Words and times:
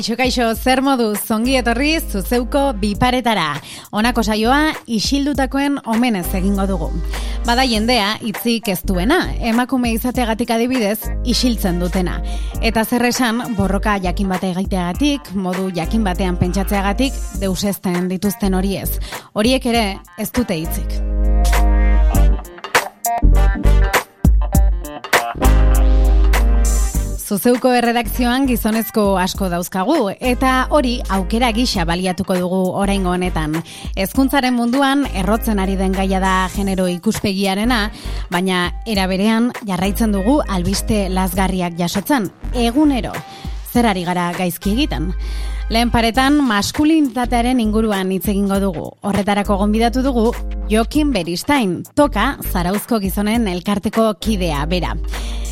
Kaixo, 0.00 0.16
kaixo, 0.16 0.44
zer 0.56 0.80
modu 0.80 1.10
zongi 1.12 1.58
etorri 1.58 1.90
zuzeuko 2.00 2.60
biparetara. 2.80 3.58
Honako 3.92 4.22
saioa 4.24 4.70
isildutakoen 4.88 5.76
omenez 5.92 6.24
egingo 6.38 6.64
dugu. 6.70 6.88
Bada 7.44 7.66
jendea, 7.68 8.14
itzik 8.24 8.70
ez 8.72 8.78
duena, 8.88 9.18
emakume 9.50 9.92
izateagatik 9.92 10.54
adibidez, 10.56 11.04
isiltzen 11.28 11.84
dutena. 11.84 12.16
Eta 12.64 12.86
zer 12.88 13.04
esan, 13.10 13.44
borroka 13.60 13.98
jakin 14.00 14.32
bate 14.32 14.54
gaiteagatik, 14.56 15.34
modu 15.36 15.68
jakin 15.68 16.08
batean 16.08 16.40
pentsatzeagatik, 16.40 17.20
deusezten 17.44 18.08
dituzten 18.08 18.56
horiez. 18.56 18.94
Horiek 19.36 19.68
ere, 19.68 19.88
ez 20.16 20.32
dute 20.32 20.62
hitzik. 20.64 21.09
Zuzeuko 27.30 27.70
erredakzioan 27.78 28.48
gizonezko 28.48 29.02
asko 29.22 29.46
dauzkagu 29.52 30.08
eta 30.10 30.64
hori 30.74 30.96
aukera 31.14 31.52
gisa 31.54 31.84
baliatuko 31.86 32.34
dugu 32.34 32.58
oraingo 32.80 33.12
honetan. 33.14 33.52
Hezkuntzaren 33.94 34.56
munduan 34.56 35.04
errotzen 35.14 35.60
ari 35.62 35.76
den 35.78 35.94
gaia 35.94 36.18
da 36.18 36.32
genero 36.50 36.88
ikuspegiarena, 36.90 37.92
baina 38.34 38.64
era 38.82 39.06
berean 39.06 39.52
jarraitzen 39.62 40.10
dugu 40.16 40.40
albiste 40.48 41.04
lazgarriak 41.08 41.78
jasotzen 41.78 42.26
egunero. 42.50 43.14
Zer 43.70 43.86
ari 43.86 44.02
gara 44.02 44.32
gaizki 44.34 44.74
egiten? 44.74 45.12
Lehen 45.70 45.92
paretan 45.94 46.40
maskulinitatearen 46.42 47.62
inguruan 47.62 48.10
hitz 48.10 48.24
egingo 48.32 48.58
dugu. 48.58 48.88
Horretarako 49.06 49.60
gonbidatu 49.60 50.02
dugu 50.02 50.32
Jokin 50.66 51.14
Beristain, 51.14 51.84
toka 51.94 52.32
Zarauzko 52.50 52.98
gizonen 52.98 53.46
elkarteko 53.46 54.16
kidea 54.18 54.66
bera. 54.66 54.96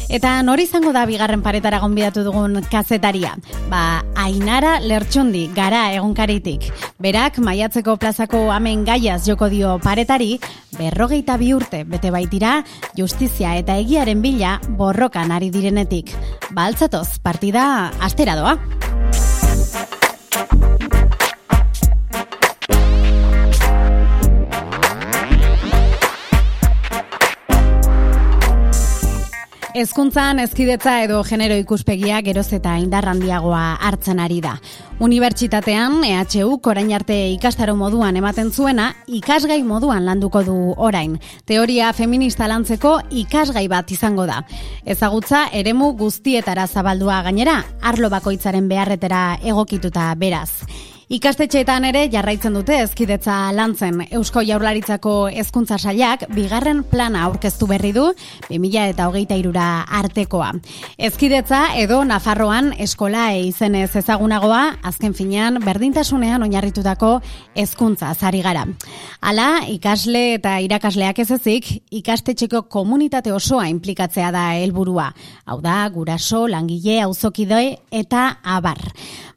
Eta 0.09 0.39
nori 0.41 0.65
izango 0.65 0.89
da 0.97 1.03
bigarren 1.05 1.43
paretara 1.45 1.83
gonbidatu 1.83 2.23
dugun 2.25 2.63
kazetaria? 2.73 3.35
Ba, 3.69 4.01
Ainara 4.17 4.79
Lertxundi, 4.81 5.51
gara 5.53 5.83
egunkaritik. 5.93 6.65
Berak, 6.99 7.37
maiatzeko 7.45 7.99
plazako 8.01 8.47
amen 8.55 8.87
gaiaz 8.89 9.21
joko 9.27 9.51
dio 9.53 9.77
paretari, 9.85 10.39
berrogeita 10.79 11.37
bi 11.37 11.53
urte 11.53 11.85
bete 11.85 12.11
baitira, 12.15 12.63
justizia 12.97 13.53
eta 13.61 13.77
egiaren 13.77 14.25
bila 14.25 14.57
borrokan 14.81 15.31
ari 15.31 15.53
direnetik. 15.53 16.17
Baltzatoz, 16.57 17.21
partida 17.21 17.93
astera 18.01 18.41
doa. 18.41 18.57
Hezkuntzan 29.77 30.39
ezkidetza 30.41 30.95
edo 31.05 31.19
genero 31.29 31.57
ikuspegia 31.61 32.23
geroz 32.25 32.47
eta 32.57 32.79
indar 32.81 33.05
handiagoa 33.11 33.77
hartzen 33.85 34.19
ari 34.25 34.41
da. 34.41 34.55
Unibertsitatean 35.05 36.01
EHU 36.09 36.57
orain 36.65 36.93
arte 36.97 37.17
ikastaro 37.35 37.77
moduan 37.77 38.17
ematen 38.17 38.51
zuena 38.51 38.95
ikasgai 39.07 39.63
moduan 39.63 40.07
landuko 40.07 40.43
du 40.43 40.57
orain. 40.77 41.19
Teoria 41.45 41.93
feminista 41.93 42.49
lantzeko 42.49 42.99
ikasgai 43.11 43.69
bat 43.69 43.91
izango 43.93 44.27
da. 44.27 44.43
Ezagutza 44.87 45.49
eremu 45.53 45.93
guztietara 45.93 46.67
zabaldua 46.67 47.23
gainera, 47.23 47.63
arlo 47.83 48.09
bakoitzaren 48.09 48.69
beharretera 48.69 49.39
egokituta 49.45 50.15
beraz. 50.17 50.65
Ikastetxeetan 51.09 51.87
ere 51.89 52.03
jarraitzen 52.13 52.53
dute 52.53 52.75
ezkidetza 52.83 53.35
lantzen 53.57 54.03
Eusko 54.13 54.43
Jaurlaritzako 54.45 55.13
hezkuntza 55.41 55.79
sailak 55.81 56.27
bigarren 56.37 56.83
plana 56.85 57.23
aurkeztu 57.25 57.65
berri 57.71 57.95
du 57.97 58.03
2000 58.51 58.83
eta 58.93 59.07
hogeita 59.09 59.39
irura 59.41 59.69
artekoa. 59.89 60.51
Ezkidetza 61.09 61.63
edo 61.81 62.03
Nafarroan 62.05 62.75
eskola 62.85 63.23
izenez 63.41 63.89
ezagunagoa 63.97 64.61
azken 64.91 65.15
finean 65.17 65.57
berdintasunean 65.65 66.45
oinarritutako 66.45 67.15
hezkuntza 67.57 68.13
zari 68.13 68.43
gara. 68.45 68.67
Hala, 69.25 69.47
ikasle 69.73 70.35
eta 70.35 70.59
irakasleak 70.61 71.23
ez 71.25 71.31
ezik, 71.39 71.71
ikastetxeko 72.03 72.67
komunitate 72.69 73.33
osoa 73.33 73.71
implikatzea 73.73 74.29
da 74.37 74.45
helburua. 74.61 75.09
Hau 75.49 75.63
da, 75.65 75.79
guraso, 75.89 76.45
langile, 76.53 77.01
auzokidoi 77.09 77.79
eta 78.05 78.27
abar. 78.45 78.85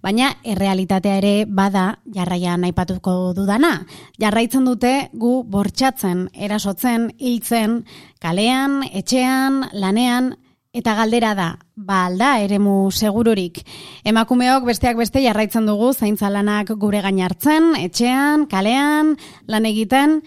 Baina, 0.01 0.31
errealitatea 0.43 1.17
ere 1.19 1.33
bada 1.61 1.85
jarraian 2.15 2.65
aipatuko 2.65 3.33
dudana. 3.37 3.73
Jarraitzen 4.21 4.65
dute 4.65 4.93
gu 5.13 5.41
bortxatzen, 5.45 6.27
erasotzen, 6.33 7.11
hiltzen, 7.21 7.83
kalean, 8.23 8.81
etxean, 8.91 9.67
lanean, 9.73 10.33
eta 10.73 10.95
galdera 10.95 11.33
da, 11.35 11.47
ba 11.75 12.05
alda 12.07 12.31
eremu 12.39 12.91
segururik. 12.91 13.59
Emakumeok 14.07 14.65
besteak 14.69 14.97
beste 14.99 15.21
jarraitzen 15.23 15.67
dugu 15.67 15.91
zaintza 15.93 16.31
lanak 16.31 16.71
gure 16.79 17.01
gainartzen, 17.03 17.73
etxean, 17.79 18.47
kalean, 18.51 19.17
lan 19.51 19.67
egiten, 19.67 20.21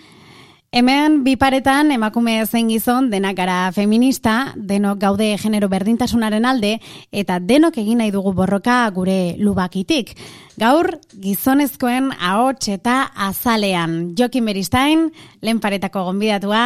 Hemen 0.75 1.21
biparetan 1.23 1.93
emakume 1.95 2.33
zein 2.51 2.67
gizon 2.67 3.07
denak 3.13 3.37
gara 3.39 3.59
feminista, 3.71 4.33
denok 4.59 4.99
gaude 5.05 5.29
genero 5.39 5.69
berdintasunaren 5.71 6.49
alde 6.51 6.73
eta 7.15 7.37
denok 7.39 7.79
egin 7.79 8.01
nahi 8.03 8.11
dugu 8.11 8.33
borroka 8.35 8.81
gure 8.97 9.37
lubakitik. 9.39 10.11
Gaur 10.59 10.97
gizonezkoen 11.15 12.11
ahots 12.19 12.73
eta 12.75 12.97
azalean. 13.15 14.17
Jokin 14.19 14.51
Beristain, 14.51 15.07
lehen 15.47 15.63
paretako 15.63 16.09
gonbidatua, 16.09 16.65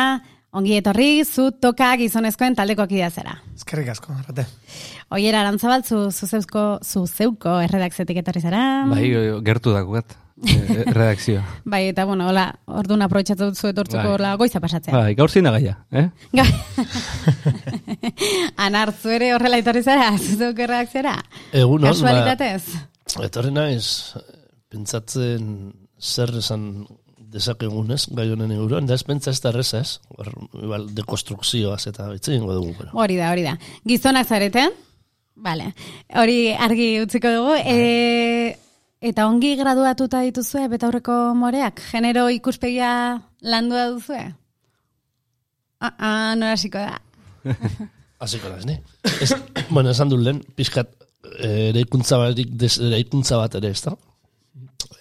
ongi 0.56 0.78
etorri, 0.78 1.25
zu 1.25 1.50
toka 1.60 1.91
gizonezkoen 2.00 2.56
taldeko 2.56 2.86
akidea 2.86 3.10
zera. 3.10 3.34
Eskerrik 3.56 3.91
asko, 3.92 4.14
arrate. 4.16 4.47
Oiera, 5.14 5.42
arantzabaltzu, 5.42 6.09
zu 6.12 6.28
zeuko, 6.28 6.64
zu 6.84 7.04
zeuko 7.06 7.59
erredakzetik 7.64 8.22
etorri 8.22 8.42
zera. 8.44 8.62
Bai, 8.88 9.04
gertu 9.44 9.75
dakuat. 9.76 10.16
Eh, 10.38 10.84
redakzioa. 10.94 11.41
bai, 11.72 11.88
eta 11.91 12.04
bueno, 12.06 12.28
hola, 12.31 12.44
orduan 12.70 13.03
aprobetxatu 13.03 13.50
zu 13.54 13.72
etortzeko 13.72 14.14
bai. 14.20 14.36
goiza 14.38 14.60
pasatzea. 14.62 14.94
Bai, 14.94 15.14
gaur 15.19 15.31
zina 15.31 15.50
gaia, 15.50 15.75
eh? 15.91 16.06
Anartzu 18.69 19.10
ere 19.16 19.32
horrela 19.34 19.59
etorri 19.59 19.82
zara, 19.82 20.12
zuzuk 20.16 20.62
redakziora? 20.62 21.16
Egun 21.50 21.82
hon, 21.82 21.91
Kasualitatez? 21.91 22.62
Ba, 23.16 23.26
etorri 23.26 23.50
naiz, 23.56 24.15
pentsatzen 24.70 25.50
zer 25.98 26.30
esan 26.38 26.86
dezakegun 27.33 27.91
ez, 27.93 28.05
gai 28.16 28.28
honen 28.33 28.53
euroan, 28.56 28.87
da 28.89 28.97
ez 28.97 29.05
pentsa 29.05 29.31
ez 29.34 29.41
da 29.44 29.53
reza 29.53 29.83
ez, 29.84 29.99
igual, 30.62 30.89
dekonstrukzioaz 30.97 31.87
eta 31.91 32.09
bitzen 32.12 32.47
dugu. 32.47 32.75
Pero. 32.78 32.93
Hori 32.94 33.19
da, 33.21 33.33
hori 33.33 33.44
da. 33.47 33.56
Gizonak 33.84 34.28
zarete? 34.28 34.69
Vale. 35.37 35.72
Hori 36.16 36.41
argi 36.55 36.89
utziko 37.03 37.31
dugu. 37.37 37.59
E, 37.62 38.56
Eta 38.99 39.28
ongi 39.31 39.53
graduatuta 39.55 40.25
dituzue 40.27 40.65
betaurreko 40.72 41.15
moreak? 41.39 41.78
Genero 41.93 42.25
ikuspegia 42.34 42.91
landua 43.47 43.84
duzue? 43.93 44.25
Ah, 45.78 45.93
ah, 45.93 46.34
nora 46.34 46.56
hasiko 46.56 46.83
da. 46.83 46.99
Hasiko 48.19 48.50
da, 48.50 48.59
ne? 48.66 48.81
Ez, 49.22 49.31
bueno, 49.71 49.93
esan 49.93 50.10
dut 50.10 50.25
lehen, 50.27 50.41
pixkat 50.59 50.91
eh, 51.39 51.69
ere 51.69 51.84
ikuntza 51.84 52.19
bat 52.19 53.55
ere, 53.55 53.71
ez 53.71 53.84
da? 53.84 53.93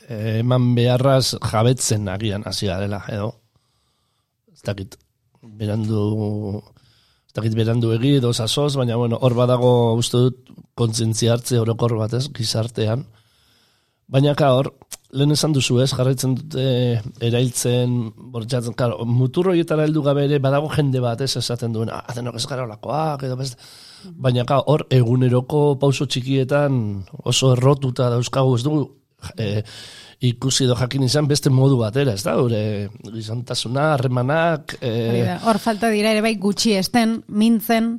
Eh, 0.07 0.39
eman 0.39 0.71
beharraz 0.75 1.35
jabetzen 1.51 2.07
agian 2.07 2.45
hasi 2.47 2.69
garela, 2.69 3.01
edo? 3.11 3.33
Ez 4.53 4.63
dakit, 4.63 4.95
berandu, 5.59 6.61
ez 7.27 7.35
dakit 7.35 7.57
berandu 7.59 7.91
egi, 7.97 8.15
edo 8.21 8.31
sasoz, 8.33 8.71
baina, 8.79 8.95
bueno, 8.95 9.19
hor 9.21 9.35
badago 9.35 9.71
uste 9.99 10.23
dut 10.25 10.53
kontzientzia 10.79 11.35
hartze 11.35 11.59
orokor 11.59 11.97
bat 11.99 12.15
ez, 12.17 12.25
gizartean, 12.33 13.05
Baina 14.07 14.31
ka 14.39 14.53
hor, 14.55 14.69
lehen 15.19 15.35
esan 15.35 15.51
duzu 15.51 15.81
ez, 15.83 15.89
jarraitzen 15.91 16.37
dute 16.37 16.61
erailtzen, 17.27 17.97
bortxatzen, 18.31 18.71
karo, 18.79 19.01
muturro 19.03 19.51
heldu 19.51 20.01
gabe 20.05 20.23
ere, 20.23 20.39
badago 20.39 20.69
jende 20.71 21.01
bat 21.03 21.19
ez 21.19 21.35
esaten 21.35 21.73
duen, 21.73 21.89
ah, 21.91 22.05
denok 22.15 22.37
ez 22.39 22.45
gara 22.47 22.63
olakoak, 22.63 23.23
edo 23.27 23.35
beste. 23.35 23.57
Baina 24.15 24.45
ka 24.45 24.61
hor, 24.63 24.85
eguneroko 24.89 25.75
pauso 25.75 26.05
txikietan 26.05 27.03
oso 27.25 27.51
errotuta 27.57 28.07
dauzkagu 28.09 28.55
ez 28.55 28.63
dugu, 28.63 28.85
e, 29.37 29.63
ikusi 30.19 30.65
do 30.65 30.75
jakin 30.77 31.05
izan 31.05 31.27
beste 31.29 31.51
modu 31.53 31.77
batera, 31.81 32.13
ez 32.17 32.23
da, 32.25 32.35
gure 32.39 32.61
gizantasuna, 33.13 33.91
harremanak... 33.93 34.77
E, 34.81 35.37
hor 35.45 35.59
falta 35.61 35.91
dira 35.93 36.13
ere 36.15 36.23
bai 36.25 36.35
gutxi 36.41 36.73
esten, 36.77 37.19
mintzen, 37.27 37.97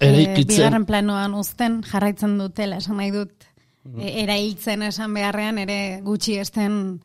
e, 0.00 0.10
bigarren 0.38 0.86
planoan 0.88 1.36
uzten, 1.38 1.82
jarraitzen 1.88 2.38
dutela, 2.40 2.80
esan 2.80 3.00
nahi 3.00 3.12
dut, 3.14 3.48
e, 3.96 4.14
erailtzen 4.24 4.86
esan 4.88 5.14
beharrean 5.16 5.60
ere 5.64 5.78
gutxi 6.04 6.38
esten 6.40 6.98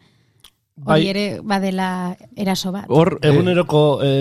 bai. 0.75 1.01
ere 1.09 1.27
badela 1.43 1.89
eraso 2.35 2.71
bat. 2.75 2.87
Hor, 2.89 3.17
eguneroko 3.21 3.83
e, 4.03 4.11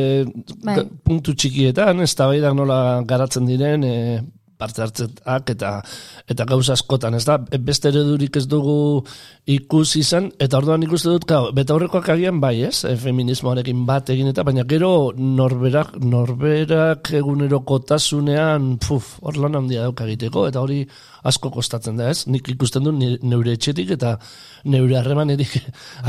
bai. 0.64 0.80
puntu 1.04 1.34
txikietan, 1.34 2.02
ez 2.02 2.14
da 2.16 2.54
nola 2.54 3.02
garatzen 3.06 3.46
diren, 3.46 3.84
e, 3.84 4.22
parte 4.62 4.86
hartzetak 4.86 5.52
eta 5.56 5.74
eta 6.30 6.46
gauza 6.48 6.76
askotan, 6.78 7.18
ez 7.18 7.24
da, 7.26 7.36
beste 7.58 7.90
eredurik 7.90 8.38
ez 8.38 8.46
dugu 8.48 9.02
ikusi 9.50 10.02
izan, 10.04 10.30
eta 10.42 10.60
orduan 10.60 10.84
ikuste 10.86 11.10
dut, 11.10 11.26
kau, 11.28 11.48
beta 11.56 11.74
horrekoak 11.74 12.08
agian 12.14 12.38
bai, 12.42 12.54
ez, 12.68 12.84
e, 12.86 12.94
feminismoarekin 13.02 13.82
bat 13.88 14.12
egin 14.14 14.30
eta, 14.30 14.44
baina 14.46 14.64
gero 14.70 14.92
norberak, 15.18 15.96
norberak 15.98 17.10
egunerokotasunean, 17.18 18.76
puf, 18.82 19.16
hor 19.26 19.40
lan 19.42 19.58
handia 19.58 19.88
dauka 19.88 20.06
egiteko, 20.06 20.46
eta 20.50 20.62
hori 20.62 20.82
asko 21.28 21.50
kostatzen 21.54 21.98
da, 21.98 22.10
ez? 22.14 22.24
Nik 22.30 22.48
ikusten 22.54 22.86
du 22.86 22.94
neure 22.94 23.56
etxetik 23.56 23.94
eta 23.98 24.16
neure 24.70 24.98
harremanetik 25.00 25.58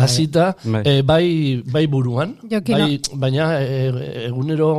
hasita, 0.05 0.51
Bai. 0.63 0.83
eh, 0.85 0.99
bai, 1.01 1.25
bai 1.65 1.87
buruan, 1.89 2.37
bai, 2.49 2.99
baina 3.25 3.53
e, 3.61 3.79
egunero 4.27 4.73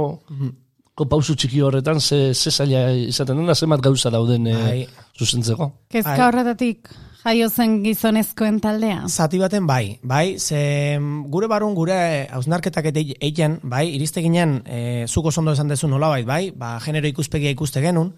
ko 0.94 1.06
pausu 1.10 1.34
txiki 1.34 1.60
horretan 1.64 1.98
ze, 2.00 2.34
ze 2.34 2.50
zaila 2.50 2.92
izaten 2.94 3.36
den, 3.40 3.46
da 3.50 3.54
zenbat 3.54 3.82
gauza 3.82 4.10
dauden 4.14 4.46
e, 4.46 4.86
zuzentzeko. 5.18 5.72
Kezka 5.90 6.14
Bai. 6.14 6.26
horretatik 6.28 6.90
jaio 7.24 7.48
zen 7.48 7.78
gizonezkoen 7.82 8.60
taldea. 8.60 9.08
Zati 9.08 9.40
baten 9.40 9.66
bai, 9.66 9.98
bai, 10.02 10.38
ze 10.38 10.98
mm, 11.00 11.24
gure 11.32 11.48
barun 11.50 11.74
gure 11.74 11.96
hausnarketak 12.30 12.90
eta 12.92 13.00
egiten, 13.00 13.58
bai, 13.62 13.88
iriste 13.96 14.22
ginen, 14.22 14.60
e, 14.66 15.06
zuko 15.08 15.32
zondo 15.32 15.54
esan 15.56 15.72
dezu 15.72 15.88
nolabait, 15.88 16.26
bai, 16.28 16.52
ba, 16.54 16.76
genero 16.84 17.08
ikuspegia 17.10 17.50
ikuste 17.50 17.82
genuen, 17.82 18.12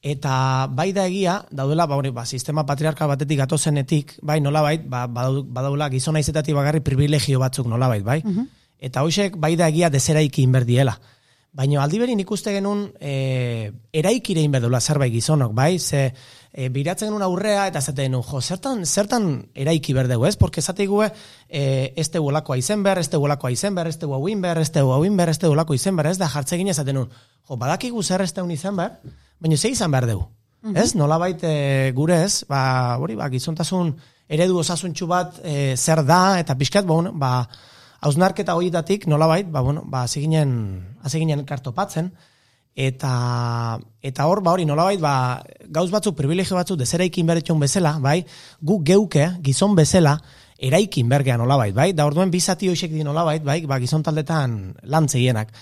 eta 0.00 0.66
bai 0.72 0.88
da 0.96 1.04
egia, 1.06 1.36
daudela, 1.52 1.86
ba, 1.86 2.00
hori, 2.00 2.10
ba, 2.16 2.24
sistema 2.26 2.64
patriarkal 2.66 3.12
batetik 3.12 3.38
gatozenetik, 3.44 4.16
bai, 4.22 4.40
nolabait, 4.40 4.82
ba, 4.88 5.04
badau- 5.06 5.44
badaula 5.44 5.90
gizona 5.92 6.18
izetatik 6.24 6.56
bagarri 6.56 6.80
privilegio 6.80 7.38
batzuk 7.38 7.68
nolabait, 7.68 8.02
bai, 8.02 8.22
eta 8.80 9.04
hoxek 9.04 9.36
bai 9.36 9.54
da 9.60 9.68
egia 9.68 9.92
deseraiki 9.92 10.42
inberdiela. 10.42 10.96
Baina 11.52 11.80
aldi 11.82 11.98
berin 11.98 12.20
ikuste 12.22 12.52
genuen 12.54 12.84
e, 13.02 13.72
eraikire 13.92 14.42
inberdula 14.46 14.78
zerbait 14.80 15.10
gizonok, 15.10 15.50
bai? 15.50 15.80
Ze 15.82 16.02
e, 16.52 16.68
biratzen 16.70 17.08
genuen 17.08 17.24
aurrea 17.26 17.64
eta 17.66 17.80
zate 17.82 18.04
genuen, 18.06 18.22
jo, 18.22 18.40
zertan, 18.40 18.84
zertan 18.86 19.26
eraiki 19.54 19.94
berdegu, 19.96 20.28
ez? 20.28 20.36
Porque 20.38 20.62
zate 20.62 20.86
gue, 20.86 21.08
e, 21.48 21.62
ez 21.96 22.06
tegu 22.14 22.28
olakoa 22.30 22.56
izen 22.60 22.84
behar, 22.86 23.00
ez 23.02 23.10
tegu 23.10 23.26
olakoa 23.26 23.50
izen 23.50 23.74
behar, 23.74 23.90
ez 23.90 23.98
tegu 23.98 24.14
hauin 24.14 24.42
behar, 24.44 24.60
ez 24.62 24.70
tegu 24.70 24.92
hauin 24.94 25.16
behar, 25.18 25.32
ez 25.34 25.40
tegu 25.42 25.56
olako 25.56 25.74
izen 25.74 25.98
behar, 25.98 26.12
ez 26.12 26.20
da 26.22 26.28
jartze 26.30 26.60
gine 26.60 26.74
zaten 26.74 27.00
nuen, 27.00 27.10
jo, 27.48 27.58
badakigu 27.58 28.02
zer 28.02 28.22
ez 28.22 28.30
tegun 28.36 28.54
izan 28.54 28.78
behar, 28.78 29.16
baina 29.40 29.58
ze 29.58 29.74
izan 29.74 29.90
behar 29.90 30.06
dugu. 30.06 30.28
Ez? 30.76 30.94
Nolabait 30.94 31.42
e, 31.42 31.90
gure 31.96 32.20
ez, 32.28 32.44
ba, 32.46 32.62
hori, 33.00 33.16
ba, 33.18 33.26
gizontasun 33.32 33.94
eredu 34.30 34.60
osasuntxu 34.62 35.10
bat 35.10 35.42
e, 35.42 35.74
zer 35.74 36.04
da, 36.06 36.38
eta 36.38 36.54
pixkat, 36.54 36.86
ba, 36.86 37.00
ba, 37.10 37.32
hausnarketa 38.00 38.56
horietatik 38.56 39.06
nolabait, 39.06 39.46
ba, 39.50 39.60
bueno, 39.60 39.84
ba, 39.86 40.02
hasi 40.02 40.20
ginen, 40.24 40.96
hasi 41.02 41.20
ginen 41.20 41.44
kartopatzen, 41.44 42.12
eta, 42.74 43.78
eta 44.02 44.26
hor, 44.26 44.42
ba, 44.42 44.54
hori 44.56 44.64
nolabait, 44.64 45.00
ba, 45.00 45.42
gauz 45.68 45.90
batzuk, 45.92 46.16
privilegio 46.16 46.56
batzuk, 46.56 46.78
dezeraikin 46.80 47.28
beretxon 47.28 47.60
bezala, 47.60 47.98
bai, 48.00 48.22
gu 48.60 48.80
geuke, 48.84 49.26
gizon 49.44 49.76
bezala, 49.76 50.16
eraikin 50.60 51.08
bergea 51.08 51.36
nolabait, 51.40 51.74
bai, 51.76 51.90
da 51.96 52.06
orduen 52.08 52.32
bizati 52.32 52.68
hoxek 52.68 52.92
di 52.92 53.04
nolabait, 53.04 53.44
bai, 53.44 53.60
ba, 53.68 53.80
gizon 53.80 54.04
taldetan 54.04 54.74
lantzeienak. 54.82 55.52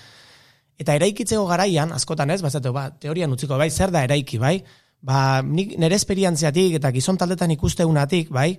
Eta 0.79 0.95
eraikitzeko 0.95 1.47
garaian, 1.51 1.93
askotan 1.95 2.31
ez, 2.31 2.43
bazatu, 2.43 2.73
ba, 2.75 2.89
teorian 3.03 3.35
utziko, 3.35 3.59
bai, 3.59 3.71
zer 3.71 3.91
da 3.95 4.05
eraiki, 4.07 4.39
bai? 4.39 4.61
Ba, 5.03 5.43
nik 5.43 5.77
nire 5.79 5.95
esperientziatik 5.95 6.79
eta 6.79 6.91
gizon 6.95 7.19
taldetan 7.19 7.51
ikusteunatik, 7.55 8.31
bai, 8.35 8.53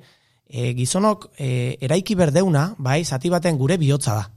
e, 0.50 0.74
gizonok 0.74 1.30
e, 1.38 1.78
eraiki 1.86 2.18
berdeuna, 2.18 2.74
bai, 2.78 3.04
zati 3.06 3.30
baten 3.30 3.58
gure 3.58 3.78
bihotza 3.78 4.18
da. 4.18 4.28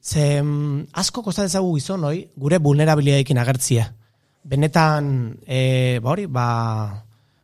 Ze 0.00 0.42
mm, 0.42 0.92
asko 0.94 1.24
kosta 1.26 1.42
dezagu 1.42 1.74
gizon 1.74 2.06
hoi, 2.06 2.28
gure 2.38 2.58
vulnerabiliadekin 2.62 3.38
agertzie. 3.42 3.84
Benetan, 4.46 5.36
e, 5.44 5.98
ba 6.00 6.14
hori, 6.14 6.26
ba, 6.30 6.46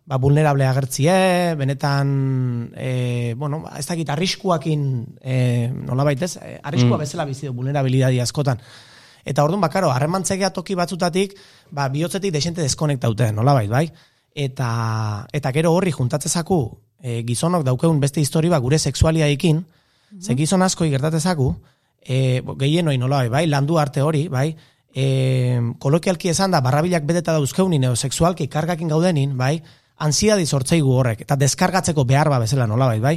ba 0.06 0.18
vulnerable 0.22 0.64
agertzie, 0.64 1.54
benetan, 1.58 2.70
e, 2.76 3.34
bueno, 3.36 3.64
ba, 3.66 3.74
ez 3.80 3.86
dakit, 3.90 4.08
arriskuakin, 4.14 4.84
e, 5.20 5.68
nola 5.74 6.06
baitez, 6.06 6.36
e, 6.38 6.60
arriskua 6.62 7.02
bezala 7.02 7.26
bizi 7.26 7.50
du 7.50 7.52
vulnerabilidadi 7.58 8.22
askotan. 8.22 8.62
Eta 9.26 9.42
orduan, 9.42 9.60
bakaro, 9.60 9.90
harremantzegea 9.90 10.52
toki 10.54 10.78
batzutatik, 10.78 11.34
ba, 11.74 11.90
bihotzetik 11.90 12.32
desente 12.32 12.62
deskonektaute, 12.62 13.32
nola 13.34 13.58
bait, 13.58 13.68
bai? 13.68 13.88
Eta, 14.30 15.26
eta 15.34 15.50
gero 15.52 15.74
horri 15.74 15.90
juntatzezaku, 15.90 16.60
e, 17.02 17.22
gizonok 17.26 17.64
daukeun 17.66 18.00
beste 18.00 18.20
histori 18.20 18.48
ba, 18.48 18.58
gure 18.58 18.78
sexualiaekin, 18.78 19.64
ze 20.20 20.36
gizon 20.36 20.62
asko 20.62 20.84
gertatezaku, 20.84 21.54
e, 22.02 22.40
bo, 22.44 22.56
gehien 22.56 22.88
hori 22.88 22.98
nola 22.98 23.24
bai, 23.24 23.28
bai, 23.28 23.46
landu 23.46 23.78
arte 23.78 24.02
hori, 24.02 24.26
bai, 24.28 24.50
e, 24.94 25.60
kolokialki 25.78 26.30
esan 26.32 26.54
da, 26.54 26.62
barrabilak 26.64 27.04
beteta 27.08 27.34
dauzkeunin, 27.36 27.84
edo 27.84 27.96
sexualki 27.96 28.48
kargakin 28.48 28.88
gaudenin, 28.88 29.36
bai, 29.36 29.58
ansiadi 29.98 30.46
sortzeigu 30.46 30.92
horrek, 30.92 31.24
eta 31.24 31.36
deskargatzeko 31.40 32.04
behar 32.04 32.30
ba 32.32 32.40
bezala 32.42 32.66
nola 32.66 32.88
bai, 32.92 33.00
bai, 33.00 33.16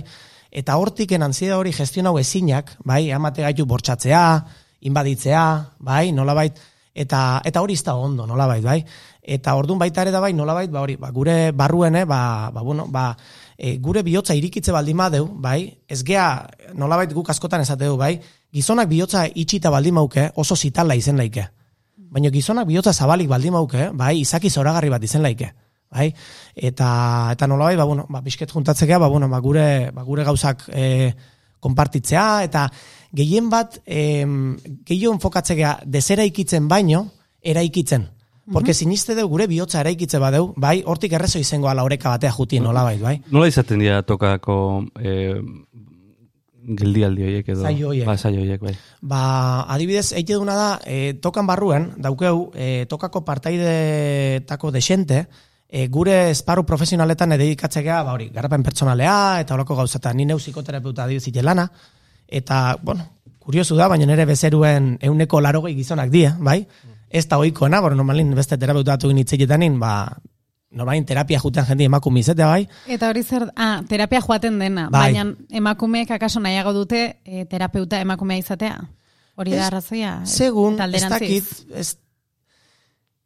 eta 0.50 0.78
hortiken 0.81 1.24
ansieda 1.24 1.60
hori 1.60 1.74
gestionau 1.76 2.18
ezinak, 2.20 2.76
bai, 2.86 3.12
amate 3.12 3.46
gaitu 3.46 3.66
bortxatzea, 3.70 4.24
inbaditzea, 4.90 5.44
bai, 5.86 6.12
nolabait, 6.16 6.58
eta 6.96 7.42
eta 7.46 7.62
hori 7.62 7.76
ez 7.78 7.84
da 7.84 7.96
ondo, 7.96 8.26
nolabait, 8.28 8.64
bai. 8.64 8.80
Eta 9.22 9.54
ordun 9.56 9.78
baita 9.78 10.02
ere 10.02 10.12
da 10.12 10.22
bai, 10.24 10.34
nolabait, 10.34 10.72
ba 10.72 10.81
hori, 10.81 10.96
ba, 10.98 11.12
gure 11.12 11.52
barruene, 11.52 12.06
ba, 12.06 12.50
ba, 12.54 12.64
bueno, 12.66 12.88
ba, 12.90 13.12
e, 13.60 13.78
gure 13.84 14.04
bihotza 14.08 14.36
irikitze 14.40 14.72
baldin 14.72 14.98
badeu, 14.98 15.28
bai, 15.44 15.60
ez 15.92 16.00
gea, 16.08 16.48
nolabait 16.80 17.12
guk 17.14 17.30
askotan 17.30 17.62
esateu, 17.66 17.98
bai, 18.00 18.14
gizonak 18.56 18.88
bihotza 18.88 19.26
itxita 19.28 19.72
baldin 19.74 19.98
mauke, 20.00 20.30
oso 20.40 20.56
zitala 20.56 20.96
izen 20.96 21.20
laike. 21.20 21.50
Baina 22.10 22.32
gizonak 22.34 22.70
bihotza 22.70 22.94
zabalik 22.94 23.28
baldin 23.30 23.54
mauke, 23.54 23.90
bai, 23.94 24.16
izaki 24.22 24.50
zoragarri 24.50 24.90
bat 24.90 25.04
izen 25.04 25.26
laike. 25.26 25.52
Bai? 25.92 26.08
Eta, 26.56 26.88
eta 27.34 27.50
nolabait, 27.50 27.78
ba, 27.78 27.88
bueno, 27.90 28.06
ba, 28.10 28.22
bisket 28.22 28.54
juntatzekea, 28.56 29.02
ba, 29.02 29.10
bueno, 29.12 29.28
ba, 29.30 29.42
gure, 29.44 29.66
ba, 29.92 30.06
gure 30.08 30.24
gauzak 30.24 30.64
e, 30.72 31.12
konpartitzea, 31.60 32.46
eta 32.48 32.70
gehien 33.12 33.50
bat, 33.52 33.82
em, 33.86 34.56
gehiago 34.88 35.18
enfokatzekea 35.18 35.80
desera 35.86 36.24
ikitzen 36.24 36.70
baino, 36.72 37.10
eraikitzen. 37.42 38.08
Porque 38.51 38.74
siniste 38.74 39.16
deu 39.16 39.28
gure 39.30 39.48
bihotza 39.48 39.81
eraikitze 39.81 40.19
badeu, 40.19 40.54
bai, 40.57 40.81
hortik 40.86 41.13
errezo 41.13 41.40
izango 41.40 41.69
ala 41.69 41.84
oreka 41.86 42.10
batea 42.10 42.31
jutien, 42.34 42.63
nolabait, 42.63 43.01
bai? 43.01 43.19
Nola 43.30 43.48
izaten 43.48 43.80
dira 43.84 44.01
tokako 44.04 44.56
eh, 45.00 45.38
geldialdi 46.78 47.25
horiek 47.25 47.51
edo? 47.54 47.63
Saio 47.63 47.92
horiek. 47.92 48.07
Ba, 48.07 48.16
saio 48.18 48.42
horiek, 48.44 48.62
bai. 48.62 48.74
Ba, 49.01 49.22
adibidez, 49.74 50.12
eite 50.18 50.38
duna 50.38 50.56
da, 50.57 50.69
e, 50.86 51.13
tokan 51.22 51.48
barruen, 51.50 51.92
daukeu, 52.01 52.50
e, 52.56 52.86
tokako 52.90 53.24
partaidetako 53.25 54.74
desente, 54.75 55.24
e, 55.68 55.88
gure 55.88 56.19
esparru 56.34 56.66
profesionaletan 56.68 57.38
edikatzea, 57.38 58.02
ba 58.04 58.13
hori, 58.18 58.30
garapen 58.36 58.66
pertsonalea, 58.66 59.16
eta 59.44 59.56
horako 59.56 59.80
gauzatan, 59.81 60.18
ni 60.18 60.28
neu 60.30 60.40
psikoterapeuta 60.42 61.06
adibidez 61.06 61.30
ite 61.31 61.45
lana, 61.45 61.69
eta, 62.28 62.78
bueno, 62.84 63.07
kuriosu 63.40 63.78
da, 63.80 63.88
baina 63.90 64.06
nire 64.09 64.28
bezeruen 64.30 64.97
euneko 65.02 65.42
larogei 65.42 65.76
gizonak 65.78 66.12
die, 66.14 66.30
bai? 66.40 66.62
Ez 67.09 67.28
da 67.28 67.39
oikoena, 67.42 67.81
bora, 67.81 67.95
normalin 67.95 68.33
beste 68.37 68.57
terapeuta 68.57 68.94
batu 68.94 69.09
ginitziketanin, 69.09 69.80
ba, 69.80 69.94
normalin 70.71 71.06
terapia 71.06 71.39
juten 71.39 71.66
jende 71.66 71.87
emakume 71.89 72.21
izatea, 72.21 72.47
bai? 72.47 72.68
Eta 72.87 73.09
hori 73.09 73.23
zer, 73.23 73.47
ah, 73.56 73.81
terapia 73.89 74.21
joaten 74.21 74.59
dena, 74.59 74.89
Bai. 74.92 75.13
baina 75.13 75.33
emakumeek 75.49 76.11
akaso 76.11 76.39
nahiago 76.39 76.73
dute 76.73 77.01
e, 77.25 77.45
terapeuta 77.45 78.01
emakumea 78.01 78.37
izatea? 78.37 78.78
Hori 79.39 79.56
da 79.56 79.68
arrazoia? 79.68 80.19
Segun, 80.25 80.80
ez 80.81 81.04
dakit, 81.09 81.49
ez, 81.73 81.95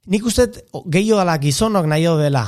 nik 0.05 0.25
uste 0.25 0.47
gehiago 0.85 1.19
dela 1.19 1.37
gizonok 1.41 1.87
nahi 1.89 2.07
dela 2.21 2.45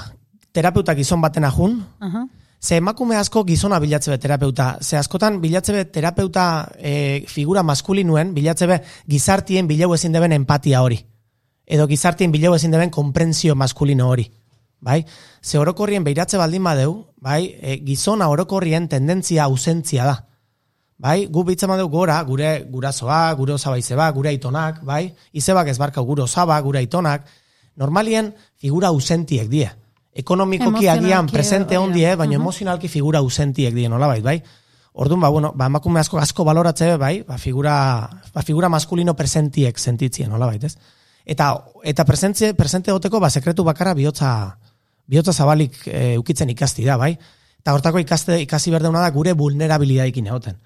terapeuta 0.56 0.96
gizon 0.96 1.22
baten 1.22 1.44
ajun, 1.44 1.82
Aha. 2.00 2.28
ze 2.62 2.78
emakume 2.78 3.18
asko 3.18 3.44
gizona 3.44 3.80
bilatze 3.80 4.12
be 4.12 4.18
terapeuta, 4.18 4.78
ze 4.82 4.98
askotan 4.98 5.42
bilatze 5.42 5.74
be 5.74 5.86
terapeuta 5.86 6.70
e, 6.78 7.26
figura 7.28 7.64
maskulinuen, 7.64 8.34
bilatze 8.34 8.68
be 8.68 8.80
gizartien 9.08 9.68
bilau 9.68 9.94
ezin 9.94 10.14
deben 10.14 10.32
empatia 10.32 10.82
hori, 10.82 11.02
edo 11.66 11.88
gizartien 11.88 12.32
bilau 12.32 12.56
ezin 12.56 12.72
deben 12.72 12.90
komprentzio 12.90 13.56
maskulino 13.56 14.10
hori. 14.10 14.32
Bai? 14.80 15.06
Ze 15.42 15.58
orokorrien 15.58 16.04
beiratze 16.04 16.38
baldin 16.38 16.64
badeu, 16.64 17.08
bai, 17.18 17.56
e, 17.60 17.80
gizona 17.86 18.28
orokorrien 18.30 18.88
tendentzia 18.88 19.46
ausentzia 19.46 20.06
da. 20.06 20.16
Bai, 20.98 21.26
gu 21.28 21.44
bitzen 21.44 21.70
badeu 21.70 21.90
gora, 21.90 22.22
gure 22.24 22.66
gurasoa, 22.72 23.34
gure 23.36 23.54
osaba 23.54 23.78
izeba, 23.78 24.10
gure 24.12 24.30
aitonak, 24.30 24.84
bai, 24.86 25.14
izebak 25.34 25.68
ez 25.68 25.78
barka 25.78 26.02
gure 26.02 26.24
osaba, 26.24 26.60
gure 26.62 26.80
aitonak, 26.80 27.26
normalien 27.76 28.34
figura 28.56 28.94
ausentiek 28.94 29.50
die. 29.50 29.72
Ekonomikoki 30.16 30.88
agian 30.88 31.28
presente 31.28 31.78
ondie, 31.78 32.16
baina 32.16 32.38
Mhm. 32.38 32.42
emozionalki 32.42 32.88
figura 32.88 33.20
ausentiek 33.20 33.74
die 33.74 33.90
nolabait, 33.90 34.24
bai? 34.24 34.42
Orduan, 34.94 35.20
ba, 35.20 35.30
bueno, 35.30 35.52
ba, 35.54 35.66
emakume 35.66 36.00
asko 36.00 36.18
asko 36.18 36.46
baloratze, 36.46 36.96
bai, 36.96 37.24
ba, 37.24 37.38
figura, 37.38 38.10
ba, 38.34 38.42
figura 38.42 38.70
maskulino 38.70 39.14
presentiek 39.16 39.78
sentitzien, 39.78 40.30
nolabait, 40.30 40.64
ez? 40.64 40.78
Eta, 41.26 41.50
eta 41.84 42.06
presentze, 42.06 42.54
presente 42.54 42.92
goteko, 42.94 43.20
ba, 43.20 43.30
sekretu 43.30 43.64
bakarra 43.66 43.94
bihotza, 43.98 44.60
bihotza 45.08 45.34
zabalik 45.34 45.80
e, 45.88 46.18
ukitzen 46.18 46.50
ikasti 46.54 46.86
da, 46.86 46.98
bai? 46.98 47.16
Eta 47.60 47.74
hortako 47.74 48.00
ikaste, 48.00 48.38
ikasi 48.44 48.72
berdeuna 48.72 49.02
da 49.02 49.10
gure 49.12 49.34
vulnerabilidadekin 49.34 50.28
egoten. 50.28 50.60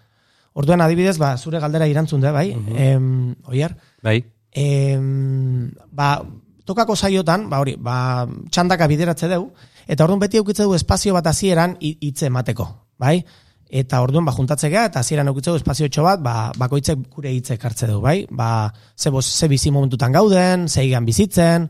Orduan, 0.59 0.81
adibidez, 0.81 1.17
ba, 1.21 1.37
zure 1.37 1.59
galdera 1.63 1.87
irantzun 1.87 2.19
da, 2.21 2.31
bai? 2.35 2.49
em, 2.75 3.35
oier? 3.47 3.75
Bai, 4.03 4.19
Em, 4.51 5.71
ba, 5.91 6.23
tokako 6.65 6.95
saiotan, 6.95 7.49
ba 7.49 7.59
hori, 7.61 7.75
ba, 7.77 8.27
txandaka 8.51 8.87
bideratze 8.89 9.27
deu, 9.29 9.51
eta 9.87 10.03
orduan 10.03 10.19
beti 10.23 10.37
eukitze 10.41 10.65
du 10.65 10.73
espazio 10.75 11.13
bat 11.13 11.27
hasieran 11.29 11.77
hi- 11.79 11.97
hitze 12.01 12.25
emateko, 12.27 12.65
bai? 12.97 13.23
Eta 13.69 14.01
orduan 14.01 14.25
ba 14.25 14.33
juntatze 14.33 14.69
gea 14.73 14.87
eta 14.89 14.99
hasieran 15.03 15.27
eukitze 15.29 15.51
du 15.51 15.57
espazio 15.59 15.87
bat, 16.03 16.19
ba 16.21 16.51
bakoitzek 16.57 16.97
gure 17.13 17.31
hitzek 17.31 17.63
hartze 17.63 17.87
du, 17.87 17.99
bai? 18.01 18.25
Ba 18.31 18.73
ze 18.97 19.09
boz, 19.09 19.25
ze 19.25 19.47
bizi 19.47 19.69
momentutan 19.71 20.11
gauden, 20.11 20.67
zeigan 20.67 21.05
bizitzen, 21.05 21.69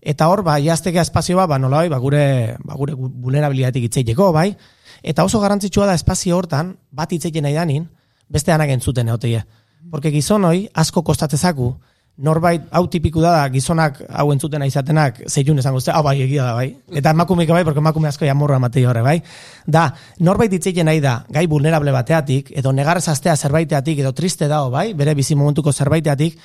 eta 0.00 0.28
hor 0.28 0.42
ba 0.42 0.58
jazteka 0.60 1.00
espazio 1.02 1.36
bat, 1.36 1.48
ba 1.48 1.58
nolabait, 1.58 1.90
ba 1.90 1.98
gure 1.98 2.56
ba 2.64 2.74
gure 2.74 2.92
gu- 2.94 3.10
vulnerabilitatetik 3.10 3.84
hitzeiteko, 3.84 4.32
bai? 4.32 4.56
Eta 5.02 5.24
oso 5.24 5.40
garrantzitsua 5.40 5.86
da 5.86 5.94
espazio 5.94 6.36
hortan 6.36 6.76
bat 6.92 7.10
hitzeiten 7.12 7.42
nahi 7.42 7.54
danin, 7.54 7.88
beste 8.28 8.52
anak 8.52 8.70
entzuten 8.70 9.08
egoteie. 9.08 9.44
Porque 9.90 10.12
gizonoi 10.12 10.68
asko 10.74 11.02
kostatzezaku, 11.02 11.74
norbait 12.22 12.64
hau 12.70 12.84
tipiku 12.90 13.22
da, 13.22 13.34
gizonak 13.52 14.00
hau 14.08 14.28
entzuten 14.32 14.62
izatenak 14.66 15.22
zeilun 15.28 15.58
esango 15.58 15.80
zute, 15.80 15.92
hau 15.92 16.02
bai 16.06 16.16
egia 16.22 16.46
da 16.50 16.54
bai. 16.54 16.68
Eta 16.94 17.10
emakumeik 17.10 17.50
bai, 17.50 17.64
porque 17.66 17.82
emakume 17.82 18.08
asko 18.08 18.26
jamorra 18.28 18.60
matei 18.62 18.84
horre 18.86 19.02
bai. 19.02 19.18
Da, 19.66 19.88
norbait 20.20 20.52
hitzeiten 20.52 20.86
nahi 20.86 21.00
da, 21.02 21.18
gai 21.28 21.46
vulnerable 21.50 21.94
bateatik, 21.94 22.52
edo 22.56 22.72
negarrez 22.72 23.08
astea 23.10 23.36
zerbaiteatik, 23.36 24.04
edo 24.04 24.12
triste 24.14 24.48
dao 24.48 24.70
bai, 24.70 24.92
bere 24.94 25.16
bizi 25.18 25.34
momentuko 25.34 25.72
zerbaiteatik, 25.72 26.38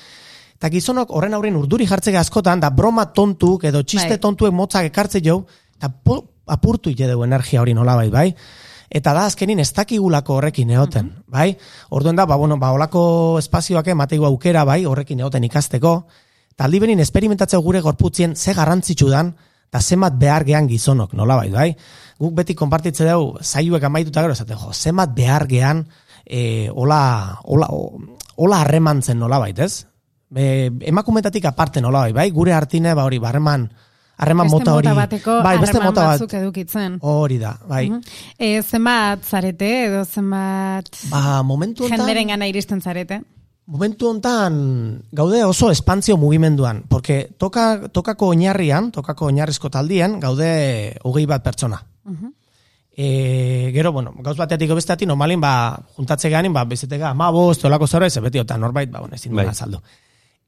Eta 0.58 0.72
gizonok 0.74 1.12
horren 1.14 1.36
aurren 1.36 1.54
urduri 1.54 1.86
jartzea 1.86 2.18
askotan, 2.18 2.58
da 2.58 2.72
broma 2.74 3.04
tontuk 3.14 3.62
edo 3.68 3.84
txiste 3.86 4.16
Bai. 4.16 4.22
tontuek 4.24 4.50
motzak 4.50 4.88
ekartze 4.88 5.20
jo, 5.22 5.44
eta 5.78 5.92
apurtu 6.50 6.90
ite 6.90 7.06
dugu 7.06 7.22
energia 7.28 7.62
hori 7.62 7.76
nolabait, 7.78 8.10
bai? 8.10 8.32
Eta 8.90 9.12
da 9.12 9.26
azkenin 9.28 9.60
ez 9.60 9.68
dakigulako 9.76 10.38
horrekin 10.38 10.70
egoten, 10.70 11.10
bai? 11.28 11.50
Orduen 11.90 12.16
da, 12.16 12.24
ba, 12.26 12.36
bueno, 12.40 12.56
ba, 12.56 12.70
olako 12.72 13.38
espazioak 13.38 13.90
emateigu 13.92 14.24
aukera, 14.24 14.64
bai, 14.64 14.84
horrekin 14.88 15.20
egoten 15.20 15.44
ikasteko, 15.44 16.06
eta 16.54 16.64
aldi 16.64 16.80
benin 16.80 17.00
esperimentatzeu 17.04 17.60
gure 17.62 17.80
gorputzien 17.84 18.34
ze 18.36 18.54
garrantzitsu 18.56 19.10
dan, 19.12 19.34
eta 19.68 19.82
zemat 19.84 20.16
behar 20.18 20.44
gean 20.48 20.68
gizonok, 20.68 21.12
nolabait, 21.12 21.52
bai? 21.52 21.74
Guk 22.18 22.32
beti 22.34 22.54
konpartitze 22.56 23.04
dugu, 23.10 23.36
zaiuek 23.44 23.84
amaituta 23.84 24.22
gero, 24.24 24.32
esaten, 24.32 24.56
jo, 24.56 24.72
zemat 24.72 25.12
behar 25.14 25.46
gean, 25.46 25.84
e, 26.24 26.70
ola, 26.72 27.38
ola, 27.44 27.68
o- 27.70 28.00
ola 28.36 28.62
harremantzen 28.62 29.18
nolabait, 29.18 29.58
ez? 29.58 29.84
E, 30.34 30.70
emakumetatik 30.80 31.44
aparte 31.44 31.80
nolabait, 31.84 32.14
bai? 32.16 32.30
Gure 32.30 32.52
hartine, 32.56 32.94
ba 32.94 33.04
hori, 33.04 33.18
ba, 33.18 33.32
harreman, 34.18 34.46
harreman 34.46 34.46
Beste 34.46 34.58
mota 34.58 34.74
hori. 34.74 34.88
bateko 34.98 35.38
bai, 35.42 35.58
beste 35.62 35.78
mota 35.80 36.02
bat. 36.04 36.10
batzuk 36.18 36.32
edukitzen. 36.34 36.98
Hori 37.00 37.38
da, 37.38 37.54
bai. 37.68 37.86
E, 38.38 38.62
zenbat 38.62 39.24
zarete 39.24 39.70
edo 39.86 40.04
zenbat 40.04 40.88
Ba, 41.10 41.42
momentu 41.42 41.84
hontan, 41.84 41.98
jenderen 42.02 42.28
gana 42.34 42.46
iristen 42.50 42.80
zarete? 42.82 43.20
momentu 43.68 44.08
hontan 44.08 45.02
gaude 45.12 45.44
oso 45.44 45.70
espantzio 45.70 46.16
mugimenduan, 46.16 46.84
porque 46.88 47.28
toka, 47.38 47.88
tokako 47.92 48.28
oinarrian, 48.32 48.90
tokako 48.92 49.26
oinarrizko 49.26 49.68
taldien, 49.70 50.18
gaude 50.20 50.96
hogei 51.04 51.26
bat 51.26 51.42
pertsona. 51.44 51.82
E, 53.00 53.70
gero, 53.72 53.92
bueno, 53.92 54.10
gauz 54.24 54.36
bateatik 54.36 54.72
besteatik, 54.74 55.06
normalin, 55.06 55.38
ba, 55.40 55.78
juntatze 55.96 56.30
ganin, 56.32 56.52
ba, 56.52 56.64
bezetega, 56.66 57.12
ma 57.14 57.28
bost, 57.30 57.62
olako 57.68 57.86
zerbait, 57.86 58.10
ze 58.10 58.20
beti, 58.20 58.40
eta 58.42 58.56
norbait, 58.58 58.90
ba, 58.90 58.98
bueno, 59.04 59.14
ezin 59.14 59.36
Bai. 59.36 59.46
azaldu. 59.46 59.78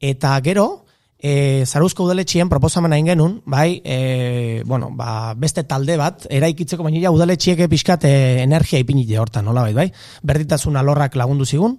Eta 0.00 0.32
gero, 0.42 0.86
e, 1.20 1.64
Zaruzko 1.66 2.04
udaletxien 2.08 2.48
proposamen 2.48 2.94
hain 2.96 3.06
genuen, 3.12 3.36
bai, 3.44 3.80
e, 3.84 4.62
bueno, 4.66 4.90
ba, 4.96 5.34
beste 5.36 5.64
talde 5.68 5.96
bat, 6.00 6.26
eraikitzeko, 6.32 6.84
baina 6.86 7.12
udaletxiek 7.12 7.60
pixkat 7.70 8.06
e, 8.08 8.14
energia 8.42 8.80
ipinite 8.80 9.18
hortan, 9.20 9.44
nola 9.44 9.66
bai, 9.68 9.74
bai? 9.76 9.88
Berditasun 10.26 10.80
alorrak 10.80 11.16
lagundu 11.20 11.44
zigun, 11.44 11.78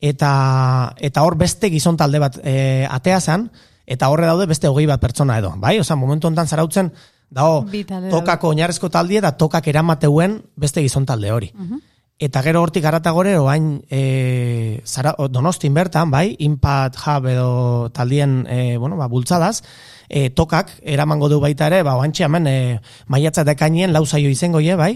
eta, 0.00 0.92
eta 1.00 1.24
hor 1.24 1.38
beste 1.40 1.72
gizon 1.72 1.96
talde 1.96 2.20
bat 2.22 2.38
e, 2.44 2.86
atea 2.90 3.20
zan, 3.20 3.50
eta 3.86 4.10
horre 4.12 4.28
daude 4.28 4.46
beste 4.50 4.68
hogei 4.68 4.86
bat 4.86 5.00
pertsona 5.00 5.38
edo, 5.40 5.54
bai? 5.56 5.78
Osa, 5.80 5.96
momentu 5.96 6.28
hontan 6.28 6.46
zarautzen, 6.46 6.92
dago, 7.30 7.64
Bi 7.70 7.82
talde 7.88 8.12
tokako 8.12 8.52
oinarrezko 8.52 8.92
taldie 8.92 9.18
eta 9.22 9.32
tokak 9.40 9.66
eramateuen 9.72 10.42
beste 10.56 10.84
gizon 10.84 11.08
talde 11.08 11.32
hori. 11.32 11.52
Eta 12.18 12.40
gero 12.40 12.62
hortik 12.64 12.80
garata 12.80 13.10
gore, 13.12 13.34
oain 13.36 13.82
e, 13.92 14.80
zara, 14.88 15.12
o, 15.20 15.26
donostin 15.28 15.74
bertan, 15.76 16.08
bai, 16.10 16.30
Impact 16.40 16.96
Hub 17.04 17.26
edo 17.28 17.90
taldien, 17.92 18.46
e, 18.48 18.78
bueno, 18.80 18.96
ba, 18.96 19.04
bultzadaz, 19.06 19.60
e, 20.08 20.30
tokak 20.30 20.72
eramango 20.80 21.28
du 21.28 21.42
baita 21.44 21.68
ere, 21.68 21.82
ba, 21.84 21.98
oantxe 22.00 22.24
hemen, 22.24 22.48
e, 22.48 22.56
maiatza 23.12 23.44
eta 23.44 23.52
ekainien 23.52 23.92
lau 23.92 24.06
zaio 24.06 24.32
izango 24.32 24.64
ie, 24.64 24.78
bai, 24.80 24.94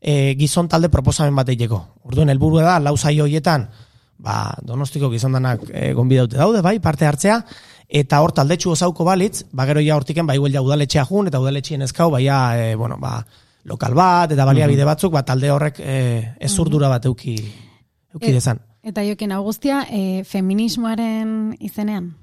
e, 0.00 0.32
gizon 0.40 0.72
talde 0.72 0.88
proposamen 0.88 1.36
bat 1.36 1.52
egiteko. 1.52 1.82
Orduan, 2.08 2.32
helburua 2.32 2.64
da, 2.64 2.80
lau 2.80 2.96
zaio 2.96 3.28
hoietan, 3.28 3.68
ba, 4.16 4.56
donostiko 4.64 5.12
gizondanak 5.12 5.68
e, 5.68 5.92
gonbidaute 5.92 6.40
daude, 6.40 6.64
bai, 6.64 6.78
parte 6.80 7.04
hartzea, 7.04 7.42
eta 7.92 8.24
hor 8.24 8.32
taldetxu 8.32 8.72
osauko 8.72 9.04
balitz, 9.04 9.44
ba, 9.52 9.68
gero 9.68 9.84
ja 9.84 10.00
hortiken, 10.00 10.24
bai, 10.24 10.40
ja 10.48 10.64
udaletxea 10.64 11.04
jun, 11.04 11.28
eta 11.28 11.44
udaletxien 11.44 11.84
ezkau, 11.84 12.08
bai, 12.16 12.24
ja, 12.30 12.46
e, 12.56 12.76
bueno, 12.80 12.96
ba, 12.96 13.18
lokal 13.64 13.94
bat, 13.94 14.32
eta 14.34 14.46
baliabide 14.48 14.84
batzuk, 14.86 15.12
ba, 15.14 15.22
talde 15.26 15.50
horrek 15.50 15.78
e, 15.80 16.34
ezurdura 16.40 16.88
bat 16.90 17.06
euki, 17.06 17.36
euki 18.14 18.30
E- 18.30 18.36
dezan. 18.38 18.62
Eta 18.82 19.04
jokin 19.06 19.30
augustia, 19.30 19.84
e, 19.90 20.24
feminismoaren 20.26 21.54
izenean? 21.62 22.16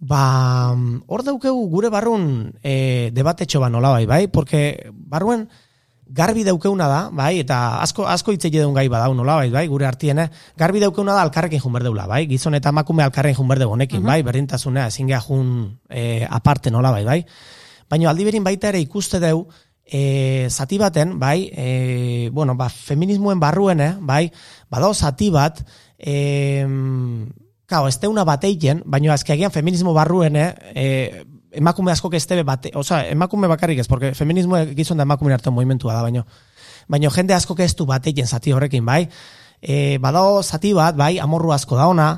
Ba, 0.00 0.72
hor 1.06 1.22
daukegu 1.22 1.66
gure 1.70 1.90
barrun 1.92 2.24
e, 2.64 3.10
debatetxo 3.14 3.60
ba 3.60 3.68
nola 3.68 3.90
bai, 3.92 4.06
bai? 4.06 4.26
Porque 4.26 4.88
barruen 4.90 5.44
garbi 6.08 6.42
daukeuna 6.44 6.88
da, 6.88 7.02
bai? 7.12 7.38
Eta 7.44 7.82
asko, 7.84 8.06
asko 8.08 8.32
hitz 8.32 8.46
egiten 8.48 8.72
gai 8.74 8.88
badau 8.88 9.12
nola 9.14 9.36
bai, 9.42 9.50
bai? 9.52 9.66
Gure 9.68 9.86
artiene, 9.86 10.30
garbi 10.58 10.80
daukeuna 10.80 11.14
da 11.14 11.22
alkarrekin 11.28 11.60
jun 11.60 11.76
berdeula, 11.76 12.08
bai? 12.08 12.24
Gizon 12.26 12.56
eta 12.58 12.72
emakume 12.72 13.04
alkarrekin 13.04 13.38
jun 13.38 13.52
berdeu 13.52 13.70
honekin, 13.76 14.02
bai? 14.02 14.22
Berdintasunea, 14.26 14.88
ezin 14.88 15.12
geha 15.12 15.20
jun 15.20 15.78
e, 15.88 16.24
aparte 16.28 16.72
nola 16.72 16.90
bai, 16.90 17.04
bai? 17.04 17.20
Baina 17.88 18.10
aldi 18.10 18.24
berin 18.24 18.44
baita 18.44 18.72
ere 18.72 18.80
ikuste 18.80 19.20
deu, 19.20 19.44
e, 19.84 20.48
zati 20.50 20.78
baten, 20.78 21.18
bai, 21.18 21.50
e, 21.52 22.30
bueno, 22.32 22.56
ba, 22.56 22.68
feminismoen 22.68 23.40
barruen, 23.40 23.80
eh, 23.80 23.94
bai, 24.00 24.32
badao 24.70 24.94
zati 24.94 25.30
bat, 25.30 25.64
e, 25.98 26.66
Kao, 27.72 27.86
ez 27.88 27.96
teuna 27.96 28.26
bateien, 28.28 28.82
baina 28.84 29.14
azkeagian 29.14 29.52
feminismo 29.54 29.94
barruen, 29.96 30.34
eh, 30.36 30.48
eh, 30.74 31.22
emakume 31.56 31.92
asko 31.92 32.10
ez 32.12 32.26
tebe 32.28 32.42
bate, 32.44 32.68
oza, 32.76 32.98
emakume 33.08 33.48
bakarrik 33.48 33.78
ez, 33.80 33.86
porque 33.88 34.10
feminismo 34.14 34.58
gizon 34.76 35.00
da 35.00 35.06
emakume 35.06 35.32
arte 35.32 35.48
movimentua 35.50 35.94
da, 35.94 36.02
baina, 36.02 36.26
baina 36.88 37.10
jende 37.14 37.32
asko 37.32 37.56
ez 37.64 37.72
du 37.76 37.86
bateien 37.88 38.26
zati 38.26 38.52
horrekin, 38.52 38.84
bai, 38.84 39.06
e, 39.62 39.96
badao 40.04 40.42
zati 40.42 40.74
bat, 40.76 40.98
bai, 41.00 41.18
amorru 41.18 41.54
asko 41.56 41.78
da 41.80 41.86
ona, 41.88 42.10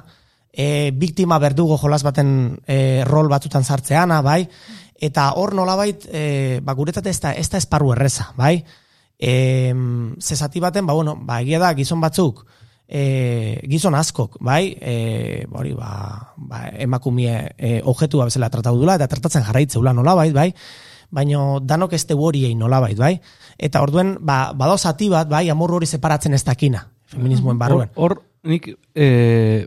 e, 0.51 0.91
biktima 0.91 1.39
berdugo 1.39 1.79
jolas 1.79 2.03
baten 2.03 2.59
e, 2.67 3.05
rol 3.07 3.31
batzutan 3.31 3.63
sartzeana, 3.63 4.23
bai, 4.23 4.49
eta 5.01 5.31
hor 5.39 5.55
nolabait, 5.55 6.07
e, 6.13 6.61
ba, 6.63 6.75
guretzat 6.75 7.07
ez 7.11 7.19
da, 7.21 7.33
ez 7.35 7.49
da 7.51 7.59
esparru 7.59 7.93
erreza, 7.95 8.31
bai, 8.39 8.65
e, 9.19 9.75
ze 10.21 10.37
zati 10.37 10.61
baten, 10.61 10.87
ba, 10.87 10.95
bueno, 10.95 11.17
ba, 11.21 11.41
egia 11.43 11.59
da, 11.59 11.75
gizon 11.75 12.01
batzuk, 12.01 12.45
e, 12.89 13.61
gizon 13.71 13.95
askok, 13.95 14.39
bai, 14.41 14.77
e, 14.81 15.47
hori, 15.53 15.75
ba, 15.75 16.35
ba, 16.37 16.65
emakumie 16.79 17.37
e, 17.57 17.81
objetua 17.85 18.29
bezala 18.31 18.51
tratatu 18.51 18.81
dula, 18.81 18.99
eta 18.99 19.09
tratatzen 19.11 19.47
jarraitzeula 19.47 19.95
nolabait, 19.97 20.35
bai, 20.35 20.53
baino 21.15 21.61
danok 21.63 21.95
ez 21.95 22.05
tegu 22.07 22.27
horiei 22.27 22.55
nolabait, 22.59 22.99
bai, 22.99 23.15
eta 23.59 23.83
orduen, 23.83 24.17
ba, 24.21 24.53
badao 24.57 24.79
zati 24.79 25.11
bat, 25.13 25.29
bai, 25.31 25.49
amorru 25.51 25.81
hori 25.81 25.91
separatzen 25.91 26.35
ez 26.35 26.45
dakina, 26.45 26.87
feminismoen 27.11 27.59
barruen. 27.59 27.93
Hor, 27.95 28.19
nik, 28.51 28.71
eh, 28.95 29.67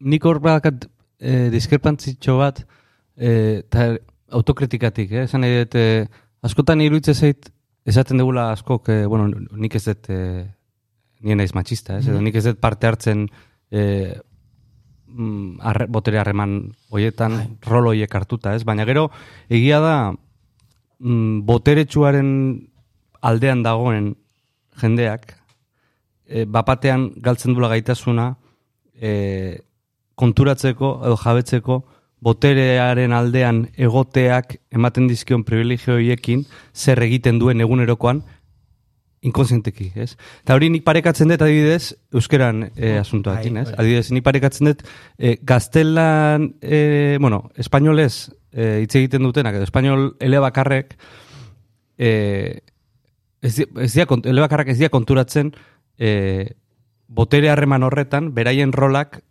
nik 0.00 0.24
hor 0.24 0.40
bakat 0.44 0.86
eh, 1.18 1.48
diskrepantzitxo 1.50 2.36
bat, 2.38 2.62
eh, 3.16 3.64
eta 3.64 3.90
autokritikatik, 4.30 5.12
eh? 5.12 5.24
esan 5.26 5.44
nahi 5.44 5.62
dut, 5.62 5.74
eh, 5.78 6.06
askotan 6.44 6.82
iruditze 6.84 7.14
zait, 7.14 7.50
esaten 7.88 8.20
dugula 8.20 8.50
askok, 8.52 8.90
eh, 8.92 9.06
bueno, 9.06 9.28
nik 9.56 9.74
ez 9.78 9.84
dut, 9.88 10.10
eh, 10.12 10.46
nien 11.24 11.40
naiz 11.40 11.54
matxista, 11.56 11.98
ez? 11.98 12.08
edo 12.08 12.20
nik 12.22 12.36
ez 12.38 12.44
dut 12.44 12.60
parte 12.60 12.86
hartzen 12.86 13.26
eh, 13.70 14.18
mm, 15.06 15.58
arre, 15.60 15.88
botere 15.88 16.20
harreman 16.20 16.60
hoietan, 16.92 17.40
rol 17.66 17.92
hoiek 17.92 18.14
hartuta, 18.14 18.54
ez? 18.54 18.64
Baina 18.68 18.86
gero, 18.88 19.08
egia 19.48 19.80
da, 19.84 19.96
mm, 21.00 21.42
boteretsuaren 21.48 22.30
aldean 23.20 23.64
dagoen 23.64 24.12
jendeak, 24.78 25.38
e, 26.28 26.44
bapatean 26.44 27.08
galtzen 27.24 27.56
dula 27.56 27.70
gaitasuna 27.72 28.28
e, 28.94 29.12
konturatzeko 30.18 30.92
edo 31.06 31.16
jabetzeko 31.18 31.78
boterearen 32.24 33.12
aldean 33.14 33.66
egoteak 33.76 34.56
ematen 34.74 35.06
dizkion 35.10 35.44
privilegio 35.46 35.94
horiekin 35.94 36.44
zer 36.74 37.02
egiten 37.02 37.38
duen 37.38 37.60
egunerokoan 37.62 38.24
inkonsienteki, 39.26 39.88
ez? 39.98 40.12
Eta 40.44 40.54
hori 40.54 40.68
nik 40.70 40.84
parekatzen 40.86 41.30
dut 41.30 41.42
adibidez 41.42 41.94
euskeran 42.14 42.68
e, 42.70 42.94
asuntoakin, 43.00 43.56
bai, 43.58 43.62
ez? 43.64 43.70
bai. 43.72 43.78
Adibidez, 43.82 44.10
nik 44.14 44.24
parekatzen 44.26 44.70
dut 44.70 44.84
e, 45.18 45.36
gaztelan, 45.42 46.52
e, 46.62 47.18
bueno, 47.20 47.48
espainolez 47.58 48.28
e, 48.52 48.84
hitz 48.84 48.94
egiten 49.00 49.26
dutenak, 49.26 49.58
edo 49.58 49.66
espainol 49.66 50.12
elebakarrek 50.22 50.94
e, 51.98 52.10
ez, 53.42 53.54
ez 53.58 53.90
dia, 53.94 54.06
elebakarrak 54.06 54.70
ez 54.70 54.78
dia 54.78 54.90
konturatzen 54.94 55.52
e, 55.98 56.54
botere 57.08 57.50
harreman 57.50 57.86
horretan, 57.86 58.32
beraien 58.36 58.72
rolak 58.72 59.22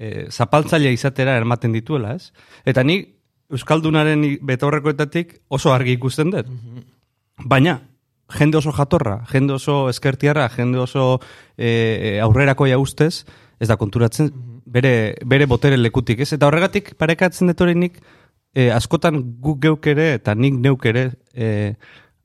e, 0.00 0.26
zapaltzaile 0.32 0.92
izatera 0.96 1.36
eramaten 1.36 1.76
dituela, 1.76 2.16
ez? 2.16 2.32
Eta 2.64 2.84
ni 2.86 3.02
Euskaldunaren 3.50 4.22
betaurrekoetatik 4.46 5.40
oso 5.50 5.72
argi 5.74 5.96
ikusten 5.98 6.30
dut. 6.30 6.50
Baina, 7.50 7.80
jende 8.38 8.60
oso 8.60 8.72
jatorra, 8.72 9.16
jende 9.32 9.56
oso 9.56 9.88
eskertiarra, 9.90 10.46
jende 10.54 10.78
oso 10.78 11.18
e, 11.58 12.18
aurrerakoia 12.22 12.78
ustez, 12.78 13.24
ez 13.60 13.68
da 13.68 13.76
konturatzen 13.76 14.30
bere, 14.64 14.94
bere 15.26 15.48
botere 15.50 15.76
lekutik, 15.80 16.22
ez? 16.22 16.32
Eta 16.36 16.46
horregatik 16.48 16.94
parekatzen 17.00 17.50
dut 17.50 17.64
hori 17.66 17.74
nik 17.76 17.98
e, 18.54 18.70
askotan 18.70 19.20
guk 19.42 19.60
geuk 19.66 19.90
ere 19.92 20.14
eta 20.20 20.36
nik 20.38 20.56
neuk 20.62 20.86
ere 20.86 21.10
e, 21.34 21.74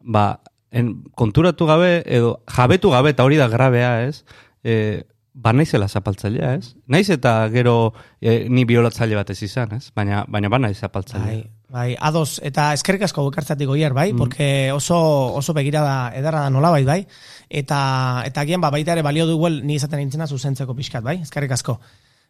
ba, 0.05 0.27
en, 0.72 0.94
konturatu 1.17 1.65
gabe 1.65 2.03
edo 2.05 2.38
jabetu 2.55 2.94
gabe 2.94 3.15
eta 3.15 3.25
hori 3.25 3.41
da 3.41 3.50
grabea, 3.50 3.96
ez? 4.05 4.24
E, 4.63 5.03
ba 5.36 5.51
naizela 5.51 5.89
zapaltzailea, 5.92 6.54
ez? 6.56 6.75
Naiz 6.88 7.10
eta 7.12 7.34
gero 7.51 7.94
e, 8.22 8.48
ni 8.50 8.63
biolatzaile 8.65 9.18
bat 9.20 9.34
ez 9.34 9.42
izan, 9.44 9.75
ez? 9.75 9.89
Baina, 9.96 10.24
baina 10.32 10.50
ba 10.50 10.60
naiz 10.63 10.77
zapaltzailea. 10.80 11.42
Bai, 11.44 11.75
bai, 11.75 11.89
ados, 12.00 12.39
eta 12.48 12.70
eskerrik 12.74 13.04
asko 13.10 13.25
bukartzatik 13.27 13.68
goier, 13.68 13.94
bai, 13.94 14.13
porque 14.15 14.72
oso, 14.72 14.98
oso 15.36 15.54
begirada 15.54 16.13
edarra 16.15 16.46
da 16.46 16.54
nola 16.56 16.72
bai, 16.72 16.86
bai, 16.88 17.01
eta, 17.50 17.80
eta 18.25 18.46
agian 18.48 18.63
ba, 18.63 18.72
baita 18.72 18.96
ere 18.96 19.04
balio 19.04 19.27
duguel 19.27 19.60
ni 19.68 19.75
izaten 19.75 20.00
nintzena 20.00 20.27
zuzentzeko 20.27 20.75
pixkat, 20.77 21.04
bai, 21.04 21.20
eskerrik 21.27 21.51
asko. 21.58 21.82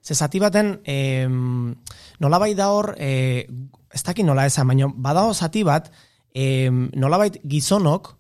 Ze 0.02 0.18
zati 0.18 0.42
baten, 0.42 0.80
em, 0.84 1.76
nola 2.20 2.42
bai 2.42 2.54
da 2.58 2.72
hor, 2.74 2.96
e, 2.98 3.46
ez 3.94 4.04
dakit 4.04 4.26
nola 4.26 4.50
esan, 4.50 4.68
baina 4.74 4.90
badao 4.90 5.34
zati 5.34 5.64
bat, 5.64 5.92
em, 6.34 6.90
nolabait 6.98 7.38
gizonok 7.46 8.16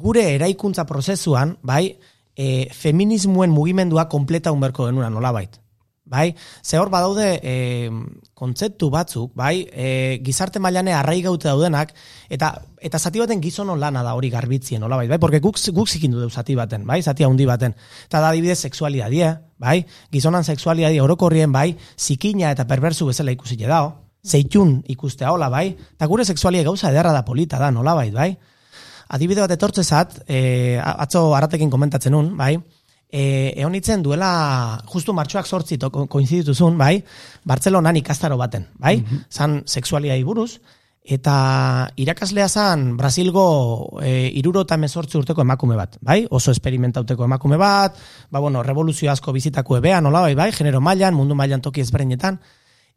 gure 0.00 0.22
eraikuntza 0.36 0.86
prozesuan, 0.86 1.58
bai, 1.62 1.98
e, 2.40 2.68
feminismoen 2.72 3.52
mugimendua 3.52 4.08
kompleta 4.08 4.52
unberko 4.52 4.88
genuna 4.88 5.10
nolabait. 5.12 5.60
Bai, 6.10 6.34
ze 6.64 6.78
hor 6.80 6.88
badaude 6.90 7.36
e, 7.46 7.90
kontzeptu 8.34 8.88
batzuk, 8.90 9.30
bai, 9.38 9.68
e, 9.70 10.18
gizarte 10.26 10.58
mailane 10.58 10.90
arraigaute 10.96 11.46
daudenak, 11.46 11.92
eta 12.32 12.48
eta 12.82 12.98
zati 12.98 13.20
baten 13.22 13.42
gizonon 13.44 13.78
lana 13.78 14.02
da 14.02 14.16
hori 14.18 14.30
garbitzien, 14.32 14.80
nola 14.80 14.96
bai, 14.96 15.20
porque 15.22 15.38
guk, 15.38 15.60
guk 15.76 15.88
zikindu 15.88 16.18
dugu 16.18 16.32
zati 16.32 16.56
baten, 16.58 16.86
bai, 16.88 17.02
zati 17.02 17.22
handi 17.28 17.46
baten. 17.46 17.76
Eta 18.08 18.24
da 18.24 18.32
adibidez 18.32 18.58
sexualidadie, 18.58 19.36
bai, 19.58 19.84
gizonan 20.10 20.42
sexualidadie 20.42 21.02
orokorrien, 21.04 21.52
bai, 21.52 21.76
zikina 21.96 22.50
eta 22.50 22.66
perversu 22.66 23.06
bezala 23.12 23.36
ikusi 23.36 23.60
dao, 23.60 23.92
zeitun 24.26 24.80
ikustea 24.88 25.30
hola, 25.30 25.48
bai, 25.48 25.76
eta 25.94 26.06
gure 26.06 26.24
sexualia 26.24 26.64
gauza 26.64 26.90
ederra 26.90 27.12
da 27.12 27.24
polita 27.24 27.60
da, 27.60 27.70
nola 27.70 27.94
bai, 27.94 28.10
bai. 28.10 28.32
Adibide 29.10 29.40
bat 29.42 29.50
etortzezat, 29.56 30.20
e, 30.30 30.78
atzo 30.80 31.34
aratekin 31.34 31.70
komentatzen 31.70 32.12
nun, 32.14 32.36
bai, 32.38 32.52
e, 33.10 33.52
egon 33.58 33.74
itzen 33.74 34.02
duela, 34.06 34.28
justu 34.92 35.12
martxoak 35.12 35.46
sortzi 35.50 35.78
to- 35.82 35.90
ko- 35.90 36.06
koinzidituzun, 36.06 36.76
bai, 36.78 37.02
Bartzelonan 37.44 37.96
ikastaro 37.98 38.36
baten, 38.38 38.68
bai, 38.78 39.00
zan 39.30 39.62
sexualiai 39.66 40.22
buruz, 40.22 40.60
eta 41.02 41.90
irakaslea 41.96 42.46
zan 42.48 42.96
Brasilgo 42.96 43.98
e, 44.04 44.30
iruro 44.38 44.60
eta 44.62 44.76
emezortzi 44.78 45.18
urteko 45.18 45.42
emakume 45.42 45.74
bat, 45.74 45.96
bai, 46.06 46.20
oso 46.30 46.52
esperimentauteko 46.54 47.24
emakume 47.24 47.56
bat, 47.58 47.96
ba, 48.30 48.38
bueno, 48.38 48.62
revoluzio 48.62 49.10
asko 49.10 49.32
bizitako 49.32 49.78
ebea, 49.80 50.00
nola 50.00 50.20
bai, 50.20 50.34
bai, 50.36 50.52
genero 50.52 50.80
mailan, 50.80 51.14
mundu 51.18 51.34
mailan 51.34 51.60
toki 51.60 51.80
ezberdinetan, 51.80 52.38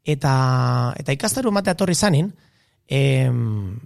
eta, 0.04 0.94
eta 1.00 1.12
ikastaro 1.16 1.50
ematea 1.50 1.74
etorri 1.74 1.96
zanin, 1.96 2.30
em, 2.88 3.80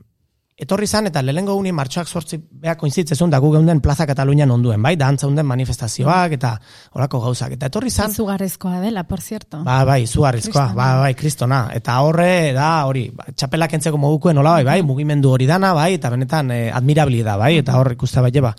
etorri 0.58 0.88
zan 0.88 1.06
eta 1.06 1.22
lehengo 1.22 1.54
uni 1.56 1.70
martxoak 1.72 2.08
sortzi 2.10 2.40
beha 2.42 2.74
koinzitzezun 2.82 3.30
da 3.30 3.38
gu 3.38 3.52
geunden 3.54 3.80
Plaza 3.82 4.08
Katalunian 4.10 4.50
onduen, 4.52 4.82
bai, 4.82 4.96
da 4.98 5.08
antzaunden 5.12 5.46
manifestazioak 5.46 6.34
eta 6.40 6.56
horako 6.98 7.22
gauzak. 7.28 7.54
Eta 7.54 7.70
etorri 7.70 7.92
zan, 7.94 8.10
Izugarrizkoa 8.12 8.82
dela, 8.82 9.04
por 9.08 9.22
cierto. 9.22 9.62
Ba, 9.64 9.84
bai, 9.86 10.02
izugarrizkoa, 10.08 10.66
ba, 10.74 10.90
bai, 11.04 11.14
kristona. 11.20 11.68
Eta 11.78 12.00
horre, 12.02 12.56
da, 12.58 12.72
hori, 12.90 13.06
ba, 13.14 13.30
txapelak 13.36 13.78
entzeko 13.78 14.02
mogukuen 14.02 14.42
hola, 14.42 14.58
bai, 14.58 14.66
bai, 14.72 14.82
mugimendu 14.88 15.36
hori 15.38 15.46
dana, 15.46 15.76
bai, 15.78 15.92
eta 16.00 16.10
benetan 16.16 16.52
eh, 16.56 16.66
admirabli 16.74 17.22
da, 17.22 17.38
bai, 17.38 17.54
eta 17.62 17.78
hor 17.78 17.94
ikuste 17.94 18.26
bai, 18.26 18.34
ba, 18.42 18.56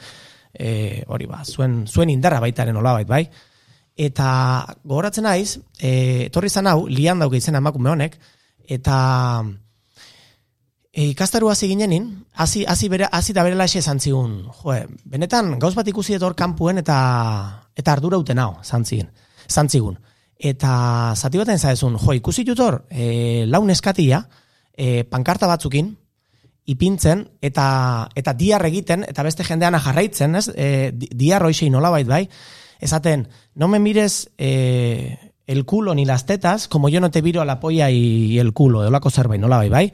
eh, 0.54 1.02
hori, 1.08 1.26
ba, 1.26 1.42
zuen, 1.44 1.80
zuen 1.88 2.14
indarra 2.14 2.38
baitaren 2.46 2.78
hola, 2.78 2.94
bai, 3.00 3.06
bai. 3.10 3.24
Eta 3.98 4.28
gogoratzen 4.84 5.26
naiz, 5.26 5.56
eh, 5.80 6.28
etorri 6.30 6.48
zan 6.48 6.70
hau, 6.70 6.84
lian 6.86 7.18
dauke 7.18 7.42
izena 7.42 7.58
emakume 7.58 7.90
honek, 7.90 8.20
eta 8.70 9.42
e, 10.98 11.04
ikastaru 11.12 11.50
hasi 11.50 11.68
ginenin, 11.70 12.24
hasi 12.34 12.64
hasi 12.66 12.88
bere 12.90 13.06
hasi 13.12 13.32
da 13.32 13.44
berela 13.46 13.68
esan 13.70 14.00
zigun, 14.00 14.48
jo, 14.50 14.74
benetan 15.04 15.54
gauz 15.62 15.74
bat 15.78 15.86
ikusi 15.86 16.16
dut 16.16 16.26
hor 16.26 16.34
kanpuen 16.34 16.82
eta 16.82 16.98
eta 17.78 17.94
ardura 17.94 18.18
uten 18.18 18.40
hau, 18.42 18.56
zantzien, 18.64 19.12
zantzigun. 19.46 20.00
Eta 20.38 21.14
zati 21.14 21.38
baten 21.38 21.58
zaezun, 21.58 21.98
jo, 22.02 22.16
ikusi 22.18 22.42
dut 22.44 22.58
hor, 22.58 22.80
e, 22.90 23.44
laun 23.46 23.70
eskatia, 23.70 24.24
e, 24.74 25.04
pankarta 25.04 25.46
batzukin, 25.46 25.92
ipintzen, 26.66 27.28
eta, 27.40 28.08
eta 28.18 28.34
diar 28.34 28.66
egiten, 28.66 29.06
eta 29.06 29.22
beste 29.22 29.46
jendeana 29.46 29.78
jarraitzen, 29.80 30.34
ez? 30.34 30.48
E, 30.54 30.90
di- 30.94 31.12
diar 31.14 31.46
hoixei 31.46 31.70
nolabait 31.70 32.10
bai, 32.10 32.24
esaten, 32.80 33.28
no 33.54 33.68
me 33.68 33.78
mires 33.78 34.30
e, 34.36 35.16
el 35.46 35.64
culo 35.64 35.94
ni 35.94 36.04
las 36.04 36.26
tetas, 36.26 36.66
como 36.68 36.88
yo 36.88 37.00
no 37.00 37.10
te 37.10 37.22
viro 37.22 37.40
a 37.40 37.44
la 37.44 37.60
polla 37.60 37.90
y 37.90 38.38
el 38.38 38.52
culo, 38.52 38.84
eolako 38.84 39.10
zerbait, 39.10 39.40
nolabait 39.40 39.72
bai, 39.72 39.92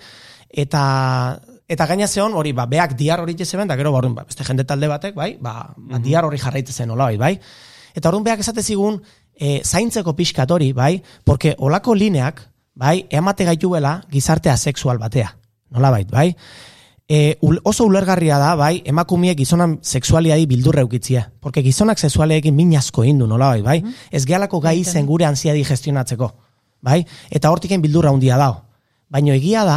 eta 0.54 1.40
eta 1.68 1.86
gaina 1.90 2.06
zeon 2.06 2.34
hori 2.38 2.52
ba 2.52 2.66
beak 2.70 2.94
diar 2.96 3.20
hori 3.20 3.34
zeben 3.44 3.68
da 3.68 3.76
gero 3.76 3.92
ba, 3.92 3.98
orduan, 3.98 4.14
ba, 4.14 4.24
beste 4.24 4.44
jende 4.44 4.64
talde 4.64 4.88
batek 4.88 5.14
bai 5.14 5.36
ba, 5.40 5.74
ba 5.76 5.98
diar 5.98 6.24
hori 6.24 6.38
jarraitzen 6.38 6.74
zen 6.74 6.88
nolabait 6.88 7.18
bai 7.18 7.38
eta 7.94 8.08
orduan 8.08 8.24
beak 8.24 8.40
esate 8.40 8.62
zigun 8.62 9.00
e, 9.34 9.60
zaintzeko 9.64 10.14
pixkat 10.14 10.50
hori 10.50 10.72
bai 10.72 11.02
porque 11.24 11.54
olako 11.58 11.94
lineak 11.94 12.40
bai 12.74 13.06
emate 13.10 13.44
gaituela 13.44 14.02
gizarte 14.10 14.50
asexual 14.50 14.98
batea 14.98 15.34
nolabait 15.70 16.10
bai 16.10 16.34
E, 17.06 17.36
oso 17.64 17.84
ulergarria 17.84 18.38
da, 18.40 18.54
bai, 18.56 18.78
emakumiek 18.88 19.36
gizonan 19.36 19.74
sexualiadi 19.84 20.46
bildurra 20.48 20.80
eukitzia. 20.80 21.26
Porque 21.40 21.60
gizonak 21.60 22.00
sexualeekin 22.00 22.54
min 22.56 22.72
asko 22.78 23.04
indu, 23.04 23.26
nola 23.28 23.50
bai, 23.50 23.60
bai? 23.60 23.92
Ez 24.10 24.24
gehalako 24.24 24.62
gai 24.64 24.78
zen 24.84 25.04
gure 25.04 25.26
ansiadi 25.28 25.66
gestionatzeko, 25.68 26.30
bai? 26.80 27.02
Eta 27.28 27.50
hortiken 27.52 27.84
bildurra 27.84 28.08
handia 28.08 28.38
dao. 28.40 28.62
Baina 29.12 29.36
egia 29.36 29.66
da, 29.68 29.76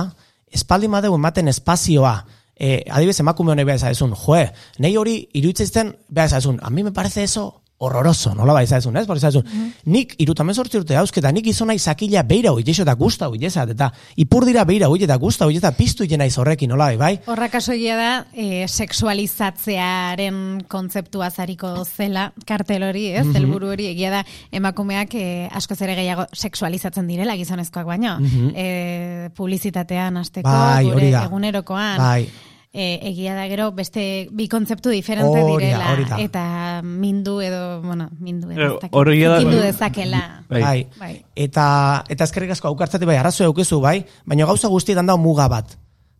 espaldi 0.52 0.88
madeu 0.88 1.16
ematen 1.16 1.48
espazioa, 1.48 2.26
e, 2.56 2.84
adibidez 2.90 3.20
emakume 3.22 3.52
honek 3.54 3.68
beha 3.70 3.82
ezazun, 3.82 4.16
joe, 4.16 4.48
nei 4.80 4.96
hori 4.98 5.20
iruditzen 5.34 5.96
beha 6.10 6.32
ezazun, 6.32 6.60
a 6.62 6.70
mi 6.70 6.84
me 6.84 6.92
parece 6.92 7.24
eso 7.24 7.62
horroroso, 7.80 8.34
nola 8.34 8.54
bai 8.54 8.64
ezazun, 8.66 8.96
ez? 8.98 9.06
Por 9.06 9.18
ezazun, 9.18 9.46
nik 9.86 10.16
irutamen 10.18 10.56
sortzi 10.56 10.80
urte 10.80 10.96
dauzketa, 10.96 11.32
nik 11.32 11.46
izona 11.48 11.76
izakila 11.78 12.24
beira 12.26 12.52
hoi, 12.52 12.64
eta 12.66 12.94
gusta 12.98 13.28
hoi, 13.30 13.38
eta 13.46 13.92
ipur 14.16 14.46
dira 14.46 14.64
beira 14.66 14.88
hoi, 14.90 15.04
eta 15.04 15.16
gusta 15.22 15.46
hoi, 15.46 15.58
eta 15.58 15.72
piztu 15.78 16.08
jena 16.10 16.26
izorrekin, 16.26 16.70
nola 16.70 16.86
bai, 16.86 16.98
bai? 16.98 17.20
Horrak 17.28 17.56
asoia 17.56 17.96
da, 17.96 18.26
e, 18.34 18.66
sexualizatzearen 18.68 20.66
kontzeptua 20.68 21.30
zariko 21.30 21.86
zela, 21.86 22.32
kartel 22.46 22.84
hori, 22.84 23.08
ez, 23.12 23.26
Mhm. 23.26 23.36
helburu 23.36 23.70
hori, 23.70 23.88
egia 23.88 24.10
da, 24.12 24.26
emakumeak 24.52 25.14
e, 25.16 25.48
askoz 25.52 25.82
ere 25.82 25.96
gehiago 25.96 26.26
sexualizatzen 26.34 27.08
direla 27.08 27.36
gizonezkoak 27.36 27.86
baino. 27.86 28.18
e, 28.56 29.30
publizitatean 29.36 30.18
azteko. 30.18 30.50
Bai, 30.50 30.86
gure 30.86 31.10
egunerokoan. 31.12 31.98
Bai. 31.98 32.30
E, 32.78 33.00
egia 33.10 33.34
da 33.34 33.48
gero 33.50 33.72
beste 33.74 34.28
bi 34.38 34.46
kontzeptu 34.48 34.92
diferente 34.94 35.40
direla 35.48 35.94
hori 35.96 36.04
da. 36.06 36.20
eta 36.22 36.44
mindu 36.86 37.40
edo, 37.42 37.82
bueno, 37.82 38.06
mindu 38.22 38.52
edo 38.54 38.78
hori 38.92 39.24
da- 39.24 39.40
zikindu 39.40 39.64
dezakela. 39.64 40.22
Bai. 40.48 40.62
Bai. 40.62 40.88
Bai. 41.00 41.16
Eta 41.36 42.04
eta 42.08 42.24
eskerrik 42.30 42.54
asko 42.54 42.70
aukartzate 42.70 43.10
bai 43.10 43.18
arrazoi 43.18 43.48
aukezu 43.50 43.82
bai, 43.82 44.06
baina 44.26 44.46
gauza 44.46 44.70
guztietan 44.70 45.10
da 45.10 45.18
muga 45.18 45.48
bat. 45.50 45.74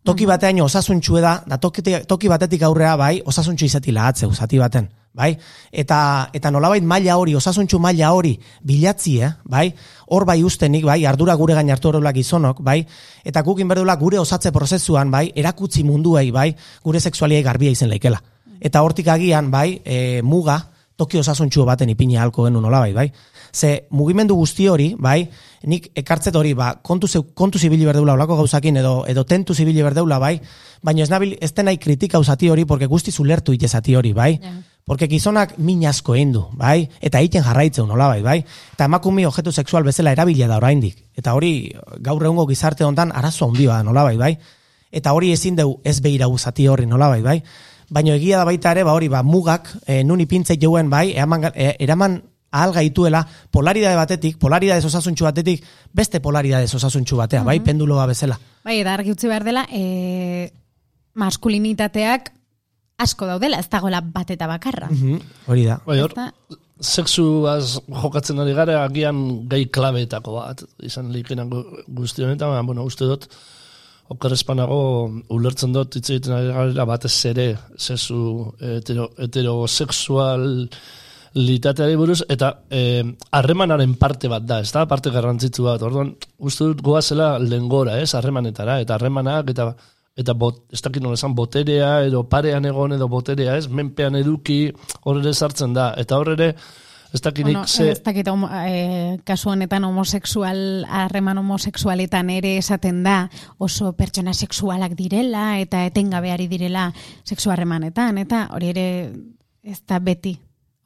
Toki 0.04 0.26
batean 0.26 0.58
osasuntxue 0.64 1.20
da, 1.20 1.42
da 1.46 1.58
toki, 1.58 1.82
toki 2.08 2.28
batetik 2.28 2.62
aurrea 2.66 2.96
bai, 2.96 3.20
osasuntxu 3.24 3.66
izati 3.66 3.92
lahatzeu, 3.92 4.32
zati 4.32 4.58
baten, 4.58 4.88
bai? 5.14 5.32
Eta, 5.72 6.30
eta 6.32 6.50
nolabait 6.50 6.84
maila 6.84 7.16
hori, 7.18 7.34
osasuntxu 7.34 7.78
maila 7.82 8.12
hori 8.14 8.34
bilatzi, 8.64 9.18
eh? 9.22 9.32
bai? 9.44 9.68
Hor 10.08 10.24
bai 10.24 10.42
ustenik, 10.44 10.84
bai, 10.84 11.04
ardura 11.06 11.34
gure 11.34 11.54
gain 11.54 11.70
hartu 11.70 11.90
horrela 11.90 12.12
gizonok, 12.12 12.62
bai? 12.64 12.80
Eta 13.24 13.42
gukin 13.42 13.68
berdula 13.68 13.96
gure 13.96 14.18
osatze 14.18 14.52
prozesuan, 14.52 15.10
bai, 15.10 15.28
erakutzi 15.34 15.84
munduei, 15.84 16.30
bai, 16.30 16.52
gure 16.84 17.00
sexualiai 17.00 17.42
garbia 17.42 17.70
izen 17.74 17.90
laikela. 17.90 18.22
Eta 18.60 18.82
hortik 18.82 19.08
agian, 19.08 19.50
bai, 19.50 19.80
e, 19.84 20.22
muga, 20.22 20.58
toki 20.98 21.20
osasuntxu 21.20 21.64
baten 21.64 21.90
ipini 21.92 22.16
halko 22.18 22.48
genu 22.48 22.60
nolabait, 22.60 22.94
bai? 22.94 23.10
Ze 23.58 23.88
mugimendu 23.90 24.36
guzti 24.38 24.68
hori, 24.70 24.92
bai, 24.98 25.24
nik 25.66 25.90
ekartzet 25.98 26.36
hori, 26.38 26.52
ba, 26.54 26.76
kontu, 26.82 27.08
zeu, 27.08 27.24
kontu 27.34 27.58
zibili 27.58 27.86
berdeula 27.88 28.14
olako 28.14 28.36
gauzakin 28.38 28.78
edo, 28.78 29.02
edo 29.10 29.24
tentu 29.26 29.54
zibili 29.54 29.82
berdeula, 29.82 30.20
bai, 30.22 30.36
baina 30.82 31.02
ez 31.02 31.10
nabil, 31.10 31.34
ez 31.42 31.50
denai 31.56 31.78
kritika 31.82 32.22
zati 32.22 32.50
hori, 32.50 32.64
porque 32.64 32.86
guzti 32.86 33.10
zulertu 33.10 33.52
ite 33.52 33.68
zati 33.68 33.96
hori, 33.98 34.12
bai? 34.12 34.38
Ja. 34.42 34.54
Porque 34.88 35.06
gizonak 35.06 35.58
min 35.58 35.82
asko 35.84 36.14
eindu, 36.16 36.46
bai? 36.56 36.88
Eta 37.04 37.20
egiten 37.20 37.42
jarraitzeu 37.44 37.84
nolabait, 37.86 38.22
bai? 38.24 38.38
Eta 38.72 38.86
emakume 38.88 39.26
objektu 39.28 39.52
sexual 39.52 39.84
bezala 39.84 40.14
erabilia 40.14 40.48
da 40.48 40.56
oraindik. 40.56 41.02
Eta 41.12 41.34
hori 41.36 41.74
gaur 42.00 42.24
egungo 42.24 42.46
gizarte 42.48 42.86
hontan 42.86 43.12
arazo 43.12 43.50
handia 43.50 43.74
da 43.74 43.82
nolabait, 43.84 44.16
bai? 44.16 44.38
Eta 44.90 45.12
hori 45.12 45.34
ezin 45.34 45.58
deu 45.58 45.74
ez 45.84 45.98
behira 46.00 46.30
zati 46.38 46.66
horri 46.68 46.86
nolabait, 46.86 47.22
bai? 47.22 47.42
Baina 47.90 48.14
egia 48.14 48.38
da 48.38 48.46
baita 48.48 48.72
ere, 48.72 48.84
ba 48.84 48.94
hori, 48.94 49.08
ba 49.08 49.22
mugak, 49.22 49.68
e, 49.86 50.02
nun 50.04 50.20
ipintzei 50.20 50.56
joen, 50.56 50.88
bai, 50.88 51.12
eraman, 51.12 51.50
e, 51.54 51.74
eraman 51.78 52.22
ahal 52.50 52.72
gaituela 52.72 53.26
polaridade 53.50 53.96
batetik, 53.96 54.38
polaridade 54.38 54.84
osasuntxu 54.86 55.24
batetik, 55.24 55.64
beste 55.92 56.20
polaridade 56.20 56.64
osasuntxu 56.64 57.16
batea, 57.16 57.42
bai, 57.44 57.58
penduloa 57.60 58.06
bezala. 58.06 58.38
Bai, 58.64 58.80
eta 58.80 58.94
argi 58.94 59.12
utzi 59.12 59.28
behar 59.28 59.44
dela, 59.44 59.66
e, 59.72 60.50
maskulinitateak 61.14 62.32
asko 62.98 63.26
daudela, 63.30 63.58
ez 63.62 63.68
dagoela 63.70 64.00
bat 64.02 64.30
eta 64.34 64.46
bakarra. 64.50 64.88
Mhm, 64.90 65.20
Hori 65.46 65.64
da. 65.68 65.76
Bai, 65.86 66.00
hor, 66.00 66.14
sexuaz 66.80 67.78
jokatzen 67.90 68.38
ari 68.42 68.52
gara, 68.54 68.80
agian 68.86 69.48
gai 69.50 69.64
klabeetako 69.74 70.34
bat, 70.38 70.62
izan 70.86 71.12
likenan 71.12 71.50
gu- 71.50 71.84
guzti 71.88 72.22
honetan, 72.22 72.50
baina, 72.52 72.62
bueno, 72.66 72.84
uste 72.86 73.04
dut, 73.04 73.26
oker 74.08 74.32
espanago 74.32 74.78
ulertzen 75.36 75.72
dut 75.74 75.96
hitz 75.98 76.08
egiten 76.10 76.32
ari 76.32 76.72
gara 76.72 76.84
batez 76.88 77.12
ere 77.28 77.48
sexu 77.76 78.54
hetero, 78.60 79.10
heterosexual 79.18 80.68
litateari 81.34 81.96
buruz, 81.96 82.22
eta 82.28 82.52
eh, 82.70 83.04
harremanaren 83.30 83.94
parte 84.00 84.28
bat 84.28 84.42
da, 84.46 84.60
ez 84.60 84.72
da, 84.72 84.86
parte 84.88 85.10
garrantzitsu 85.14 85.64
bat, 85.68 85.82
orduan, 85.82 86.14
uste 86.38 86.64
dut 86.64 86.82
goazela 86.82 87.36
lengora, 87.38 87.98
ez, 88.00 88.14
harremanetara, 88.14 88.80
eta 88.84 88.96
harremanak, 88.96 89.50
eta 89.54 89.72
eta 90.18 90.34
bot, 90.34 90.64
ez 90.74 90.80
dakit 90.82 91.02
nola 91.02 91.14
esan, 91.14 91.34
boterea, 91.38 92.00
edo 92.08 92.24
parean 92.26 92.64
egon 92.66 92.96
edo 92.96 93.06
boterea, 93.08 93.54
ez, 93.56 93.68
menpean 93.70 94.18
eduki, 94.18 94.64
hor 95.06 95.20
ere 95.20 95.30
sartzen 95.32 95.76
da, 95.76 95.92
eta 96.00 96.18
hor 96.18 96.32
ere, 96.32 96.48
ez 97.14 97.20
dakit 97.22 97.46
Bueno, 97.46 97.62
ze... 97.66 97.92
ez 97.92 98.02
dakit 98.02 98.26
homo- 98.28 98.50
eh, 98.66 99.20
kasu 99.24 99.50
honetan 99.50 99.84
homosexual, 99.84 100.84
harreman 100.90 101.38
homosexualetan 101.38 102.30
ere 102.34 102.56
esaten 102.58 103.04
da 103.06 103.30
oso 103.58 103.92
pertsona 103.96 104.34
sexualak 104.34 104.98
direla 104.98 105.60
eta 105.62 105.86
etengabeari 105.86 106.48
direla 106.48 106.90
sexu 107.24 107.54
harremanetan, 107.54 108.18
eta 108.18 108.48
hori 108.52 108.74
ere 108.74 108.88
ez 109.62 109.80
da 109.86 110.02
beti 110.02 110.34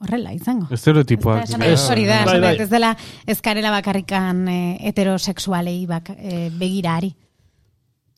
horrela 0.03 0.33
izango. 0.35 0.69
Estereotipoak. 0.75 1.49
Ez 1.67 1.83
hori 1.91 2.07
da, 2.09 2.23
bai, 2.29 2.39
bai. 2.43 2.55
ez 2.61 2.69
dela 2.71 2.93
ezkarela 3.27 3.73
bakarrikan 3.75 4.47
eh, 4.51 4.79
heterosexualei 4.91 5.85
bak, 5.91 6.13
eh, 6.17 6.49
begirari. 6.59 7.13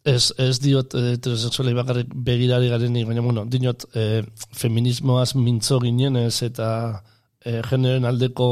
Ez, 0.05 0.33
ez 0.39 0.59
diot 0.61 0.95
eh, 0.99 1.15
heterosexualei 1.15 1.73
bakarrik 1.77 2.11
begirari 2.27 2.69
garenik, 2.73 3.07
baina, 3.09 3.23
bueno, 3.25 3.47
dinot 3.49 3.87
eh, 3.97 4.21
feminismoaz 4.53 5.33
mintzo 5.39 5.79
ginenez 5.81 6.43
eta 6.45 6.69
eh, 7.45 7.63
generen 7.71 8.05
aldeko 8.09 8.49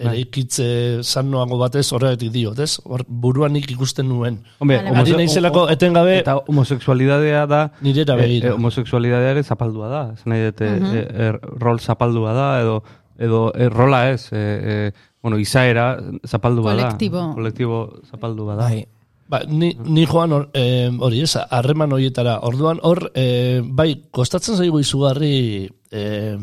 eraikitze 0.00 0.66
sanoago 1.06 1.58
batez 1.60 1.86
horregatik 1.92 2.30
diot, 2.34 2.58
ez? 2.58 2.78
Hor 2.84 3.04
buruan 3.08 3.52
nik 3.52 3.70
ikusten 3.70 4.08
nuen. 4.08 4.40
Hombre, 4.58 4.78
Vale, 4.82 4.98
Ari 5.02 5.12
naizelako 5.18 5.66
etengabe 5.72 6.18
Eta 6.20 6.36
homosexualidadea 6.46 7.46
da 7.46 7.60
nirera 7.80 8.14
Eh, 8.14 8.20
begira. 8.22 8.48
eh, 8.48 8.52
homosexualidadea 8.52 9.30
ere 9.36 9.42
zapaldua 9.42 9.88
da. 9.88 10.02
Ez 10.14 10.24
nahi 10.26 10.44
dut, 10.48 10.60
eh, 10.60 10.78
eh, 11.26 11.32
rol 11.60 11.78
zapaldua 11.80 12.32
da, 12.32 12.60
edo, 12.60 12.82
edo 13.18 13.52
eh, 13.54 13.68
rola 13.68 14.10
ez, 14.10 14.28
eh, 14.32 14.92
bueno, 15.22 15.38
izaera 15.38 15.98
zapaldua 16.26 16.74
da. 16.74 16.82
Kolektibo. 16.88 17.34
Kolektibo 17.34 18.00
zapaldua 18.10 18.56
da. 18.56 18.64
Bai. 18.68 18.86
Ba, 19.30 19.44
ni, 19.46 19.76
ni 19.84 20.06
joan 20.10 20.32
hor, 20.32 20.48
eh, 20.54 20.90
hori 20.98 21.20
ez, 21.22 21.36
harreman 21.50 21.92
horietara. 21.92 22.40
Orduan 22.42 22.80
hor, 22.82 23.12
eh, 23.14 23.60
bai, 23.62 24.02
kostatzen 24.10 24.56
zaigu 24.56 24.80
izugarri 24.80 25.70
eh, 25.92 26.36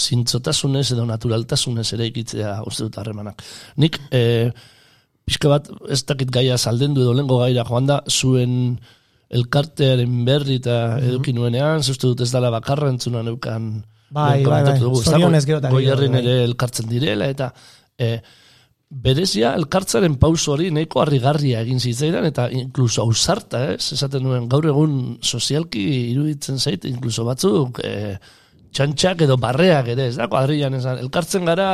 zintzotasunez 0.00 0.86
edo 0.96 1.04
naturaltasunez 1.08 1.86
ere 1.96 2.08
ikitzea 2.10 2.56
uste 2.66 2.86
dut 2.88 2.98
harremanak. 3.00 3.42
Nik, 3.82 4.00
eh, 4.10 4.50
pixka 5.28 5.52
bat, 5.52 5.68
ez 5.88 6.00
dakit 6.08 6.30
gaia 6.34 6.56
saldendu 6.58 7.04
edo 7.04 7.12
lengo 7.14 7.38
gaira 7.42 7.64
joan 7.68 7.86
da, 7.86 8.00
zuen 8.08 8.78
elkartearen 9.30 10.24
berri 10.26 10.58
eta 10.58 10.98
eduki 10.98 11.32
nuenean, 11.36 11.84
uste 11.84 12.08
dut 12.08 12.24
ez 12.24 12.30
dala 12.32 12.50
bakarra 12.50 12.90
entzuna 12.90 13.22
neukan 13.26 13.72
Bai, 14.10 14.42
bai, 14.42 14.64
bai. 14.66 14.74
Zorionez 14.80 15.44
goi- 15.46 15.60
gero 15.60 15.70
goierrin 15.70 16.16
gehiago, 16.16 16.26
bai. 16.26 16.32
ere 16.34 16.44
elkartzen 16.48 16.88
direla, 16.90 17.28
eta 17.30 17.52
eh, 17.96 18.16
berezia 18.90 19.52
elkartzaren 19.54 20.16
pauso 20.18 20.56
hori 20.56 20.72
nahiko 20.74 20.98
harrigarria 21.04 21.60
egin 21.62 21.78
zitzaidan 21.78 22.26
eta 22.26 22.48
inkluso 22.50 23.04
ausarta, 23.04 23.60
ez? 23.76 23.92
Esaten 23.94 24.24
nuen 24.26 24.48
gaur 24.50 24.66
egun 24.66 24.96
sozialki 25.22 25.84
iruditzen 26.10 26.58
zait, 26.58 26.84
inkluso 26.90 27.22
batzuk 27.28 27.78
e, 27.86 28.16
txantxak 28.72 29.26
edo 29.26 29.36
barreak 29.40 29.92
ere, 29.94 30.08
ez 30.10 30.16
da, 30.18 30.28
kuadrilan 30.30 30.78
esan, 30.78 31.00
elkartzen 31.02 31.48
gara 31.48 31.70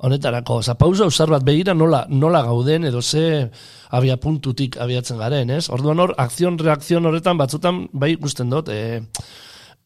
honetarako, 0.00 0.60
oza, 0.62 0.76
pauso 0.80 1.04
ausar 1.04 1.28
bat 1.28 1.44
begira 1.44 1.74
nola, 1.76 2.06
nola 2.08 2.40
gauden 2.46 2.86
edo 2.88 3.02
ze 3.02 3.50
abia 3.92 4.16
puntutik 4.16 4.78
abiatzen 4.80 5.20
garen, 5.20 5.50
ez? 5.52 5.68
Orduan 5.68 6.00
hor, 6.00 6.14
akzion-reakzion 6.24 7.06
horretan 7.06 7.36
batzutan 7.40 7.84
bai 7.92 8.14
ikusten 8.14 8.48
dut, 8.52 8.70
e, 8.72 9.02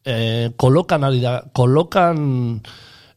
e, 0.05 0.15
kolokan 0.55 1.03
ari 1.03 1.19
da, 1.23 1.41
kolokan 1.51 2.23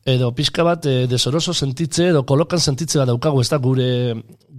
edo 0.09 0.33
pixka 0.35 0.65
bat 0.67 0.89
e, 0.91 1.07
desoroso 1.07 1.55
sentitze 1.55 2.09
edo 2.11 2.25
kolokan 2.27 2.59
sentitze 2.59 2.99
bat 2.99 3.13
daukagu, 3.13 3.45
ez 3.45 3.51
da 3.53 3.63
gure 3.63 3.89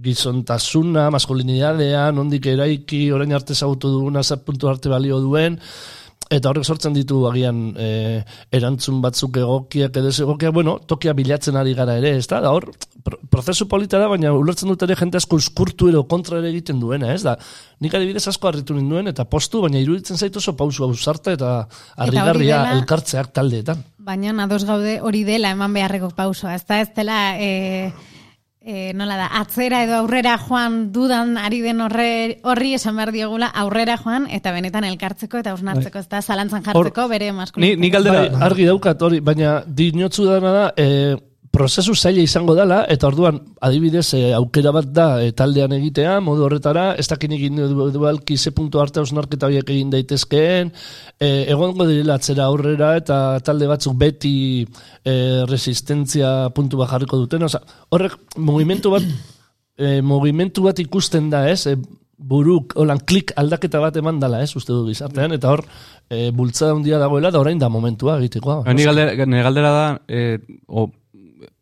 gizontasuna, 0.00 1.10
maskulinidadea, 1.12 2.08
nondik 2.16 2.46
eraiki, 2.54 3.10
orain 3.12 3.36
arte 3.36 3.52
ezagutu 3.52 3.90
duguna, 3.92 4.24
puntu 4.46 4.70
arte 4.70 4.88
balio 4.88 5.20
duen, 5.20 5.60
eta 6.30 6.50
horrek 6.50 6.64
sortzen 6.64 6.94
ditu 6.94 7.24
agian 7.26 7.72
e, 7.74 8.22
erantzun 8.54 9.00
batzuk 9.02 9.40
egokiak 9.42 9.96
edo 9.98 10.12
egokiak, 10.14 10.54
bueno, 10.54 10.76
tokia 10.86 11.14
bilatzen 11.18 11.58
ari 11.58 11.74
gara 11.74 11.96
ere, 11.98 12.14
ez 12.20 12.28
da, 12.30 12.38
da 12.44 12.52
hor, 12.54 12.68
pro- 13.04 13.18
prozesu 13.32 13.66
polita 13.68 13.98
da, 13.98 14.06
baina 14.10 14.30
ulertzen 14.36 14.70
dut 14.70 14.84
ere 14.86 14.94
jente 14.98 15.18
asko 15.18 15.40
uskurtu 15.42 15.90
edo 15.90 16.04
kontra 16.10 16.38
ere 16.38 16.52
egiten 16.52 16.78
duena, 16.82 17.10
ez 17.16 17.24
da, 17.26 17.34
nik 17.82 17.96
adibidez 17.98 18.22
asko 18.30 18.50
harritu 18.50 18.76
ninduen 18.78 19.10
eta 19.10 19.26
postu, 19.26 19.64
baina 19.64 19.82
iruditzen 19.82 20.20
zait 20.20 20.36
oso 20.38 20.54
pausu 20.56 20.86
ausarta 20.86 21.34
eta 21.34 21.50
harrigarria 21.98 22.62
elkartzeak 22.76 23.34
taldeetan. 23.34 23.82
Baina 24.00 24.32
ados 24.44 24.62
gaude 24.68 25.00
hori 25.02 25.24
dela 25.26 25.50
eman 25.52 25.74
beharreko 25.74 26.14
pausoa. 26.16 26.54
Ez 26.54 26.64
da 26.68 26.80
ez 26.80 26.88
dela, 26.96 27.18
e, 27.42 27.90
e, 28.60 28.92
nola 28.94 29.16
da, 29.16 29.26
atzera 29.40 29.82
edo 29.84 29.94
aurrera 29.96 30.36
joan 30.38 30.92
dudan 30.92 31.38
ari 31.40 31.60
den 31.64 31.80
horre, 31.80 32.40
horri 32.44 32.74
esan 32.76 32.96
behar 32.96 33.12
diogula 33.12 33.48
aurrera 33.62 33.96
joan 33.96 34.26
eta 34.30 34.52
benetan 34.52 34.84
elkartzeko 34.84 35.40
eta 35.40 35.54
usnartzeko, 35.56 35.98
ez 35.98 36.08
da 36.08 36.20
zalantzan 36.22 36.62
jartzeko 36.66 37.08
bere 37.08 37.30
Ni, 37.30 37.36
maskulinitatea. 37.38 37.80
ni 37.80 37.90
galdera, 37.90 38.20
Bai, 38.28 38.42
argi 38.50 38.68
daukat 38.68 39.02
hori, 39.02 39.20
baina 39.20 39.62
dinotzu 39.66 40.26
dana 40.28 40.52
da, 40.52 40.66
e, 40.76 41.16
prozesu 41.50 41.96
zaila 41.96 42.22
izango 42.22 42.54
dela, 42.54 42.84
eta 42.88 43.08
orduan, 43.08 43.40
adibidez, 43.66 44.06
e, 44.14 44.20
aukera 44.36 44.70
bat 44.74 44.90
da 44.94 45.06
e, 45.22 45.32
taldean 45.36 45.74
egitea, 45.74 46.18
modu 46.22 46.44
horretara, 46.46 46.92
ez 47.00 47.08
dakin 47.10 47.34
egin 47.34 47.58
dualki 47.94 48.36
ze 48.38 48.52
puntu 48.54 48.80
arte 48.80 49.02
ausnarketa 49.02 49.48
horiek 49.50 49.72
egin 49.74 49.90
daitezkeen, 49.90 50.70
e, 51.18 51.30
egongo 51.50 51.88
direla 51.88 52.20
atzera 52.20 52.46
aurrera, 52.46 52.92
eta 53.00 53.40
talde 53.44 53.66
batzuk 53.70 53.98
beti 53.98 54.34
e, 54.62 55.14
resistentzia 55.50 56.50
puntu 56.54 56.78
bat 56.80 56.94
jarriko 56.94 57.18
duten, 57.24 57.48
Osa, 57.50 57.62
horrek, 57.90 58.14
mugimendu 58.38 58.94
bat, 58.94 59.08
e, 59.76 59.98
mugimendu 60.12 60.68
bat 60.68 60.78
ikusten 60.78 61.32
da, 61.34 61.48
ez, 61.50 61.64
e, 61.66 61.74
buruk, 62.20 62.76
holan 62.78 63.00
klik 63.08 63.32
aldaketa 63.40 63.80
bat 63.82 63.96
eman 63.96 64.20
dala, 64.20 64.42
ez, 64.44 64.52
uste 64.56 64.70
du 64.70 64.84
gizartean, 64.86 65.32
eta 65.34 65.50
hor, 65.50 65.64
e, 66.06 66.28
bultzada 66.36 66.76
handia 66.76 67.00
dagoela, 67.00 67.32
da 67.32 67.40
orain 67.40 67.58
da 67.58 67.70
momentua 67.72 68.18
egitekoa. 68.20 68.62
Ni 68.76 68.86
galdera, 68.86 69.14
galdera 69.16 69.70
da, 69.74 69.86
eh, 70.06 70.36
o, 70.68 70.86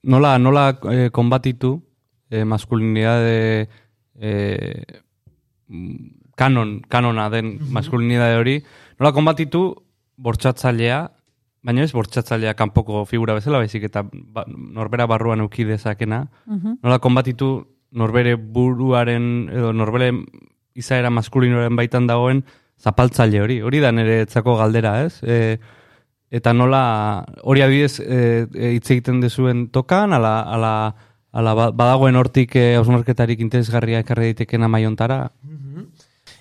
nola, 0.03 0.39
nola 0.39 0.65
eh, 0.93 1.11
konbatitu 1.11 1.83
eh, 2.31 2.45
maskulinidade 2.45 3.69
eh, 4.21 4.83
kanon, 6.37 6.81
kanona 6.89 7.29
den 7.31 7.59
maskulinidade 7.71 8.37
hori, 8.39 8.57
nola 8.99 9.13
konbatitu 9.13 9.63
bortxatzailea, 10.19 11.01
baina 11.63 11.83
ez 11.83 11.93
bortxatzailea 11.93 12.55
kanpoko 12.59 13.05
figura 13.07 13.35
bezala, 13.39 13.63
baizik 13.63 13.89
eta 13.91 14.05
ba, 14.05 14.45
norbera 14.49 15.07
barruan 15.07 15.43
euki 15.45 15.67
dezakena, 15.69 16.25
nola 16.47 16.99
konbatitu 16.99 17.51
norbere 17.93 18.37
buruaren 18.37 19.49
edo 19.53 19.73
norbere 19.73 20.13
izaera 20.79 21.11
maskulinoaren 21.11 21.77
baitan 21.77 22.07
dagoen 22.07 22.43
zapaltzaile 22.79 23.41
hori. 23.43 23.61
Hori 23.65 23.81
da 23.83 23.91
nire 23.93 24.21
etzako 24.25 24.57
galdera, 24.61 24.95
ez? 25.07 25.19
E, 25.23 25.59
eta 26.31 26.53
nola 26.53 27.25
hori 27.43 27.63
adibidez 27.65 28.01
e, 28.01 28.47
e, 28.53 28.73
hitz 28.77 28.91
egiten 28.91 29.21
dezuen 29.21 29.69
tokan, 29.73 30.13
ala, 30.13 30.41
ala, 30.43 30.73
ala 31.33 31.55
ba- 31.55 31.71
badagoen 31.73 32.17
hortik 32.17 32.57
e, 32.57 32.75
hausnarketarik 32.77 33.41
interesgarria 33.41 34.03
ekarri 34.05 34.33
daiteken 34.33 34.69
amaiontara. 34.69 35.27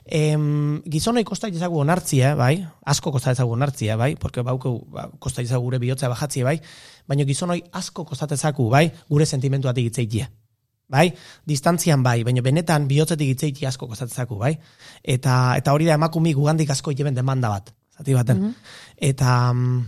Em, 0.07 0.81
gizonoi 0.87 1.25
kosta 1.27 1.49
izagu 1.51 1.81
onartzia, 1.81 2.31
bai, 2.39 2.61
asko 2.87 3.11
kosta 3.11 3.33
izagu 3.35 3.51
onartzia, 3.51 3.97
bai, 3.99 4.13
porque 4.15 4.41
bauko 4.41 4.77
ba, 4.87 5.09
kosta 5.19 5.43
izagu 5.43 5.65
gure 5.67 5.79
bihotza 5.83 6.07
bajatzia, 6.07 6.45
bai, 6.47 6.61
baina 7.07 7.25
gizonoi 7.27 7.59
asko 7.75 8.05
kostatezaku, 8.07 8.69
bai, 8.71 8.85
gure 9.09 9.25
sentimentuatik 9.27 9.89
itzeitia. 9.91 10.29
Bai, 10.87 11.09
distantzian 11.43 12.03
bai, 12.03 12.21
baina 12.23 12.39
benetan 12.41 12.87
bihotzetik 12.87 13.33
itzeiti 13.33 13.67
asko 13.67 13.89
kostatzezaku, 13.91 14.37
bai. 14.39 14.53
Eta, 15.03 15.57
eta 15.59 15.73
hori 15.75 15.89
da 15.89 15.99
emakumi 15.99 16.31
gugandik 16.33 16.71
asko 16.71 16.95
jeben 16.95 17.15
demanda 17.15 17.51
bat, 17.51 17.73
zati 17.97 18.13
baten. 18.13 18.53
Eta, 18.97 19.53
mm, 19.53 19.85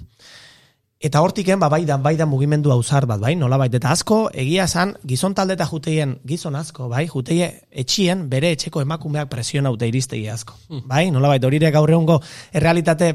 eta 1.00 1.22
hortiken, 1.22 1.60
ba, 1.60 1.70
bai 1.70 1.86
da, 1.86 1.98
bai 1.98 2.16
da 2.18 2.26
mugimendu 2.26 2.72
ausar 2.72 3.06
bat, 3.06 3.20
bai, 3.20 3.36
nola 3.36 3.60
eta 3.66 3.92
asko, 3.92 4.30
egia 4.34 4.66
esan, 4.66 4.96
gizon 5.06 5.34
talde 5.34 5.54
eta 5.54 5.66
juteien, 5.66 6.20
gizon 6.26 6.56
asko, 6.56 6.90
bai, 6.90 7.08
juteie 7.08 7.68
etxien, 7.72 8.28
bere 8.30 8.52
etxeko 8.52 8.82
emakumeak 8.82 9.30
presiona 9.30 9.70
haute 9.70 9.88
iristegi 9.88 10.28
asko, 10.30 10.56
bai, 10.86 11.10
nola 11.12 11.30
hori 11.30 11.58
ere 11.58 11.72
gaur 11.72 11.90
egungo 11.90 12.22
errealitate, 12.52 13.14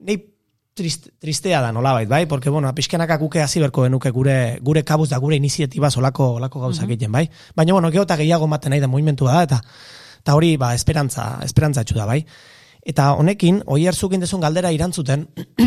nei 0.00 0.18
trist, 0.74 1.08
tristea 1.18 1.62
da 1.62 1.72
nolabait, 1.72 2.08
bai? 2.08 2.26
Porque, 2.26 2.50
bueno, 2.50 2.72
pixkenaka 2.74 3.16
guke 3.16 3.40
hasi 3.40 3.60
berko 3.60 3.84
genuke 3.84 4.10
gure, 4.10 4.58
gure 4.60 4.84
kabuz 4.84 5.08
da 5.08 5.18
gure 5.18 5.36
iniziatiba 5.36 5.90
solako, 5.90 6.34
olako 6.40 6.60
gauzak 6.60 6.90
egiten, 6.90 7.12
bai? 7.12 7.28
Baina, 7.56 7.72
bueno, 7.72 7.90
gero 7.94 8.02
eta 8.02 8.16
gehiago 8.16 8.46
maten 8.50 8.74
nahi 8.74 8.82
da 8.82 8.90
movimentua 8.90 9.38
da, 9.38 9.42
eta 9.42 9.60
eta 10.24 10.34
hori, 10.34 10.56
ba, 10.56 10.74
esperantza, 10.74 11.38
esperantza 11.44 11.84
da, 11.84 12.06
bai? 12.06 12.24
Eta 12.84 13.14
honekin, 13.16 13.62
oi 13.66 13.86
erzukin 13.88 14.20
dezun 14.20 14.42
galdera 14.44 14.70
irantzuten, 14.72 15.26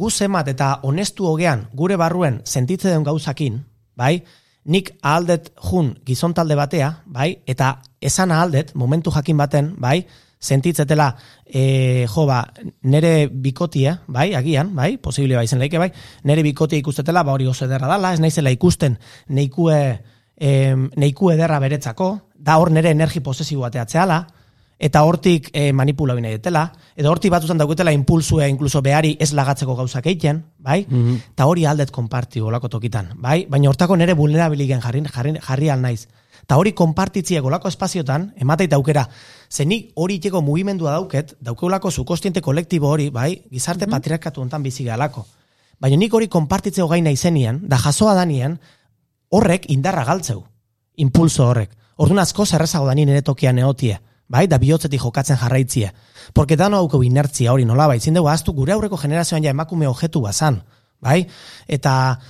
gu 0.00 0.10
zemat 0.10 0.48
eta 0.50 0.78
honestu 0.86 1.26
hogean 1.26 1.68
gure 1.74 1.96
barruen 1.98 2.40
sentitze 2.44 2.90
den 2.90 3.06
gauzakin, 3.06 3.60
bai? 3.96 4.20
Nik 4.70 4.92
ahaldet 5.00 5.52
jun 5.70 5.94
gizon 6.06 6.34
talde 6.34 6.56
batea, 6.58 6.90
bai? 7.06 7.30
Eta 7.46 7.78
esan 8.00 8.34
ahaldet, 8.34 8.74
momentu 8.74 9.14
jakin 9.14 9.38
baten, 9.38 9.74
bai? 9.78 10.02
Sentitzetela, 10.40 11.10
e, 11.44 12.06
jo, 12.08 12.24
ba, 12.26 12.40
nere 12.82 13.28
bikotia, 13.28 13.98
bai, 14.08 14.30
agian, 14.34 14.74
bai, 14.74 14.94
posible 14.96 15.36
bai 15.36 15.46
zen 15.46 15.60
leike, 15.60 15.78
bai, 15.78 15.90
nere 16.24 16.42
bikotia 16.42 16.80
ikustetela, 16.80 17.22
ba, 17.22 17.34
hori 17.36 17.46
oso 17.46 17.66
ederra 17.66 17.90
dala, 17.90 18.14
ez 18.14 18.22
naizela 18.24 18.52
ikusten 18.54 18.96
neikue, 19.28 19.80
em, 20.36 20.86
neikue 20.96 21.34
ederra 21.36 21.60
beretzako, 21.60 22.10
da 22.34 22.56
hor 22.56 22.72
nere 22.72 22.94
energi 22.96 23.20
posesibo 23.20 23.66
bateatzeala, 23.66 24.22
eta 24.80 25.02
hortik 25.04 25.50
e, 25.52 25.72
manipula 25.76 26.14
bine 26.16 26.30
detela, 26.32 26.64
edo 26.96 27.10
hortik 27.12 27.30
batzutan 27.30 27.58
dauketela 27.60 27.92
impulsue, 27.92 28.48
inkluso 28.48 28.80
behari 28.82 29.12
ez 29.20 29.34
lagatzeko 29.36 29.76
gauzak 29.76 30.08
egiten, 30.08 30.40
bai? 30.58 30.80
Eta 31.34 31.46
hori 31.46 31.66
aldet 31.68 31.92
konparti 31.92 32.40
olako 32.40 32.70
tokitan, 32.72 33.12
bai? 33.20 33.44
Baina 33.48 33.68
hortako 33.68 33.98
nere 34.00 34.16
vulnerabiligen 34.16 34.80
jarri, 34.80 35.04
jarri, 35.12 35.36
jarri 35.44 35.70
al 35.70 35.84
naiz. 35.84 36.08
Eta 36.40 36.56
hori 36.56 36.72
konpartitziek 36.72 37.44
olako 37.44 37.68
espaziotan, 37.68 38.30
emateita 38.40 38.80
aukera, 38.80 39.04
zenik 39.52 39.92
hori 39.94 40.16
iteko 40.16 40.40
mugimendua 40.40 40.96
dauket, 40.96 41.36
daukeulako 41.44 41.90
zukostiente 41.90 42.40
kolektibo 42.40 42.88
hori, 42.88 43.10
bai? 43.10 43.34
Gizarte 43.52 43.86
mm 43.86 43.90
patriarkatu 44.00 44.40
hontan 44.40 44.62
bizi 44.62 44.84
galako. 44.84 45.26
Baina 45.80 45.96
nik 45.96 46.14
hori 46.14 46.28
konpartitzeo 46.28 46.88
gaina 46.88 47.12
izenien, 47.12 47.60
da 47.68 47.76
jasoa 47.76 48.14
danien, 48.14 48.58
horrek 49.28 49.68
indarra 49.68 50.04
galtzeu. 50.04 50.42
Impulso 50.96 51.46
horrek. 51.48 51.76
Orduan 51.96 52.24
asko 52.24 52.46
zerrezago 52.46 52.86
da 52.88 52.94
nire 52.94 53.20
tokian 53.22 53.58
eotie. 53.58 53.98
Bai, 54.30 54.46
da 54.46 54.60
bihotzetik 54.62 55.02
jokatzen 55.02 55.38
jarraitzia. 55.40 55.92
Porque 56.32 56.56
dano 56.56 56.78
hauko 56.78 57.02
inertzia 57.02 57.52
hori 57.52 57.64
nola, 57.66 57.88
bai, 57.90 57.98
zindegu 57.98 58.28
aztu 58.30 58.54
gure 58.54 58.76
aurreko 58.76 58.96
generazioan 59.00 59.42
ja 59.42 59.50
emakume 59.50 59.88
objetu 59.90 60.22
bazan. 60.22 60.62
Bai, 61.02 61.24
eta 61.66 62.20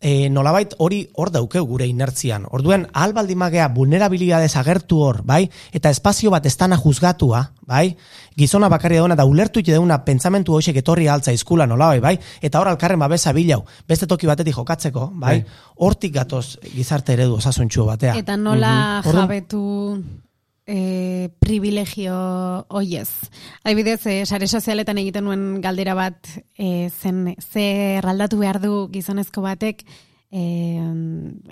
e, 0.00 0.28
nolabait 0.30 0.74
hori 0.78 1.00
hor 1.18 1.32
daukeu 1.34 1.64
gure 1.66 1.88
inertzian. 1.90 2.46
Orduen, 2.54 2.86
ahal 2.92 3.12
baldimagea 3.16 3.68
vulnerabilidades 3.74 4.54
agertu 4.56 5.00
hor, 5.04 5.20
bai, 5.26 5.42
eta 5.72 5.90
espazio 5.90 6.30
bat 6.30 6.46
estana 6.46 6.78
juzgatua, 6.80 7.42
bai, 7.68 7.96
gizona 8.38 8.70
bakarri 8.72 9.00
dauna 9.00 9.16
da 9.18 9.26
ulertu 9.28 9.60
ite 9.60 9.74
dauna 9.76 10.00
pentsamentu 10.06 10.54
hoxek 10.56 10.80
etorri 10.84 11.08
altza 11.08 11.34
izkula 11.36 11.66
nolabait, 11.66 12.02
bai, 12.02 12.14
eta 12.40 12.60
hor 12.62 12.70
alkarren 12.72 13.00
babesa 13.02 13.34
bilau, 13.36 13.64
beste 13.88 14.06
toki 14.06 14.30
batetik 14.30 14.56
jokatzeko, 14.56 15.10
bai, 15.20 15.40
hortik 15.76 16.14
gatoz 16.14 16.58
gizarte 16.72 17.18
eredu 17.18 17.36
osasuntxu 17.42 17.90
batea. 17.90 18.16
Eta 18.22 18.36
nola 18.40 19.02
Orduan- 19.04 19.26
jabetu 19.26 19.60
e, 20.70 21.30
privilegio 21.42 22.14
oiez. 22.68 23.10
Adibidez, 23.64 24.06
e, 24.06 24.22
sare 24.26 24.46
sozialetan 24.46 25.00
egiten 25.02 25.26
nuen 25.26 25.58
galdera 25.64 25.96
bat 25.98 26.30
e, 26.54 26.88
zen 26.94 27.34
ze 27.42 27.98
erraldatu 27.98 28.38
behar 28.38 28.60
du 28.62 28.86
gizonezko 28.92 29.42
batek 29.42 29.82
e, 30.30 30.44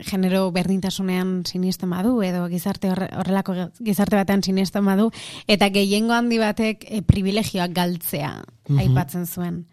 genero 0.07 0.52
berdintasunean 0.54 1.42
sinisten 1.50 1.90
badu 1.90 2.20
edo 2.22 2.46
gizarte 2.46 2.92
horre- 2.92 3.11
horrelako 3.18 3.57
gizarte 3.83 4.20
batean 4.20 4.44
sinisten 4.46 4.87
badu 4.87 5.11
eta 5.50 5.68
gehiengo 5.74 6.14
handi 6.14 6.38
batek 6.38 6.87
e, 6.87 7.02
privilegioak 7.02 7.74
galtzea 7.74 8.37
aipatzen 8.78 9.26
zuen. 9.26 9.64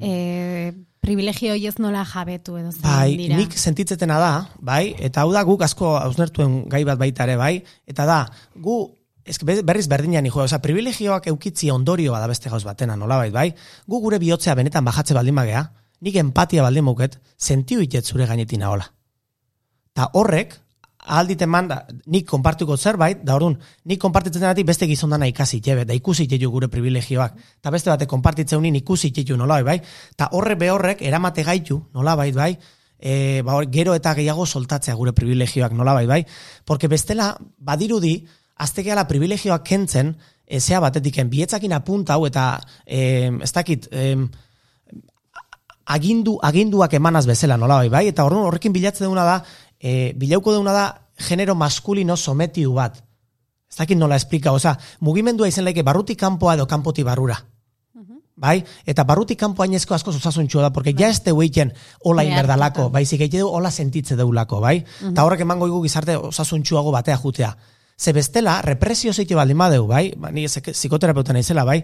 E, 0.00 0.72
privilegio 1.06 1.54
hoiez 1.54 1.76
nola 1.78 2.04
jabetu 2.04 2.58
edo 2.58 2.72
zein 2.72 2.84
Bai, 2.84 3.16
dira. 3.16 3.38
nik 3.38 3.56
sentitzetena 3.56 4.18
da, 4.20 4.32
bai, 4.58 4.94
eta 4.98 5.22
hau 5.22 5.32
da 5.34 5.44
guk 5.46 5.62
asko 5.66 5.94
hausnertuen 6.00 6.64
gai 6.72 6.82
bat 6.88 6.98
baita 7.00 7.24
ere, 7.28 7.38
bai, 7.40 7.54
eta 7.86 8.06
da, 8.08 8.18
gu, 8.66 8.76
ez, 9.24 9.38
berriz 9.42 9.86
berdinean 9.92 10.26
jo, 10.26 10.42
oza, 10.44 10.60
privilegioak 10.62 11.30
eukitzi 11.32 11.70
ondorioa 11.70 12.20
da 12.22 12.28
beste 12.30 12.52
gauz 12.52 12.64
batena, 12.66 12.98
nolabait, 12.98 13.32
bai, 13.34 13.48
gu 13.86 14.02
gure 14.04 14.20
bihotzea 14.22 14.54
benetan 14.58 14.84
bajatze 14.86 15.14
baldin 15.16 15.38
magea, 15.38 15.64
nik 16.02 16.20
empatia 16.20 16.66
baldin 16.66 16.84
muket, 16.84 17.18
sentiu 17.38 17.80
itet 17.84 18.04
zure 18.04 18.26
gainetin 18.26 18.66
ahola. 18.66 18.90
Ta 19.96 20.10
horrek, 20.12 20.58
alditen 21.06 21.48
manda, 21.48 21.80
nik 22.10 22.26
konpartuko 22.28 22.76
zerbait, 22.76 23.20
da 23.24 23.36
orduan, 23.36 23.56
nik 23.86 24.00
konpartitzen 24.02 24.42
denatik 24.42 24.66
beste 24.66 24.88
gizondana 24.90 25.28
ikasi 25.30 25.60
jebe, 25.62 25.84
da 25.86 25.94
ikusi 25.94 26.26
jeju 26.30 26.50
gure 26.50 26.68
privilegioak, 26.68 27.36
eta 27.60 27.70
beste 27.70 27.90
bate 27.92 28.08
konpartitzen 28.10 28.58
unin 28.58 28.76
ikusi 28.80 29.12
jeju 29.14 29.36
nolabait, 29.38 29.66
bai, 29.66 30.00
eta 30.16 30.30
horre 30.32 30.56
behorrek 30.58 31.02
eramate 31.06 31.44
gaitu, 31.46 31.78
nolabait, 31.94 32.34
bai, 32.34 32.56
e, 32.98 33.42
ba, 33.46 33.60
gero 33.70 33.94
eta 33.94 34.14
gehiago 34.18 34.46
soltatzea 34.46 34.94
gure 34.98 35.14
privilegioak 35.14 35.76
nolabait, 35.78 36.08
bai, 36.08 36.24
porque 36.64 36.88
bestela, 36.88 37.36
badirudi, 37.58 38.16
aztekeala 38.56 39.06
privilegioak 39.06 39.62
kentzen, 39.64 40.16
e, 40.46 40.60
zea 40.60 40.80
batetiken, 40.80 41.30
bietzakin 41.30 41.76
apunta 41.76 42.16
hau 42.16 42.26
eta, 42.26 42.56
e, 42.84 43.30
ez 43.42 43.52
dakit, 43.52 43.88
e, 43.92 44.14
agindu, 45.86 46.36
aginduak 46.42 46.94
emanaz 46.98 47.24
bezala, 47.28 47.56
nola 47.56 47.78
bai, 47.84 47.88
bai? 47.88 48.04
Eta 48.10 48.26
horrekin 48.26 48.74
bilatzen 48.74 49.06
duguna 49.06 49.24
da, 49.26 49.36
e, 49.80 50.12
bilauko 50.16 50.52
duguna 50.52 50.72
da 50.72 50.86
genero 51.28 51.54
maskulino 51.54 52.16
sometiu 52.16 52.72
bat. 52.74 53.02
Ez 53.70 53.76
dakit 53.76 53.98
nola 53.98 54.16
esplika, 54.16 54.52
oza, 54.52 54.76
mugimendua 55.00 55.48
izen 55.48 55.64
laike 55.64 55.82
barrutik 55.82 56.18
kanpoa 56.18 56.54
edo 56.54 56.66
kanpoti 56.66 57.02
barrura. 57.02 57.38
Bai? 58.36 58.60
Eta 58.84 59.04
barrutik 59.08 59.38
kanpo 59.40 59.64
hainezko 59.64 59.94
asko 59.96 60.12
osasuntxua 60.12 60.66
da, 60.66 60.70
porque 60.70 60.92
ja 60.92 61.08
ez 61.08 61.22
teu 61.24 61.40
egiten 61.40 61.70
hola 62.04 62.24
inberdalako, 62.24 62.90
baizik 62.92 63.22
egite 63.24 63.40
du 63.40 63.48
hola 63.48 63.70
sentitze 63.70 64.16
deulako, 64.16 64.60
bai? 64.60 64.82
Eta 65.08 65.24
horrek 65.24 65.40
emango 65.40 65.68
igu 65.70 65.80
gizarte 65.86 66.18
osasuntxuago 66.20 66.92
batea 66.92 67.16
jutea. 67.16 67.54
Ze 67.98 68.12
bestela, 68.12 68.60
represio 68.60 69.12
zeite 69.16 69.34
baldin 69.34 69.56
badeu, 69.56 69.86
bai? 69.88 70.10
Ba, 70.20 70.28
ni 70.30 70.44
psikoterapeuta 70.46 71.32
naizela, 71.32 71.64
bai? 71.64 71.78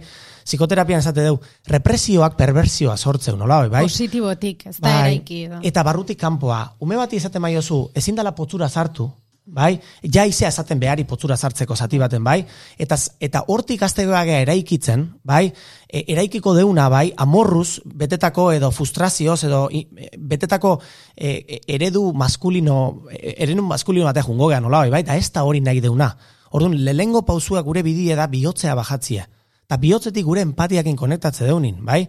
Psikoterapian 0.44 1.00
esate 1.00 1.24
deu, 1.24 1.38
represioak 1.64 2.36
perversioa 2.36 2.98
sortzeu, 2.98 3.36
nola, 3.40 3.62
bai? 3.62 3.70
bai? 3.78 3.82
Positibotik, 3.88 4.66
ez 4.68 4.76
da 4.76 4.92
eraiki 5.00 5.44
edo. 5.46 5.62
Eta 5.64 5.82
barrutik 5.82 6.20
kanpoa, 6.20 6.74
ume 6.84 7.00
bati 7.00 7.16
esaten 7.16 7.40
maiozu, 7.40 7.86
ezin 7.96 8.20
dela 8.20 8.34
potzura 8.36 8.68
sartu, 8.68 9.08
bai? 9.44 9.80
Ja 10.14 10.24
izea 10.26 10.48
esaten 10.48 10.80
behari 10.80 11.04
potzura 11.08 11.36
sartzeko 11.36 11.76
zati 11.76 11.98
baten, 11.98 12.22
bai? 12.24 12.42
Eta, 12.78 12.96
eta 13.20 13.44
hortik 13.48 13.82
aztegoagea 13.82 14.40
eraikitzen, 14.44 15.04
bai? 15.24 15.46
E, 15.88 16.04
eraikiko 16.14 16.54
deuna, 16.56 16.88
bai? 16.92 17.12
Amorruz, 17.16 17.80
betetako 17.84 18.50
edo 18.52 18.70
frustrazioz, 18.70 19.42
edo 19.48 19.64
e, 19.72 19.84
betetako 20.18 20.78
e, 21.16 21.28
e, 21.28 21.60
eredu 21.74 22.12
maskulino, 22.12 22.78
e, 23.10 23.34
eredu 23.38 23.64
maskulino 23.66 24.06
batea 24.10 24.26
jungo 24.26 24.48
gehan, 24.52 24.62
nola, 24.68 24.84
bai? 24.90 25.02
Eta 25.02 25.16
ez 25.16 25.30
da 25.32 25.44
hori 25.44 25.60
nahi 25.60 25.80
deuna. 25.80 26.12
Orduan, 26.52 26.76
lehengo 26.84 27.24
pausua 27.26 27.62
gure 27.62 27.82
bidie 27.82 28.16
da 28.16 28.28
bihotzea 28.28 28.74
bajatzia. 28.78 29.26
Eta 29.66 29.78
bihotzetik 29.80 30.24
gure 30.26 30.42
empatiakin 30.44 30.96
konektatze 30.96 31.46
deunin, 31.48 31.80
bai? 31.84 32.04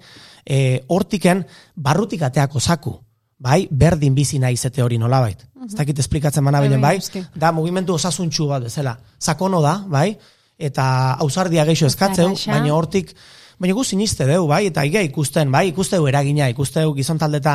E, 0.45 0.83
hortiken 0.91 1.45
barrutik 1.75 2.21
ateako 2.27 2.59
zaku, 2.59 2.97
bai? 3.39 3.67
Berdin 3.71 4.15
bizi 4.15 4.39
nahi 4.39 4.57
zete 4.57 4.83
hori 4.83 4.97
nolabait. 4.97 5.45
Ez 5.65 5.75
dakit 5.75 5.99
esplikatzen 5.99 6.43
manabilen, 6.43 6.81
Bai, 6.81 6.97
bai? 6.97 6.97
bai, 6.97 7.03
eske. 7.03 7.39
Da 7.39 7.51
mugimendu 7.51 7.93
osasuntxu 7.93 8.47
bat 8.47 8.63
bezala. 8.63 8.97
Sakono 9.19 9.61
da, 9.61 9.77
bai? 9.87 10.17
Eta 10.57 11.13
ausardia 11.23 11.65
geixo 11.65 11.87
eskatzeu, 11.87 12.33
baina 12.47 12.73
hortik 12.75 13.15
Baina 13.59 13.75
gu 13.77 13.83
siniste 13.85 14.25
deu, 14.27 14.47
bai, 14.49 14.65
eta 14.67 14.83
iga 14.83 15.01
ikusten, 15.05 15.51
bai, 15.53 15.67
ikusteu 15.69 16.07
eragina, 16.09 16.49
ikusteu 16.51 16.93
gizon 16.97 17.19
taldeta, 17.21 17.53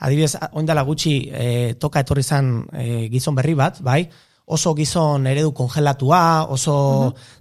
adibidez, 0.00 0.36
oindala 0.56 0.84
gutxi 0.86 1.14
e, 1.28 1.46
toka 1.80 2.00
etorri 2.00 2.22
zan 2.22 2.52
e, 2.72 3.08
gizon 3.12 3.36
berri 3.36 3.56
bat, 3.58 3.80
bai, 3.84 4.04
oso 4.46 4.72
gizon 4.78 5.26
eredu 5.28 5.52
kongelatua, 5.52 6.46
oso 6.48 6.76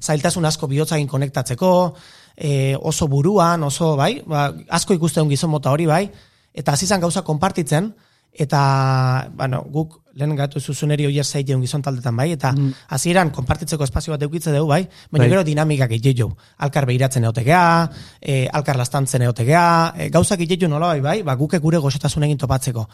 zailtasun 0.01 0.49
asko 0.49 0.67
bihotzagin 0.67 1.07
konektatzeko, 1.07 1.71
e, 2.35 2.75
oso 2.75 3.07
buruan, 3.07 3.63
oso, 3.63 3.93
bai, 3.95 4.17
ba, 4.27 4.49
asko 4.67 4.97
ikusteun 4.97 5.29
gizon 5.31 5.53
mota 5.53 5.71
hori, 5.71 5.87
bai, 5.87 6.03
eta 6.59 6.75
hasi 6.75 6.87
zan 6.87 7.01
gauza 7.01 7.23
konpartitzen, 7.23 7.93
eta, 8.33 9.29
bueno, 9.33 9.63
guk 9.71 9.99
lehen 10.19 10.35
gatu 10.35 10.59
zuzuneri 10.59 11.05
oier 11.07 11.25
zaiteun 11.25 11.61
gizon 11.63 11.81
taldetan, 11.81 12.15
bai, 12.15 12.29
eta 12.35 12.51
hasieran 12.95 13.31
konpartitzeko 13.35 13.85
espazio 13.87 14.13
bat 14.13 14.23
eukitze 14.27 14.51
dugu, 14.53 14.67
bai, 14.69 14.83
baina 15.11 15.23
Bai. 15.23 15.29
gero 15.31 15.43
dinamikak 15.47 15.95
egiteu. 15.97 16.29
Alkar 16.65 16.85
behiratzen 16.89 17.23
eotegea, 17.23 17.63
e, 18.21 18.47
alkar 18.53 18.77
lastantzen 18.77 19.25
eotegea, 19.27 19.65
e, 19.95 20.09
gauzak 20.13 20.43
egiteu 20.45 20.69
nola 20.69 20.93
bai, 20.93 21.01
bai, 21.01 21.17
ba, 21.23 21.35
guke 21.39 21.59
gure 21.63 21.79
goxotasun 21.79 22.27
egin 22.27 22.37
topatzeko. 22.37 22.87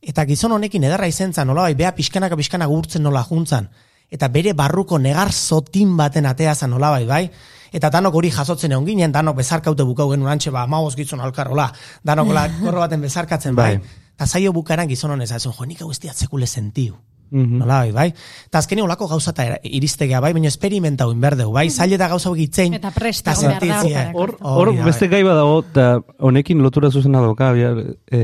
Eta 0.00 0.24
gizon 0.28 0.52
honekin 0.54 0.84
ederra 0.84 1.08
izentzan, 1.10 1.48
nola 1.48 1.66
bai, 1.66 1.74
bea 1.74 1.94
pixkanaka 1.96 2.36
pixkana 2.36 2.66
gurtzen 2.70 3.02
nola 3.02 3.24
juntzan. 3.24 3.68
Eta 4.10 4.28
bere 4.32 4.54
barruko 4.56 4.98
negar 4.98 5.32
zotin 5.32 5.96
baten 5.96 6.26
ateazan 6.26 6.70
nola 6.70 6.90
bai, 6.90 7.04
bai. 7.04 7.24
Eta 7.72 7.90
danok 7.90 8.14
hori 8.20 8.30
jasotzen 8.30 8.72
egon 8.72 8.86
ginen, 8.86 9.12
danok 9.12 9.36
bezarkaute 9.42 9.84
bukau 9.84 10.10
genuen 10.12 10.32
antxe, 10.32 10.50
ba, 10.54 10.66
maoz 10.66 10.94
gizon 10.96 11.20
alkarrola, 11.20 11.68
danok 12.04 12.32
la, 12.34 12.48
korro 12.62 12.84
baten 12.84 13.04
bezarkatzen, 13.04 13.56
bai. 13.56 13.76
Bai. 13.76 14.04
Eta 14.18 14.26
zaio 14.26 14.52
bukaran 14.52 14.88
gizon 14.90 15.14
honez, 15.14 15.30
esan, 15.30 15.52
jo, 15.54 15.64
nik 15.64 15.82
hau 15.82 15.90
ez 15.92 16.00
sekule 16.14 16.46
sentiu. 16.46 16.96
Mhm. 17.30 17.58
Nola, 17.60 17.80
bai, 17.84 17.92
bai. 17.92 18.08
Eta 18.48 18.58
azkeni 18.62 18.82
olako 18.82 19.06
gauza 19.08 19.34
eta 19.34 19.58
iristegea, 19.62 20.20
bai, 20.24 20.32
baina 20.32 20.48
esperimentau 20.48 21.10
inberdeu, 21.12 21.50
bai, 21.52 21.68
zaila 21.70 21.98
da 22.00 22.08
gauza 22.08 22.32
gitzein. 22.34 22.74
Eta 22.78 22.90
prest 22.94 23.26
eta 23.26 23.34
egon 23.36 23.44
behar 23.44 23.60
da 23.60 23.80
sentitzea. 23.82 24.04
horretarako. 24.14 24.46
Hor, 24.48 24.68
hor 24.68 24.74
da, 24.74 24.84
beste 24.88 25.06
bai. 25.06 25.10
gai 25.12 25.22
badago, 25.28 25.58
eta 25.70 25.86
honekin 26.30 26.62
lotura 26.64 26.90
zuzena 26.90 27.20
dauka, 27.20 27.52
bia, 27.52 27.74
e, 28.10 28.22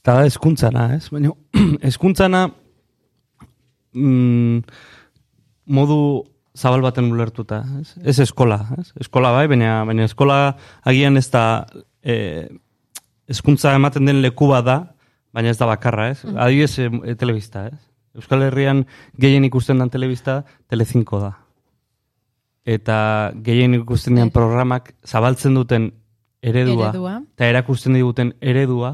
eta 0.00 0.16
da 0.20 0.26
eskuntzana, 0.30 0.86
ez? 0.96 1.10
Baina, 1.10 1.34
eskuntzana 1.90 2.46
mm, 3.92 4.62
modu 5.66 6.00
zabal 6.56 6.82
baten 6.82 7.10
ulertuta, 7.12 7.62
ez? 7.80 7.94
Ez 8.04 8.18
eskola, 8.26 8.60
ez? 8.78 8.90
Eskola 9.00 9.32
bai, 9.36 9.46
baina, 9.50 9.84
baina 9.88 10.06
eskola 10.08 10.56
agian 10.84 11.16
ez 11.16 11.28
da 11.30 11.66
e, 12.02 12.48
eskuntza 13.30 13.74
ematen 13.74 14.06
den 14.06 14.22
leku 14.22 14.50
da, 14.64 14.80
baina 15.32 15.50
ez 15.50 15.58
da 15.58 15.66
bakarra, 15.66 16.10
ez? 16.10 16.24
Adibidez, 16.24 16.78
e, 16.78 16.90
e, 17.12 17.14
telebista, 17.14 17.68
ez? 17.68 17.78
Euskal 18.18 18.42
Herrian 18.42 18.86
gehien 19.18 19.44
ikusten 19.46 19.78
den 19.78 19.90
telebista, 19.90 20.42
Telecinco 20.66 21.20
da 21.22 21.36
eta 22.70 23.32
gehien 23.44 23.74
ikusten 23.74 24.18
dian 24.18 24.30
programak 24.34 24.92
zabaltzen 25.06 25.56
duten 25.56 25.90
eredua, 26.42 26.90
Eredua. 26.90 27.14
eta 27.34 27.48
erakusten 27.48 27.96
diguten 27.96 28.34
eredua 28.40 28.92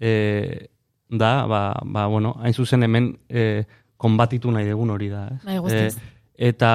e, 0.00 0.70
da, 1.10 1.46
ba, 1.46 1.74
ba, 1.84 2.06
bueno, 2.06 2.36
hain 2.40 2.54
zuzen 2.54 2.82
hemen 2.86 3.12
e, 3.28 3.64
konbatitu 4.00 4.50
nahi 4.50 4.68
dugun 4.70 4.90
hori 4.94 5.10
da. 5.12 5.26
Ez? 5.34 5.42
Bai. 5.44 5.58
Eta, 6.40 6.72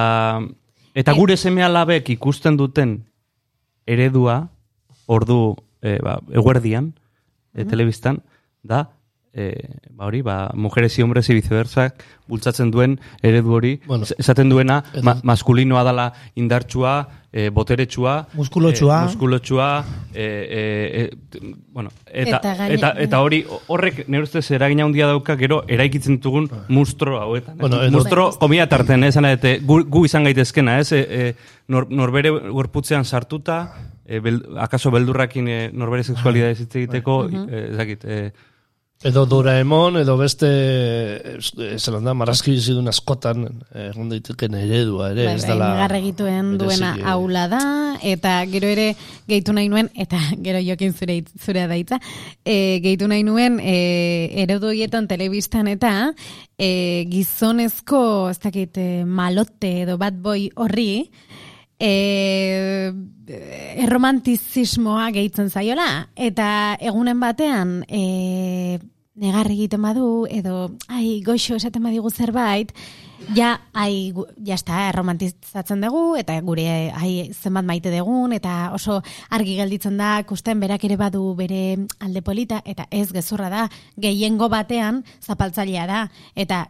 eta 0.94 1.14
gure 1.18 1.36
seme 1.36 1.64
alabek 1.66 2.12
ikusten 2.14 2.56
duten 2.56 3.00
eredua, 3.86 4.46
ordu 5.10 5.56
e, 5.82 5.98
ba, 6.02 6.20
eguerdian, 6.30 6.92
e, 7.54 7.66
telebistan, 7.66 8.22
da, 8.62 8.86
e, 9.36 9.68
ba 9.92 10.06
hori, 10.06 10.22
ba, 10.22 10.50
mujeres 10.54 10.98
y 10.98 11.02
hombres 11.02 11.28
y 11.28 11.34
viceversa, 11.34 11.92
bultzatzen 12.26 12.70
duen 12.70 12.98
eredu 13.20 13.52
hori, 13.52 13.80
Bueno. 13.86 14.04
es- 14.04 14.14
esaten 14.18 14.48
duena, 14.48 14.82
Edo- 14.94 15.02
ma, 15.04 15.20
maskulinoa 15.22 15.82
dala 15.84 16.14
indartsua, 16.36 17.08
e, 17.32 17.50
boteretsua, 17.50 18.28
Muskulotsua. 18.32 19.02
e, 19.02 19.04
muskulotsua, 19.04 19.84
e, 20.14 20.24
e, 20.24 21.10
e, 21.36 21.54
bueno, 21.68 21.90
eta, 22.06 22.38
Eta 22.38 22.38
eta, 22.38 22.54
gaine- 22.56 23.02
eta, 23.04 23.20
hori, 23.20 23.44
horrek 23.66 24.08
nire 24.08 24.22
ustez 24.24 24.50
eragina 24.56 24.84
handia 24.84 25.06
dauka, 25.06 25.36
gero 25.36 25.64
eraikitzen 25.68 26.18
dugun 26.20 26.48
mustro 26.68 27.20
hauetan. 27.20 27.58
Bueno, 27.58 27.76
Bueno, 27.76 27.90
edo- 27.90 27.98
mustro, 27.98 28.30
komia 28.40 28.66
tarten, 28.68 29.04
eh, 29.04 29.08
esan 29.08 29.26
ete, 29.26 29.58
gu, 29.60 29.82
gu 29.84 30.06
izan 30.06 30.24
gaitezkena, 30.24 30.78
ez? 30.80 30.92
E, 30.92 31.00
e, 31.10 31.34
nor, 31.68 31.90
norbere 31.92 32.30
gorputzean 32.30 33.04
sartuta, 33.04 33.74
e, 34.06 34.18
bel, 34.20 34.40
akaso 34.56 34.90
beldurrakin 34.90 35.48
e, 35.48 35.70
norbere 35.74 36.04
sexualidade 36.04 36.52
hitz 36.56 36.74
egiteko, 36.74 37.28
e, 37.28 37.66
ez 37.72 37.76
dakit, 37.76 38.04
e, 38.06 38.32
Edo 39.04 39.26
Doraemon, 39.28 39.98
edo 40.00 40.14
beste, 40.16 40.48
eh, 40.48 41.76
zelan 41.76 42.06
da, 42.08 42.14
marrazki 42.16 42.54
bizidun 42.54 42.88
askotan, 42.88 43.44
eh, 43.74 43.90
egon 43.90 44.08
daiteken 44.08 44.54
eredua 44.56 45.10
ere, 45.12 45.26
Bai, 45.26 45.34
ez 45.34 45.42
bai, 45.42 45.50
dela... 45.50 45.68
negar 45.74 45.94
egituen 45.98 46.48
duena 46.56 46.94
eh, 46.96 47.04
aula 47.12 47.42
da, 47.52 47.60
eta 48.00 48.38
gero 48.48 48.70
ere 48.72 48.86
gehitu 49.28 49.52
nahi 49.52 49.68
nuen, 49.68 49.90
eta 50.00 50.16
gero 50.46 50.64
jokin 50.64 50.96
zure, 50.96 51.18
zure 51.36 51.66
daitza, 51.68 52.00
e, 52.40 52.80
gehitu 52.80 53.10
nahi 53.12 53.26
nuen 53.28 53.60
e, 53.60 53.76
eredu 54.46 54.72
horietan 54.72 55.10
telebistan 55.12 55.68
eta 55.68 55.92
e, 56.56 57.04
gizonezko, 57.12 58.00
ez 58.32 58.40
dakit, 58.40 58.80
malote 59.04 59.82
edo 59.82 60.00
bad 60.00 60.16
boy 60.24 60.48
horri, 60.56 61.10
e, 61.78 62.92
erromantizismoa 63.82 65.10
gehitzen 65.14 65.50
zaiola, 65.50 66.08
eta 66.16 66.76
egunen 66.80 67.20
batean 67.20 67.80
e, 67.88 68.78
negar 69.16 69.48
egiten 69.50 69.80
badu, 69.82 70.26
edo 70.28 70.70
ai, 70.92 71.22
goxo 71.24 71.56
esaten 71.56 71.82
badigu 71.82 72.10
zerbait, 72.12 72.72
ja, 73.34 73.54
ai, 73.72 74.12
gu- 74.12 74.26
ja 74.44 74.54
está, 74.58 74.88
erromantizatzen 74.90 75.80
dugu, 75.80 76.18
eta 76.20 76.36
gure 76.44 76.66
ai, 76.92 77.30
zenbat 77.32 77.64
maite 77.64 77.90
dugun, 77.94 78.34
eta 78.36 78.72
oso 78.76 79.00
argi 79.32 79.56
gelditzen 79.56 79.96
da, 79.96 80.18
kusten 80.28 80.60
berak 80.60 80.84
ere 80.84 80.98
badu 81.00 81.34
bere 81.38 81.78
alde 81.98 82.22
polita, 82.22 82.60
eta 82.64 82.86
ez 82.90 83.08
gezurra 83.12 83.48
da, 83.48 83.66
gehiengo 83.96 84.50
batean 84.52 85.02
zapaltzailea 85.24 85.86
da, 85.88 86.02
eta 86.36 86.66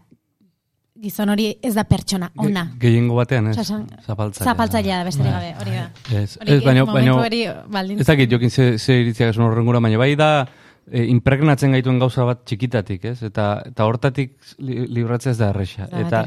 gizon 1.03 1.29
hori 1.29 1.49
ez 1.63 1.75
da 1.75 1.85
pertsona, 1.85 2.31
ona. 2.37 2.65
ge- 2.73 2.79
gehiengo 2.89 3.15
batean, 3.19 3.49
ez? 3.49 3.57
Zapaltzailea. 3.57 4.45
Zapaltzailea 4.53 4.99
da, 4.99 5.05
besterik 5.05 5.33
gabe, 5.33 5.55
hori 5.61 5.71
da. 5.77 5.91
Ez, 6.23 6.39
Hori, 6.41 6.53
ez, 6.53 6.63
baino, 6.65 6.87
baino, 6.87 7.17
hori 7.21 7.43
baldin- 7.71 8.01
ez 8.01 8.07
dakit 8.07 8.31
jokin 8.33 8.51
ze, 8.51 8.79
ze 8.79 9.01
iritziak 9.03 9.31
esan 9.35 9.45
horrengura, 9.45 9.81
baina 9.81 9.99
bai 9.99 10.15
da 10.17 10.47
e, 10.91 11.05
impregnatzen 11.05 11.73
gaituen 11.73 11.99
gauza 11.99 12.25
bat 12.25 12.45
txikitatik, 12.47 13.05
ez? 13.05 13.23
Eta, 13.23 13.63
eta 13.67 13.85
hortatik 13.85 14.37
li, 14.59 14.87
libratzea 14.87 15.33
ez 15.33 15.39
da 15.39 15.51
erresa. 15.51 15.89
Eta, 15.93 16.25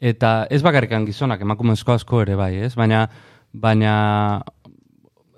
eta 0.00 0.32
ez 0.50 0.62
bakarrikan 0.62 1.04
gizonak, 1.06 1.40
emakumezko 1.40 1.92
asko 1.92 2.22
ere 2.22 2.34
bai, 2.36 2.54
ez? 2.68 2.74
Baina, 2.76 3.08
baina 3.52 4.42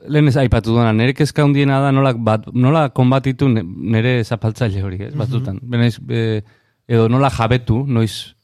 lehen 0.08 0.28
ez 0.28 0.36
aipatu 0.36 0.70
duena, 0.74 0.92
nire 0.92 1.14
kezka 1.14 1.44
hundiena 1.44 1.80
da 1.80 1.90
nola, 1.92 2.12
bat, 2.14 2.46
nola 2.54 2.88
konbatitu 2.94 3.48
nire 3.48 4.22
zapaltzaile 4.24 4.82
hori, 4.82 5.00
ez? 5.08 5.14
Batzutan. 5.18 5.58
Benaiz, 5.62 5.96
e, 6.08 6.42
edo 6.86 7.08
nola 7.10 7.30
jabetu, 7.30 7.80
noiz 7.86 8.35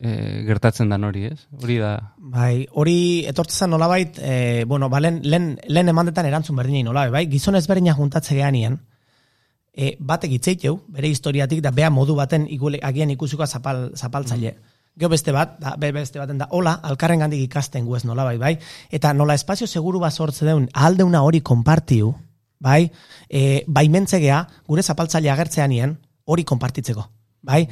e, 0.00 0.44
gertatzen 0.46 0.88
dan 0.88 1.04
hori, 1.04 1.26
ez? 1.32 1.46
Hori 1.62 1.78
da... 1.82 1.92
Bai, 2.18 2.66
hori 2.70 3.24
etortzen 3.28 3.70
nolabait, 3.70 4.18
e, 4.22 4.64
bueno, 4.64 4.88
ba, 4.88 5.00
lehen, 5.02 5.20
lehen, 5.24 5.56
lehen 5.66 5.92
emandetan 5.92 6.28
erantzun 6.28 6.56
berdinei 6.58 6.84
nolabait, 6.86 7.12
bai, 7.14 7.26
gizon 7.30 7.58
ezberdina 7.58 7.96
juntatze 7.98 8.36
geanien, 8.38 8.78
e, 9.74 9.96
batek 10.00 10.38
itzeiteu, 10.38 10.78
bere 10.94 11.10
historiatik, 11.10 11.62
da 11.62 11.72
bea 11.74 11.90
modu 11.90 12.16
baten 12.18 12.46
igule, 12.50 12.80
agian 12.82 13.10
ikusiko 13.14 13.46
zapal, 13.46 13.88
zapaltzaile. 13.96 14.56
Geo 14.98 15.10
beste 15.10 15.30
bat, 15.34 15.58
da, 15.62 15.76
be, 15.78 15.92
beste 15.94 16.18
baten 16.18 16.40
da, 16.40 16.48
hola, 16.50 16.72
alkarren 16.82 17.22
gandik 17.22 17.44
ikasten 17.44 17.86
gu 17.86 17.98
ez 17.98 18.04
nolabait, 18.06 18.40
bai, 18.40 18.56
eta 18.90 19.12
nola 19.14 19.36
espazio 19.38 19.66
seguru 19.66 20.00
bat 20.02 20.14
sortze 20.14 20.46
deun, 20.46 20.66
aldeuna 20.74 21.22
hori 21.22 21.40
konpartiu, 21.46 22.14
bai, 22.58 22.88
e, 23.30 23.62
baimentzegea, 23.66 24.42
gure 24.66 24.82
zapaltzaile 24.82 25.30
agertzeanien, 25.30 25.94
hori 26.26 26.44
konpartitzeko, 26.44 27.06
bai, 27.46 27.62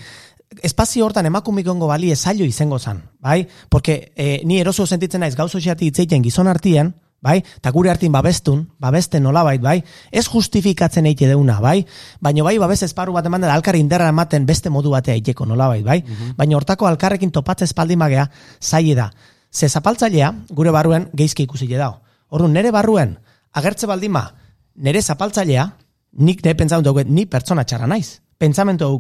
espazio 0.62 1.06
hortan 1.06 1.26
emakumikongo 1.26 1.86
bali 1.86 2.10
ezailo 2.12 2.44
izango 2.44 2.78
zan, 2.78 3.02
bai? 3.20 3.46
Porque 3.68 4.12
eh, 4.16 4.40
ni 4.44 4.60
eroso 4.60 4.86
sentitzen 4.86 5.20
naiz 5.20 5.34
gauzo 5.36 5.60
xeati 5.60 5.86
itzeiten 5.90 6.22
gizon 6.22 6.48
artien, 6.48 6.94
bai? 7.20 7.42
Ta 7.60 7.70
gure 7.70 7.90
artin 7.90 8.12
babestun, 8.12 8.66
babesten 8.78 9.22
nolabait, 9.22 9.60
bai? 9.62 9.80
Ez 10.10 10.26
justifikatzen 10.28 11.06
eite 11.06 11.28
deuna, 11.28 11.58
bai? 11.60 11.80
Baina 12.20 12.44
bai 12.46 12.56
babes 12.58 12.82
esparru 12.86 13.16
bat 13.16 13.26
eman 13.26 13.42
dela 13.42 13.54
alkar 13.54 13.76
inderra 13.76 14.08
ematen 14.12 14.46
beste 14.46 14.70
modu 14.70 14.92
batea 14.94 15.14
eiteko 15.14 15.46
nolabait, 15.46 15.84
bai? 15.84 16.02
Baina 16.36 16.56
hortako 16.56 16.86
alkarrekin 16.86 17.32
topatze 17.32 17.64
espaldin 17.64 17.98
bagea, 17.98 18.28
zaile 18.60 18.94
da. 18.94 19.10
Ze 19.50 19.68
zapaltzailea, 19.68 20.32
gure 20.50 20.70
barruen 20.70 21.08
geizki 21.14 21.44
ikusi 21.44 21.66
dao. 21.66 22.02
Orduan, 22.28 22.52
nere 22.52 22.70
barruen, 22.70 23.18
agertze 23.52 23.86
baldima, 23.86 24.26
nere 24.76 25.02
zapaltzailea, 25.02 25.70
nik 26.18 26.44
ne 26.44 26.54
pentsamentu 26.54 26.90
hauet, 26.90 27.08
ni 27.08 27.26
pertsona 27.26 27.64
txarra 27.64 27.86
naiz. 27.86 28.20
Pentsamentu 28.38 28.84
hau 28.84 28.98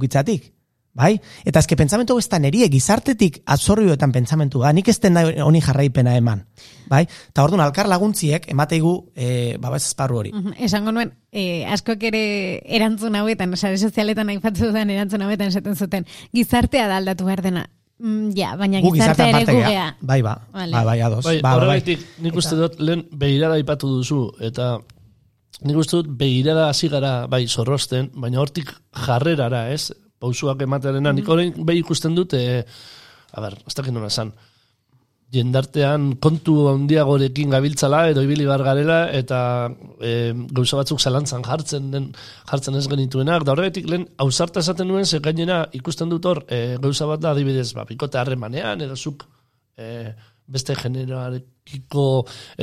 Bai? 0.96 1.12
Eta 1.44 1.60
eske 1.60 1.76
pentsamentu 1.76 2.16
ez 2.18 2.24
da 2.32 2.38
nerie 2.40 2.70
gizartetik 2.72 3.42
absorbioetan 3.52 4.14
pentsamentu 4.14 4.62
da. 4.62 4.72
Nik 4.72 4.88
ez 4.88 4.96
den 5.02 5.18
da 5.18 5.26
honi 5.44 5.60
jarraipena 5.60 6.14
eman. 6.16 6.46
Bai? 6.88 7.02
Eta 7.04 7.44
orduan 7.44 7.60
alkar 7.66 7.88
laguntziek 7.90 8.48
emateigu 8.52 8.94
e, 9.14 9.58
babes 9.60 9.82
esparru 9.90 10.22
hori. 10.22 10.32
Mhm, 10.32 10.54
Esango 10.64 10.94
nuen, 10.96 11.12
eh, 11.32 11.66
askok 11.68 12.02
ere 12.08 12.22
erantzun 12.64 13.18
hauetan, 13.20 13.52
sare 13.60 13.76
sozialetan 13.76 14.32
aipatu 14.32 14.70
dudan 14.70 14.90
erantzun 14.94 15.26
hauetan 15.26 15.52
esaten 15.52 15.76
zuten, 15.76 16.06
gizartea 16.32 16.88
da 16.88 16.96
aldatu 17.02 17.28
behar 17.28 17.42
dena. 17.44 17.66
Mm, 17.98 18.32
ja, 18.36 18.54
baina 18.56 18.80
Gu 18.84 18.92
gizartea 18.92 19.28
ere 19.34 19.44
gugea. 19.44 19.68
gea. 19.68 19.84
Bai, 20.00 20.20
ba. 20.22 20.34
Vale. 20.52 20.72
Ba, 20.72 20.84
bai, 20.84 21.00
ados. 21.00 21.24
Bai, 21.24 21.40
ba, 21.42 21.56
ba, 21.58 21.66
bai. 21.66 21.98
nik 22.24 22.34
uste 22.36 22.56
dut, 22.56 22.80
lehen 22.80 23.06
behirada 23.12 23.58
ipatu 23.58 23.88
duzu, 23.88 24.32
eta 24.40 24.78
nik 25.64 25.76
uste 25.76 25.96
dut 26.02 26.10
behirada 26.16 26.68
hasi 26.68 26.88
gara, 26.92 27.26
bai, 27.26 27.46
zorrosten, 27.48 28.10
baina 28.14 28.40
hortik 28.40 28.72
jarrerara, 29.06 29.70
ez? 29.72 29.92
Pausuak 30.18 30.62
ematearena, 30.64 31.12
nik 31.12 31.28
orain 31.28 31.52
behi 31.56 31.82
ikusten 31.84 32.14
dut, 32.16 32.34
e, 32.34 32.62
a 33.32 33.40
ber, 33.44 33.58
ez 33.66 33.74
dakit 33.74 33.92
nola 33.94 34.12
esan, 34.12 34.32
jendartean 35.34 36.12
kontu 36.22 36.54
handiagorekin 36.70 37.50
gabiltzala 37.50 38.04
edo 38.12 38.22
ibili 38.22 38.46
bar 38.46 38.62
garela 38.62 38.98
eta 39.12 39.38
e, 39.98 40.32
gauza 40.54 40.78
batzuk 40.78 41.02
zalantzan 41.02 41.42
jartzen 41.46 41.90
den 41.90 42.12
jartzen 42.50 42.78
ez 42.78 42.86
genituenak. 42.88 43.44
Da 43.44 43.54
horregatik 43.54 43.88
lehen 43.90 44.06
ausarta 44.22 44.62
esaten 44.62 44.88
nuen 44.88 45.06
ze 45.06 45.20
gainera 45.20 45.64
ikusten 45.72 46.12
dut 46.12 46.24
hor 46.30 46.44
e, 46.48 46.76
gauza 46.82 47.08
bat 47.10 47.20
da 47.20 47.34
adibidez 47.34 47.72
ba 47.74 47.84
bikote 47.88 48.18
harremanean 48.18 48.86
edo 48.86 48.96
zuk 48.96 49.26
e, 49.76 50.12
beste 50.46 50.76
generoarekiko 50.78 52.06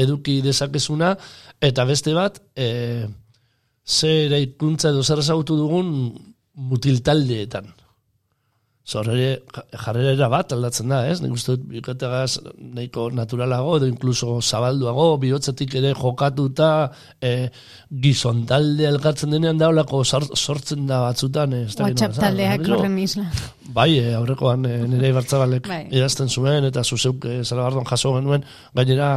eduki 0.06 0.40
dezakezuna 0.42 1.18
eta 1.60 1.86
beste 1.86 2.14
bat 2.16 2.40
e, 2.56 3.08
zer 3.84 4.30
eraikuntza 4.30 4.94
edo 4.94 5.04
zer 5.04 5.20
ezagutu 5.20 5.60
dugun 5.60 5.90
mutiltaldeetan 6.54 7.72
Zorre 8.84 9.38
jarrera 9.80 10.28
bat 10.28 10.52
aldatzen 10.52 10.90
da, 10.92 10.98
ez? 11.08 11.22
Nik 11.24 11.38
uste 11.38 11.54
dut 11.54 11.62
bikotegaz 11.72 12.42
nahiko 12.76 13.06
naturalago, 13.16 13.78
edo 13.80 13.88
inkluso 13.88 14.42
zabalduago, 14.44 15.06
bihotzetik 15.22 15.78
ere 15.80 15.94
jokatuta, 15.96 16.90
e, 17.24 17.48
gizon 18.04 18.42
talde 18.50 18.90
elkatzen 18.90 19.32
denean 19.32 19.62
daulako 19.62 20.02
sortzen 20.04 20.84
da 20.92 21.00
batzutan. 21.06 21.56
Ez 21.62 21.78
da, 21.78 21.88
WhatsApp 21.88 22.20
taldeak 22.26 22.68
horren 22.68 23.00
isla. 23.00 23.30
Bai, 23.72 23.88
e, 24.02 24.12
aurrekoan 24.20 24.68
e, 24.68 24.76
nire 24.98 25.16
ibartzabalek 25.16 25.72
Bai. 25.72 25.82
idazten 25.88 26.28
zuen, 26.28 26.68
eta 26.68 26.84
zuzeuk 26.84 27.24
e, 27.24 27.40
Salabardon 27.48 27.88
jaso 27.88 28.18
genuen, 28.20 28.44
gainera 28.76 29.14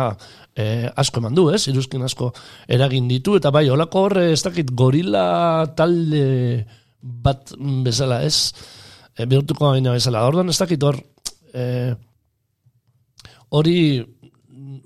e, 0.54 0.86
asko 0.94 1.26
eman 1.26 1.34
du, 1.34 1.50
ez? 1.50 1.64
Iruzkin 1.74 2.06
asko 2.06 2.30
eragin 2.70 3.10
ditu, 3.10 3.34
eta 3.42 3.50
bai, 3.50 3.66
holako 3.66 4.06
horre, 4.06 4.28
ez 4.30 4.44
dakit, 4.46 4.70
gorila 4.78 5.26
talde 5.74 6.28
bat 7.06 7.54
bezala, 7.86 8.22
ez? 8.26 8.52
E, 9.16 9.24
bihurtuko 9.24 9.72
gaina 9.72 9.94
bezala. 9.94 10.24
Orduan 10.28 10.50
ez 10.52 10.58
dakit 10.58 10.82
hor, 10.86 10.98
e, 11.54 11.94
hori 13.56 13.78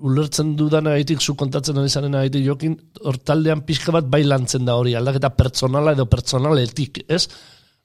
ulertzen 0.01 0.55
dudan 0.57 0.89
agaitik, 0.89 1.21
zu 1.21 1.35
kontatzen 1.37 1.77
ari 1.77 1.89
zaren 1.89 2.15
agaitik 2.17 2.45
jokin, 2.45 2.75
hor 3.05 3.17
taldean 3.25 3.63
pixka 3.67 3.93
bat 3.95 4.07
bai 4.09 4.23
lantzen 4.25 4.65
da 4.65 4.75
hori, 4.79 4.95
aldaketa 4.97 5.31
pertsonala 5.37 5.95
edo 5.97 6.07
pertsonaletik, 6.09 7.03
ez? 7.07 7.25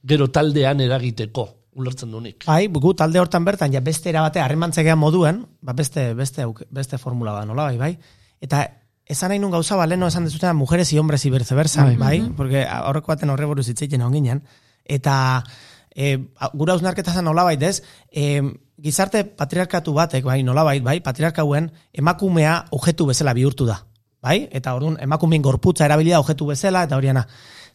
Gero 0.06 0.28
taldean 0.32 0.80
eragiteko, 0.84 1.46
ulertzen 1.76 2.12
du 2.12 2.22
nik. 2.24 2.46
Bai, 2.48 2.66
gu 2.72 2.94
talde 2.96 3.20
hortan 3.20 3.44
bertan, 3.44 3.74
ja 3.74 3.82
beste 3.84 4.10
erabate 4.12 4.40
harremantzegean 4.40 4.98
moduen, 5.00 5.42
ba 5.60 5.76
beste, 5.76 6.12
beste, 6.18 6.46
beste 6.70 7.00
formula 7.02 7.36
da, 7.36 7.44
nola 7.48 7.70
bai, 7.70 7.78
bai? 7.80 7.92
Eta 8.40 8.64
esan 9.06 9.30
nahi 9.30 9.38
nun 9.38 9.54
gauza, 9.54 9.76
ba, 9.76 9.86
leno 9.86 10.08
esan 10.08 10.24
dezutena, 10.24 10.52
mujeres 10.52 10.92
y 10.92 10.98
hombres 10.98 11.24
y 11.24 11.30
viceversa, 11.30 11.84
bai, 11.84 11.96
bai? 11.96 12.20
Porque 12.36 12.66
horreko 12.66 13.12
baten 13.14 13.30
horre 13.30 13.46
buruz 13.46 13.68
hitzeiten 13.68 14.02
onginen. 14.02 14.42
Eta 14.84 15.44
e, 15.94 16.18
gura 16.52 16.74
hausnarketa 16.74 17.14
zen 17.14 17.24
nolabait 17.24 17.62
ez, 17.62 17.82
e, 18.10 18.42
gizarte 18.82 19.24
patriarkatu 19.24 19.94
batek, 19.94 20.24
bai, 20.26 20.42
nolabait, 20.42 20.82
bai, 20.82 20.98
patriarkauen 21.00 21.70
emakumea 21.94 22.64
objektu 22.70 23.06
bezala 23.06 23.34
bihurtu 23.34 23.66
da. 23.66 23.80
Bai? 24.22 24.48
Eta 24.50 24.74
orduan 24.74 24.98
emakumeen 25.00 25.42
gorputza 25.42 25.86
erabili 25.86 26.10
da 26.10 26.20
objektu 26.20 26.50
bezala, 26.50 26.82
eta 26.88 26.98
horiana. 26.98 27.26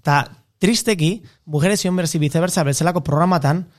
Eta 0.01 0.23
tristeki, 0.59 1.23
mujeres 1.45 1.86
y 1.86 1.88
hombres 1.88 2.13
y 2.13 2.19
viceversa 2.19 2.63
bezalako 2.63 3.03
programatan, 3.03 3.69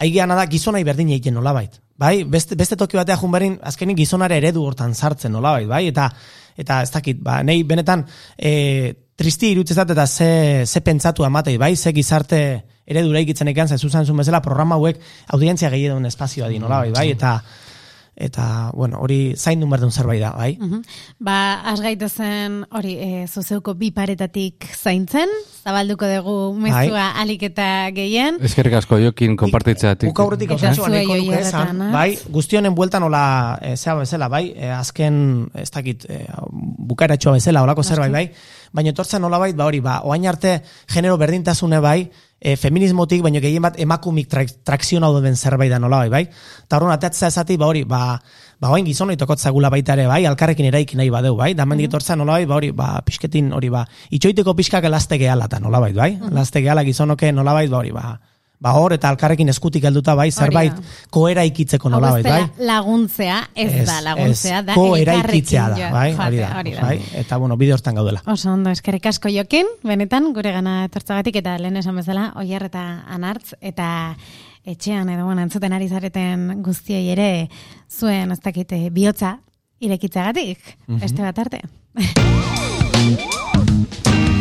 aigeana 0.00 0.34
da 0.34 0.46
gizonai 0.50 0.82
berdin 0.82 1.12
egiten 1.12 1.36
nolabait. 1.36 1.76
Bai? 1.98 2.24
Beste, 2.24 2.56
beste 2.58 2.76
toki 2.76 2.96
batea 2.96 3.18
junberin, 3.20 3.58
azkenik 3.62 4.00
gizonare 4.00 4.40
eredu 4.40 4.64
hortan 4.66 4.94
sartzen 4.94 5.36
nolabait, 5.36 5.68
bai? 5.68 5.86
Eta, 5.92 6.08
eta 6.56 6.82
ez 6.82 6.90
dakit, 6.92 7.20
ba, 7.22 7.40
nei 7.46 7.62
benetan 7.64 8.04
e, 8.36 8.92
tristi 9.16 9.52
irutzezat 9.52 9.94
eta 9.94 10.06
ze, 10.06 10.66
ze 10.66 10.80
pentsatu 10.80 11.24
amatei, 11.24 11.56
bai? 11.58 11.74
Ze 11.76 11.92
gizarte 11.92 12.40
eredura 12.86 13.20
ikitzen 13.22 13.48
ekan, 13.52 13.68
ze 13.68 13.78
zuzan 13.78 14.06
zuen 14.06 14.18
bezala 14.18 14.42
programa 14.42 14.76
hauek 14.76 14.98
audientzia 15.34 15.70
gehiago 15.70 16.00
espazioa 16.06 16.48
di 16.48 16.58
nolabait, 16.58 16.94
bai? 16.94 17.10
Eta, 17.14 17.36
eta, 18.22 18.70
bueno, 18.74 19.00
hori 19.02 19.34
zaindun 19.36 19.70
behar 19.70 19.82
duen 19.82 19.92
zerbait 19.92 20.20
da, 20.22 20.30
bai? 20.36 20.56
Mhm. 20.60 20.82
Ba, 21.18 21.60
az 21.72 21.80
gaitezen 21.82 22.62
hori, 22.70 22.94
e, 22.98 23.26
zuzeuko 23.26 23.74
bi 23.74 23.90
paretatik 23.90 24.66
zaintzen, 24.76 25.28
zabalduko 25.62 26.08
dugu 26.08 26.36
mezua 26.58 27.10
alik 27.20 27.42
eta 27.50 27.66
gehien. 27.94 28.38
Eskerrik 28.42 28.78
asko 28.80 28.98
jokin 29.02 29.36
konpartitzeatik. 29.36 30.10
Guk 30.10 30.24
aurretik 30.24 30.54
Eta 30.56 30.72
nahiko 30.88 31.16
esan, 31.38 31.80
az? 31.88 31.92
bai, 31.92 32.08
guztionen 32.30 32.74
bueltan 32.74 33.02
nola, 33.02 33.58
e, 33.60 33.76
zea 33.76 33.94
bezala, 33.98 34.28
bai, 34.28 34.52
e, 34.56 34.70
azken, 34.70 35.48
ez 35.54 35.70
dakit, 35.70 36.06
e, 36.08 36.24
bukaeratxoa 36.50 37.38
bezala, 37.38 37.62
olako 37.62 37.82
zerbait, 37.82 38.12
bai, 38.12 38.26
baina 38.72 38.90
etortzen 38.90 39.22
nola 39.22 39.38
bai, 39.38 39.52
ba 39.52 39.66
hori, 39.66 39.80
ba, 39.80 40.00
oain 40.04 40.26
arte 40.26 40.62
genero 40.86 41.18
berdintasune 41.18 41.80
bai, 41.80 42.10
e, 42.42 42.56
feminismotik, 42.58 43.22
baina 43.22 43.40
gehien 43.40 43.62
bat 43.62 43.78
emakumik 43.80 44.28
tra 44.30 44.42
trakziona 44.66 45.08
duen 45.14 45.36
zerbait 45.36 45.70
da 45.70 45.78
nola 45.78 46.02
bai, 46.02 46.10
bai, 46.10 46.22
eta 46.66 46.78
horren 46.78 46.90
ateatzea 46.96 47.30
esati, 47.30 47.56
ba 47.56 47.68
hori, 47.70 47.84
ba, 47.88 48.18
ba 48.60 48.72
oain 48.74 48.86
gizonoi 48.88 49.16
tokotzagula 49.20 49.70
baita 49.70 49.94
ere, 49.94 50.08
bai, 50.10 50.24
alkarrekin 50.26 50.66
eraiki 50.72 50.98
nahi 50.98 51.12
badeu, 51.14 51.36
bai, 51.38 51.52
da 51.54 51.66
mendik 51.68 51.92
etortzen 51.92 52.18
nola 52.18 52.40
bai, 52.40 52.50
ba 52.50 52.58
hori, 52.58 52.72
ba, 52.74 52.90
pixketin 53.06 53.52
hori, 53.54 53.70
ba, 53.70 53.86
itxoiteko 54.10 54.56
pixkak 54.58 54.90
elazte 54.90 55.20
gehala, 55.22 55.46
eta 55.46 55.62
nola 55.62 55.80
bai, 55.86 55.92
bai, 55.94 56.12
elazte 56.32 56.64
gehala 56.64 56.84
gizonoke 56.88 57.30
nola 57.32 57.54
bai, 57.54 57.68
ba 57.70 57.78
hori, 57.78 57.94
ba, 57.94 58.18
ba 58.62 58.76
hor, 58.78 58.94
eta 58.94 59.10
alkarrekin 59.10 59.50
eskutik 59.50 59.82
helduta 59.88 60.14
bai, 60.18 60.28
zerbait 60.30 60.76
da. 60.76 60.82
koera 61.10 61.42
ikitzeko 61.48 61.90
nola 61.90 62.12
ez 62.20 62.26
bai, 62.26 62.42
laguntzea, 62.62 63.38
ez, 63.58 63.82
da 63.88 63.96
laguntzea, 64.06 64.60
da 64.68 64.76
ko 64.78 64.84
elkarrekin 64.94 65.18
eraikitzea 65.18 65.64
da, 65.72 65.88
bai, 65.90 66.04
joatea, 66.14 66.50
hori 66.60 66.74
da, 66.76 66.78
da. 66.78 66.84
bai, 66.86 66.96
eta 67.24 67.34
bueno, 67.42 67.54
bide 67.58 67.74
hortan 67.74 67.98
gaudela. 67.98 68.22
Oso 68.30 68.52
ondo, 68.52 68.70
eskerrik 68.70 69.06
asko 69.10 69.28
jokin, 69.34 69.66
benetan, 69.82 70.30
gure 70.36 70.54
gana 70.54 70.84
etortzagatik, 70.86 71.34
eta 71.42 71.58
lehen 71.58 71.76
esan 71.82 71.98
bezala, 71.98 72.30
oier 72.38 72.62
eta 72.70 72.84
anartz, 73.10 73.58
eta 73.60 74.14
etxean 74.62 75.10
edo 75.10 75.26
bueno, 75.26 75.42
entzuten 75.42 75.74
ari 75.74 75.90
zareten 75.90 76.62
guztiei 76.62 77.08
ere 77.16 77.48
zuen, 77.90 78.30
ez 78.30 78.38
dakite, 78.44 78.78
bihotza 78.94 79.40
irekitzagatik, 79.82 80.76
beste 81.02 81.26
bat 81.26 81.42
arte. 81.42 81.66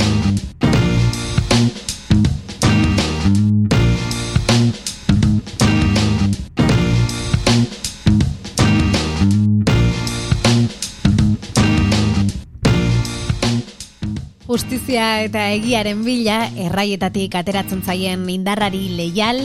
Justizia 14.51 15.21
eta 15.23 15.45
egiaren 15.55 16.01
bila, 16.03 16.41
erraietatik 16.59 17.37
ateratzen 17.39 17.85
zaien 17.87 18.25
indarrari 18.33 18.81
leial, 18.97 19.39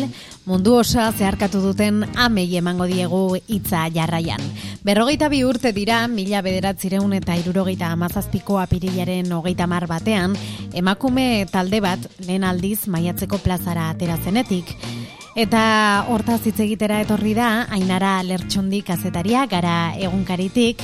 mundu 0.51 0.73
osoa 0.81 1.13
zeharkatu 1.13 1.61
duten 1.63 2.01
amei 2.19 2.49
emango 2.59 2.89
diegu 2.91 3.21
hitza 3.47 3.85
jarraian. 3.95 4.43
Berrogeita 4.83 5.31
bi 5.31 5.45
urte 5.47 5.71
dira, 5.71 6.01
mila 6.11 6.43
bederatzireun 6.43 7.15
eta 7.21 7.39
irurogeita 7.39 7.93
amazazpiko 7.95 8.59
apirilaren 8.59 9.31
hogeita 9.31 9.71
mar 9.71 9.87
batean, 9.87 10.35
emakume 10.75 11.47
talde 11.55 11.85
bat 11.87 12.11
lehen 12.27 12.43
aldiz 12.43 12.89
maiatzeko 12.91 13.39
plazara 13.47 13.93
aterazenetik. 13.95 14.75
Eta 15.39 16.07
hortaz 16.11 16.41
hitz 16.49 16.59
egitera 16.65 16.99
etorri 17.05 17.37
da, 17.39 17.69
Ainara 17.71 18.17
Lertxundi 18.27 18.83
kazetaria 18.83 19.47
gara 19.47 19.93
egunkaritik, 20.01 20.83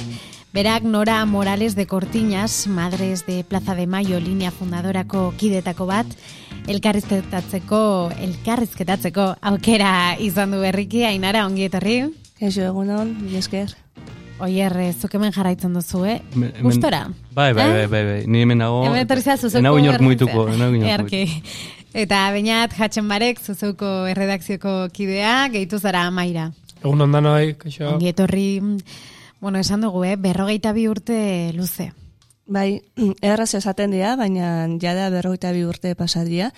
Berak 0.53 0.83
Nora 0.83 1.25
Morales 1.25 1.75
de 1.75 1.87
Cortiñas, 1.87 2.67
Madres 2.67 3.25
de 3.27 3.43
Plaza 3.43 3.75
de 3.75 3.87
Mayo 3.87 4.21
linea 4.21 4.51
fundadorako 4.51 5.33
kidetako 5.39 5.87
bat, 5.87 6.07
elkarrizketatzeko, 6.69 8.11
elkarrizketatzeko 8.21 9.37
aukera 9.41 10.17
izan 10.21 10.51
du 10.53 10.61
berriki, 10.61 11.05
Ainara, 11.09 11.47
ongi 11.47 11.65
etorri. 11.71 12.03
Kaixo 12.39 12.67
egunon, 12.69 13.15
esker. 13.39 13.73
Oier, 14.43 14.75
zuk 14.93 15.15
hemen 15.15 15.33
jarraitzen 15.33 15.73
duzu, 15.73 16.03
eh? 16.05 16.19
Me- 16.35 16.51
Gustora? 16.61 17.07
Bai, 17.33 17.53
bai, 17.55 17.65
Eh? 17.65 17.73
bai, 17.73 17.87
bai, 17.87 18.03
bai. 18.05 18.27
Ni 18.27 18.43
hemen 18.43 18.59
nago. 18.59 18.85
Hemen 18.85 19.07
etorri 19.07 19.23
zara 19.23 19.37
zuzeuko 19.39 19.59
Enau 19.59 19.79
inork 19.79 20.01
muituko. 20.03 20.49
Eta 21.95 22.19
bainat, 22.33 22.75
jatxen 22.77 23.09
barek, 23.09 23.41
zuzeuko 23.41 24.07
erredakzioko 24.09 24.89
kidea, 24.93 25.49
gehitu 25.49 25.79
zara 25.79 26.05
amaira. 26.09 26.51
Egun 26.83 27.01
ondan 27.01 27.27
hoi, 27.27 27.55
kaixo. 27.55 27.89
Ongi 27.95 28.09
etorri, 28.09 28.61
bueno, 29.43 29.59
esan 29.59 29.81
dugu, 29.81 30.05
eh? 30.05 30.15
Berrogeita 30.15 30.71
bi 30.73 30.87
urte 30.87 31.51
luze. 31.53 31.89
Bai, 32.47 32.85
erraz 33.27 33.57
esaten 33.59 33.91
dira, 33.91 34.15
baina 34.15 34.69
jada 34.79 35.09
berrogeita 35.11 35.51
bi 35.51 35.65
urte 35.67 35.97
pasadia. 35.99 36.53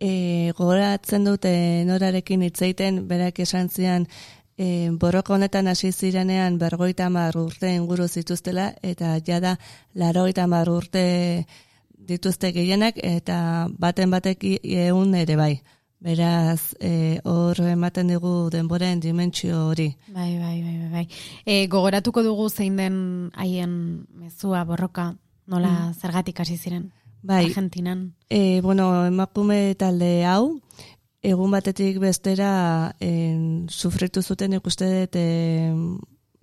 E, 0.00 0.52
gogoratzen 0.56 1.28
dute 1.28 1.52
norarekin 1.84 2.46
hitzeiten 2.48 3.02
berak 3.10 3.42
esan 3.44 3.68
zian 3.68 4.08
e, 4.56 4.88
borroka 4.90 5.34
honetan 5.36 5.68
hasi 5.68 5.92
zirenean 5.92 6.56
berrogeita 6.58 7.10
hamar 7.10 7.36
urte 7.36 7.74
inguru 7.76 8.08
zituztela 8.08 8.72
eta 8.80 9.18
jada 9.20 9.58
larogeita 9.92 10.48
hamar 10.48 10.72
urte 10.72 11.04
dituzte 12.08 12.54
gehienak 12.56 12.96
eta 13.04 13.68
baten 13.68 14.10
batek 14.10 14.48
ehun 14.64 15.14
ere 15.14 15.36
bai. 15.36 15.52
Beraz, 16.04 16.74
e, 16.84 17.18
hor 17.24 17.56
ematen 17.64 18.10
digu 18.12 18.50
denboren 18.52 19.00
dimentsio 19.00 19.62
hori. 19.70 19.86
Bai, 20.12 20.34
bai, 20.36 20.58
bai, 20.60 20.88
bai. 20.92 21.04
E, 21.48 21.66
gogoratuko 21.72 22.20
dugu 22.26 22.50
zein 22.50 22.76
den 22.76 22.96
haien 23.32 24.04
mezua 24.12 24.66
borroka, 24.68 25.14
nola 25.48 25.94
zergatik 25.96 26.42
hasi 26.44 26.58
ziren. 26.58 26.90
Bai, 27.22 27.46
Argentinan. 27.46 28.10
E, 28.28 28.60
bueno, 28.60 28.90
emakume 29.06 29.74
talde 29.80 30.10
hau, 30.28 30.58
egun 31.24 31.54
batetik 31.56 31.96
bestera 32.02 32.50
en, 33.00 33.64
sufritu 33.72 34.20
zuten 34.20 34.52
ikuste 34.58 34.90
dut 34.90 35.16
e, 35.16 35.72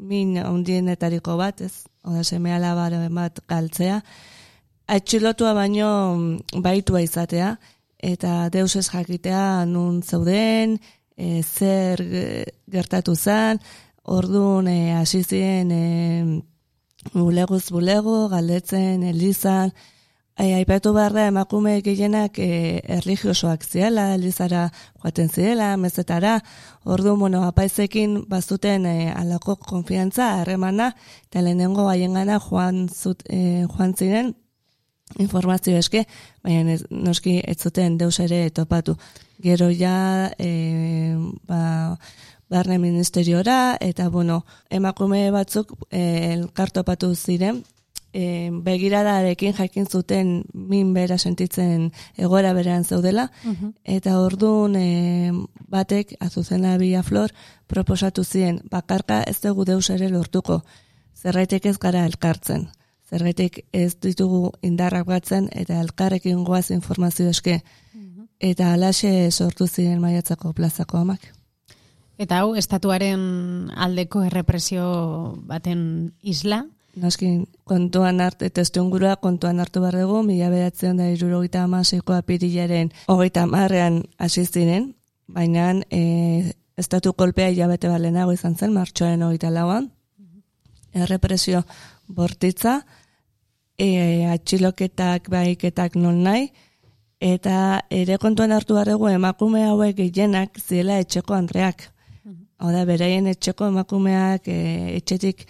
min 0.02 0.40
ondienetariko 0.42 1.36
bat, 1.38 1.62
ez? 1.62 1.86
Oda, 2.02 2.24
seme 2.26 2.56
alaba 2.56 2.90
bat 3.14 3.44
galtzea. 3.46 4.02
Atxilotua 4.90 5.54
baino 5.54 5.92
mm, 6.16 6.64
baitua 6.66 7.04
izatea, 7.06 7.60
eta 8.02 8.50
deus 8.50 8.76
ez 8.76 8.88
jakitea 8.90 9.66
nun 9.66 10.02
zeuden, 10.02 10.80
e, 11.18 11.42
zer 11.44 12.02
e, 12.02 12.26
gertatu 12.72 13.16
zen, 13.16 13.62
orduan 14.04 14.68
e, 14.68 14.94
hasi 14.98 15.24
ziren 15.24 15.72
e, 15.72 15.86
buleguz 17.14 17.70
bulego, 17.72 18.28
galdetzen, 18.30 19.04
elizan, 19.04 19.72
Ai, 20.42 20.54
aipatu 20.56 20.94
behar 20.96 21.14
da 21.14 21.26
emakume 21.30 21.74
gehienak 21.86 22.38
e, 22.40 22.80
erligiosoak 22.96 23.66
ziela, 23.68 24.08
elizara 24.16 24.64
joaten 25.04 25.28
zirela, 25.30 25.76
mezetara, 25.78 26.38
ordu, 26.86 27.18
bueno, 27.20 27.44
apaizekin 27.46 28.16
bazuten 28.32 28.88
e, 28.90 29.12
alako 29.12 29.58
konfiantza, 29.60 30.32
harremana, 30.40 30.94
eta 31.28 31.44
lehenengo 31.44 31.90
haiengana 31.92 32.40
joan, 32.48 32.88
zut, 32.90 33.22
e, 33.30 33.68
joan 33.76 33.94
ziren 33.94 34.34
informazio 35.20 35.78
eske, 35.78 36.06
baina 36.44 36.78
ez, 36.78 36.84
noski 36.90 37.40
ez 37.44 37.58
zuten 37.60 37.98
deus 37.98 38.20
ere 38.20 38.50
topatu. 38.50 38.98
Gero 39.42 39.70
ja, 39.74 40.32
e, 40.38 41.16
ba, 41.48 41.98
barne 42.52 42.78
ministeriora, 42.80 43.78
eta 43.80 44.10
bueno, 44.10 44.46
emakume 44.70 45.30
batzuk 45.32 45.72
e, 45.90 46.34
elkartopatu 46.34 47.14
ziren, 47.16 47.64
e, 48.14 48.52
begiradarekin 48.52 49.56
jakin 49.56 49.88
zuten 49.88 50.44
min 50.54 50.94
bera 50.94 51.18
sentitzen 51.18 51.90
egoera 52.18 52.54
berean 52.54 52.84
zeudela, 52.84 53.30
eta 53.84 54.18
orduan 54.20 54.76
e, 54.76 55.32
batek, 55.72 56.16
azuzena 56.20 56.76
bia 56.78 57.04
flor, 57.08 57.32
proposatu 57.68 58.24
ziren, 58.24 58.62
bakarka 58.70 59.24
ez 59.24 59.40
dugu 59.42 59.66
deus 59.66 59.90
ere 59.90 60.12
lortuko, 60.12 60.62
zerraitek 61.16 61.72
ez 61.72 61.78
gara 61.80 62.06
elkartzen, 62.06 62.68
zerraitek 63.12 63.66
ez 63.76 63.94
ditugu 64.00 64.52
indarrak 64.66 65.06
batzen, 65.06 65.50
eta 65.52 65.80
elkarrekin 65.84 66.44
goaz 66.48 66.72
informazio 66.72 67.30
eske, 67.30 67.60
eta 68.40 68.74
alaxe 68.74 69.30
sortu 69.32 69.68
ziren 69.68 70.02
maiatzako 70.02 70.54
plazako 70.58 71.04
amak. 71.04 71.28
Eta 72.22 72.42
hau, 72.42 72.54
estatuaren 72.56 73.72
aldeko 73.76 74.24
errepresio 74.24 74.86
baten 75.50 76.14
isla, 76.22 76.64
Noski, 76.92 77.46
kontuan 77.64 78.20
hartu, 78.20 78.50
testu 78.52 78.82
ingurua 78.84 79.16
kontuan 79.16 79.62
hartu 79.64 79.80
behar 79.80 79.96
dugu, 80.02 80.26
mila 80.28 80.50
bedatzen 80.52 80.98
da 81.00 81.06
irurogeita 81.08 81.64
amaseiko 81.64 82.18
apirilaren 82.18 82.92
hogeita 83.08 83.46
marrean 83.48 84.02
hasi 84.20 84.44
ziren, 84.44 84.90
baina 85.32 85.70
e, 85.88 86.52
estatu 86.76 87.14
kolpea 87.16 87.48
hilabete 87.54 87.88
balenago 87.88 88.36
izan 88.36 88.58
zen, 88.60 88.74
martxoaren 88.76 89.24
hogeita 89.24 89.54
lauan, 89.56 89.88
errepresio 90.92 91.64
bortitza, 92.12 92.82
e, 93.82 94.26
atxiloketak, 94.30 95.30
baiketak 95.32 95.96
non 95.98 96.22
nahi, 96.26 96.50
eta 97.22 97.82
ere 97.94 98.18
kontuan 98.22 98.54
hartu 98.54 98.78
behar 98.78 98.94
dugu 98.94 99.10
emakume 99.14 99.64
hauek 99.68 99.98
gehienak 99.98 100.60
ziela 100.62 101.00
etxeko 101.02 101.38
andreak. 101.38 101.90
Hau 102.62 102.70
da, 102.70 102.84
beraien 102.86 103.26
etxeko 103.32 103.72
emakumeak 103.72 104.48
e, 104.48 104.60
etxetik 105.00 105.48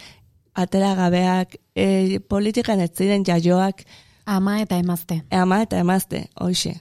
atera 0.55 0.93
gabeak, 0.95 1.57
e, 1.75 2.19
politikan 2.31 2.79
ez 2.79 2.91
ziren 2.95 3.25
jaioak, 3.27 3.83
ama 4.25 4.61
eta 4.61 4.77
emazte. 4.79 5.21
ama 5.31 5.61
eta 5.65 5.79
emazte, 5.79 6.25
hoxe. 6.39 6.77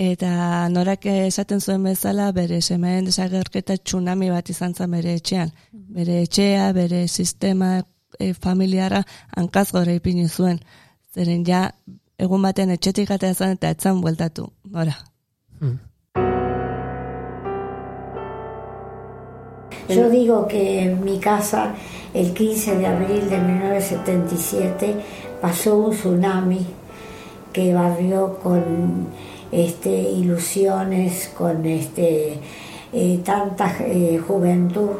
Eta 0.00 0.68
norak 0.72 1.04
esaten 1.06 1.60
zuen 1.60 1.84
bezala, 1.84 2.30
bere 2.32 2.60
semen 2.62 3.04
desagerketa 3.04 3.76
tsunami 3.76 4.30
bat 4.30 4.48
izan 4.48 4.74
zen 4.74 4.90
bere 4.90 5.14
etxean. 5.20 5.50
Bere 5.72 6.22
etxea, 6.22 6.72
bere 6.72 7.06
sistema 7.06 7.82
e, 8.20 8.34
familiara 8.34 9.04
hankaz 9.36 9.70
gore 9.72 9.96
ipini 9.98 10.28
zuen. 10.28 10.60
Zeren 11.14 11.44
ja, 11.46 11.70
egun 12.18 12.42
batean 12.42 12.70
etxetik 12.76 13.10
atea 13.10 13.34
zen 13.34 13.56
eta 13.56 13.70
etzan 13.74 14.00
bueltatu. 14.04 14.50
Nora. 14.70 14.96
Yo 19.88 20.08
digo 20.08 20.46
que 20.46 20.82
en 20.82 21.02
mi 21.04 21.18
casa 21.18 21.74
el 22.14 22.32
15 22.32 22.76
de 22.76 22.86
abril 22.86 23.28
de 23.28 23.38
1977 23.38 24.94
pasó 25.40 25.78
un 25.78 25.90
tsunami 25.90 26.66
que 27.52 27.74
barrió 27.74 28.38
con 28.38 29.08
este, 29.50 29.90
ilusiones, 29.90 31.30
con 31.36 31.66
este, 31.66 32.38
eh, 32.92 33.20
tanta 33.24 33.74
eh, 33.80 34.20
juventud 34.24 34.90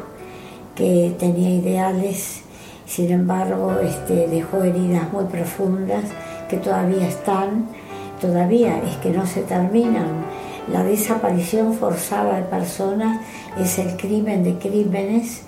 que 0.75 1.15
tenía 1.19 1.51
ideales, 1.51 2.43
sin 2.91 3.13
embargo 3.13 3.79
este, 3.81 4.27
dejó 4.27 4.65
heridas 4.65 5.13
muy 5.13 5.25
profundas 5.27 6.05
que 6.49 6.57
todavía 6.57 7.07
están, 7.07 7.69
todavía 8.21 8.83
es 8.83 8.97
que 8.97 9.11
no 9.11 9.25
se 9.27 9.43
terminan. 9.43 10.27
La 10.73 10.83
desaparición 10.83 11.75
forzada 11.75 12.37
de 12.37 12.43
personas 12.43 13.21
es 13.59 13.79
el 13.79 13.97
crimen 13.97 14.43
de 14.43 14.59
crímenes 14.59 15.43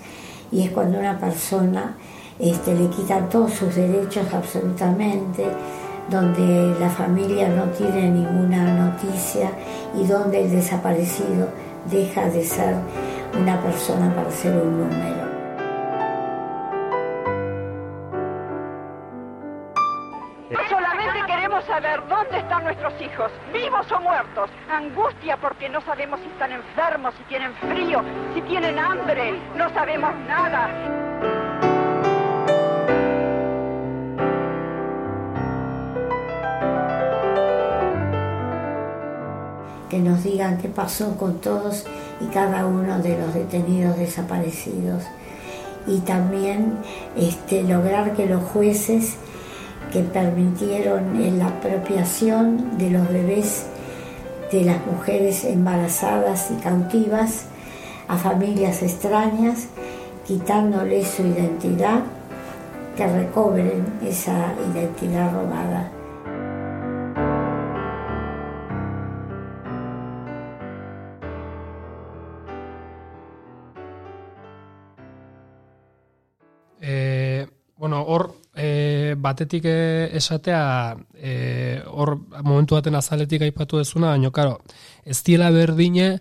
y 0.53 0.63
es 0.63 0.71
cuando 0.71 0.97
una 0.99 1.19
persona 1.19 1.97
este, 2.39 2.75
le 2.75 2.87
quitan 2.87 3.27
todos 3.27 3.51
sus 3.51 3.75
derechos 3.75 4.25
absolutamente, 4.33 5.43
donde 6.09 6.79
la 6.79 6.89
familia 6.89 7.49
no 7.49 7.65
tiene 7.71 8.09
ninguna 8.09 8.73
noticia 8.73 9.51
y 10.01 10.07
donde 10.07 10.45
el 10.45 10.51
desaparecido 10.51 11.49
deja 11.91 12.29
de 12.29 12.43
ser 12.45 12.75
una 13.37 13.61
persona 13.61 14.15
para 14.15 14.31
ser 14.31 14.55
un 14.55 14.79
número. 14.79 15.22
Saber 21.73 22.01
dónde 22.07 22.37
están 22.37 22.63
nuestros 22.65 22.93
hijos, 23.01 23.31
vivos 23.51 23.91
o 23.91 23.99
muertos. 23.99 24.47
Angustia 24.69 25.37
porque 25.37 25.67
no 25.69 25.81
sabemos 25.81 26.19
si 26.19 26.27
están 26.27 26.51
enfermos, 26.51 27.15
si 27.17 27.23
tienen 27.23 27.51
frío, 27.55 27.99
si 28.35 28.41
tienen 28.41 28.77
hambre. 28.77 29.39
No 29.57 29.73
sabemos 29.73 30.13
nada. 30.27 30.69
que 39.89 39.99
nos 39.99 40.23
digan 40.23 40.57
qué 40.57 40.69
pasó 40.69 41.15
con 41.17 41.39
todos 41.39 41.85
y 42.19 42.25
cada 42.33 42.65
uno 42.65 42.97
de 42.97 43.15
los 43.15 43.31
detenidos 43.31 43.95
desaparecidos 43.95 45.03
y 45.85 45.99
también 45.99 46.79
este, 47.15 47.61
lograr 47.61 48.15
que 48.15 48.25
los 48.25 48.41
jueces 48.41 49.17
que 49.93 50.01
permitieron 50.01 51.37
la 51.37 51.47
apropiación 51.49 52.79
de 52.79 52.89
los 52.89 53.07
bebés 53.07 53.67
de 54.51 54.63
las 54.63 54.83
mujeres 54.87 55.45
embarazadas 55.45 56.49
y 56.51 56.55
cautivas 56.61 57.45
a 58.07 58.17
familias 58.17 58.81
extrañas, 58.81 59.67
quitándoles 60.25 61.07
su 61.07 61.21
identidad, 61.23 62.01
que 62.97 63.07
recobren 63.07 63.85
esa 64.03 64.53
identidad 64.73 65.31
robada. 65.33 66.02
Batetik 79.33 79.65
e, 79.67 80.09
esatea 80.15 80.61
e, 81.17 81.81
hor 81.89 82.15
momentu 82.39 82.77
baten 82.77 82.95
azaletik 82.95 83.43
aipatu 83.43 83.81
dezuna, 83.81 84.13
baina 84.13 84.31
karo, 84.31 84.59
ez 85.03 85.19
diela 85.25 85.51
berdine 85.51 86.15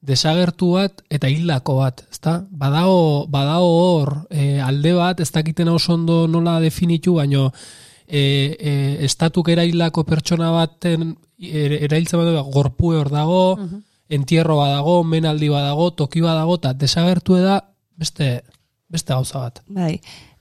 desagertu 0.00 0.72
bat 0.76 1.02
eta 1.10 1.30
hildako 1.32 1.78
bat, 1.80 2.04
ezta? 2.12 2.38
Badago, 2.50 3.26
badago 3.32 3.70
hor 3.82 4.14
e, 4.30 4.60
alde 4.62 4.94
bat, 4.94 5.20
ez 5.20 5.30
dakiten 5.34 5.68
oso 5.72 5.96
ondo 5.96 6.26
nola 6.30 6.58
definitu, 6.62 7.16
baino 7.18 7.48
e, 8.06 8.20
e, 8.20 8.72
estatuk 9.08 9.50
erailako 9.52 10.04
pertsona 10.06 10.52
baten 10.54 11.16
er, 11.38 11.74
erailtzen 11.88 12.22
bat 12.22 12.52
gorpue 12.54 12.98
hor 13.00 13.10
dago, 13.12 13.42
entierro 14.08 14.60
badago, 14.62 15.02
menaldi 15.04 15.50
badago, 15.52 15.90
toki 15.98 16.22
badago, 16.24 16.56
eta 16.60 16.72
desagertu 16.78 17.40
da 17.42 17.60
beste, 17.98 18.42
beste 18.88 19.12
gauza 19.12 19.44
bat. 19.44 19.62
Bai, 19.68 19.98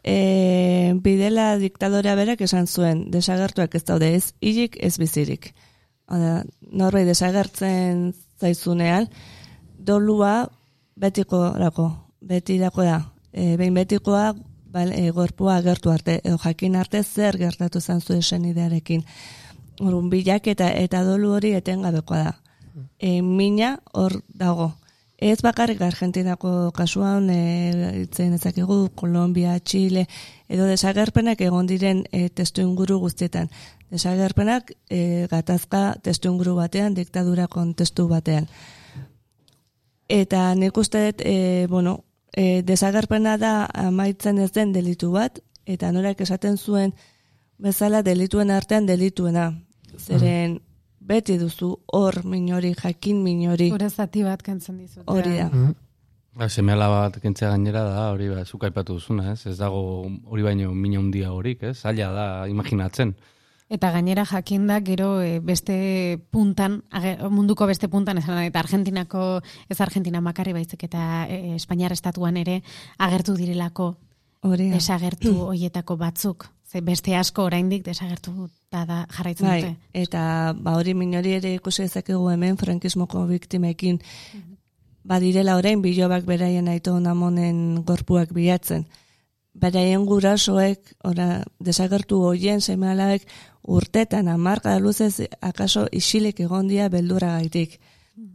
e, 0.07 0.93
bidela 1.03 1.57
diktadorea 1.59 2.15
berak 2.15 2.41
esan 2.45 2.67
zuen, 2.67 3.07
desagertuak 3.11 3.75
ez 3.75 3.83
daude 3.87 4.13
ez 4.15 4.31
hilik 4.41 4.77
ez 4.79 4.95
bizirik. 5.01 5.51
Oda, 6.07 6.43
norbait 6.71 7.07
desagertzen 7.07 8.13
zaizunean, 8.39 9.09
dolua 9.77 10.47
betiko 10.95 11.41
rako, 11.59 11.89
betirako 12.21 12.87
da. 12.87 13.01
E, 13.33 13.57
behin 13.59 13.75
betikoa, 13.75 14.31
bal, 14.71 14.93
e, 14.95 15.11
gorpua 15.11 15.57
agertu 15.59 15.91
arte, 15.91 16.21
edo 16.23 16.39
jakin 16.39 16.79
arte 16.79 17.03
zer 17.03 17.37
gertatu 17.37 17.81
zan 17.81 18.01
zuen 18.01 18.23
senidearekin. 18.23 19.03
Orrun 19.83 20.09
bilak 20.09 20.47
eta, 20.47 20.71
eta 20.71 21.03
dolu 21.05 21.35
hori 21.35 21.53
etengabekoa 21.59 22.23
da. 22.23 22.35
E, 22.97 23.21
mina 23.21 23.77
hor 23.93 24.21
dago. 24.33 24.71
Ez 25.17 25.41
bakarrik 25.41 25.81
Argentinako 25.81 26.71
kasuan 26.77 27.31
e, 27.33 28.03
itzen 28.03 28.35
ezakegu, 28.37 28.91
Kolombia, 28.93 29.55
Chile, 29.59 30.05
edo 30.47 30.67
desagerpenak 30.69 31.41
egon 31.41 31.65
diren 31.65 32.03
e, 32.11 32.27
testu 32.29 32.61
inguru 32.61 32.99
guztietan. 33.01 33.49
Desagerpenak 33.89 34.75
e, 34.93 35.25
gatazka 35.31 35.95
testu 36.05 36.29
inguru 36.29 36.53
batean, 36.59 36.93
diktadura 36.93 37.47
kontestu 37.47 38.05
batean. 38.11 38.45
Eta 40.07 40.53
nik 40.53 40.77
uste 40.77 41.07
dut, 41.07 41.25
e, 41.25 41.65
bueno, 41.69 42.03
e, 42.31 42.61
desagerpena 42.61 43.39
da 43.41 43.55
amaitzen 43.73 44.37
ez 44.37 44.51
den 44.53 44.71
delitu 44.71 45.09
bat, 45.17 45.41
eta 45.65 45.89
norak 45.91 46.21
esaten 46.21 46.61
zuen 46.61 46.93
bezala 47.57 48.03
delituen 48.05 48.53
artean 48.53 48.85
delituena. 48.85 49.49
Zeren 49.97 50.59
beti 51.07 51.37
duzu 51.39 51.71
hor 51.93 52.21
minori, 52.25 52.73
jakin 52.75 53.21
minori, 53.23 53.69
Gure 53.71 53.89
zati 53.89 54.23
bat 54.23 54.41
kentzen 54.43 54.77
dizut. 54.77 55.03
hori 55.07 55.37
da. 55.37 55.49
Ba, 56.37 56.49
semela 56.53 56.87
bat 56.91 57.15
kentzea 57.23 57.49
gainera 57.55 57.81
da, 57.87 58.11
hori 58.13 58.27
ba, 58.29 58.43
zuk 58.45 58.63
aipatu 58.67 58.93
duzuna, 58.99 59.31
ez? 59.33 59.47
Ez 59.49 59.55
dago 59.57 59.79
hori 60.29 60.43
baino 60.45 60.73
mina 60.75 60.99
handia 60.99 61.31
horik, 61.33 61.63
ez? 61.63 61.77
Zaila 61.81 62.11
da 62.13 62.25
imaginatzen. 62.47 63.15
Eta 63.69 63.89
gainera 63.91 64.23
jakinda 64.25 64.77
gero 64.79 65.19
e, 65.21 65.39
beste 65.43 66.19
puntan, 66.31 66.83
age- 66.91 67.17
munduko 67.29 67.65
beste 67.67 67.89
puntan, 67.89 68.17
esan 68.21 68.37
eta 68.45 68.59
Argentinako, 68.61 69.41
ez 69.67 69.81
Argentina 69.81 70.21
makarri 70.21 70.53
baizik 70.53 70.83
eta 70.87 71.25
e, 71.27 71.55
Espainiar 71.55 71.91
estatuan 71.91 72.37
ere 72.37 72.61
agertu 72.97 73.33
direlako 73.35 73.97
Hori 74.47 74.69
da. 74.69 74.75
desagertu 74.77 75.33
hoietako 75.49 75.97
batzuk. 75.97 76.47
Ze 76.67 76.81
beste 76.83 77.15
asko 77.15 77.45
oraindik 77.47 77.85
desagertu 77.85 78.49
da, 78.71 78.83
da 78.85 79.05
jarraitzen 79.15 79.47
Bai, 79.47 79.61
dute. 79.61 79.75
eta 79.93 80.53
ba 80.53 80.75
hori 80.75 80.93
minori 80.93 81.37
ere 81.37 81.53
ikusi 81.55 81.85
dezakegu 81.85 82.27
hemen 82.29 82.57
frankismoko 82.59 83.23
biktimekin 83.29 84.01
badirela 85.07 85.55
orain 85.55 85.81
bilobak 85.81 86.25
beraien 86.27 86.67
aito 86.67 86.97
namonen 86.99 87.83
gorpuak 87.87 88.33
bilatzen. 88.35 88.85
Beraien 89.57 90.03
gurasoek, 90.05 90.91
ora, 91.07 91.43
desagertu 91.63 92.19
hoien 92.27 92.61
semealabek 92.61 93.23
urtetan 93.63 94.27
amarka 94.27 94.75
luzez 94.79 95.23
akaso 95.41 95.87
isilik 95.91 96.39
egon 96.43 96.67
dira 96.67 96.89
beldura 96.93 97.31
gaitik. 97.37 97.79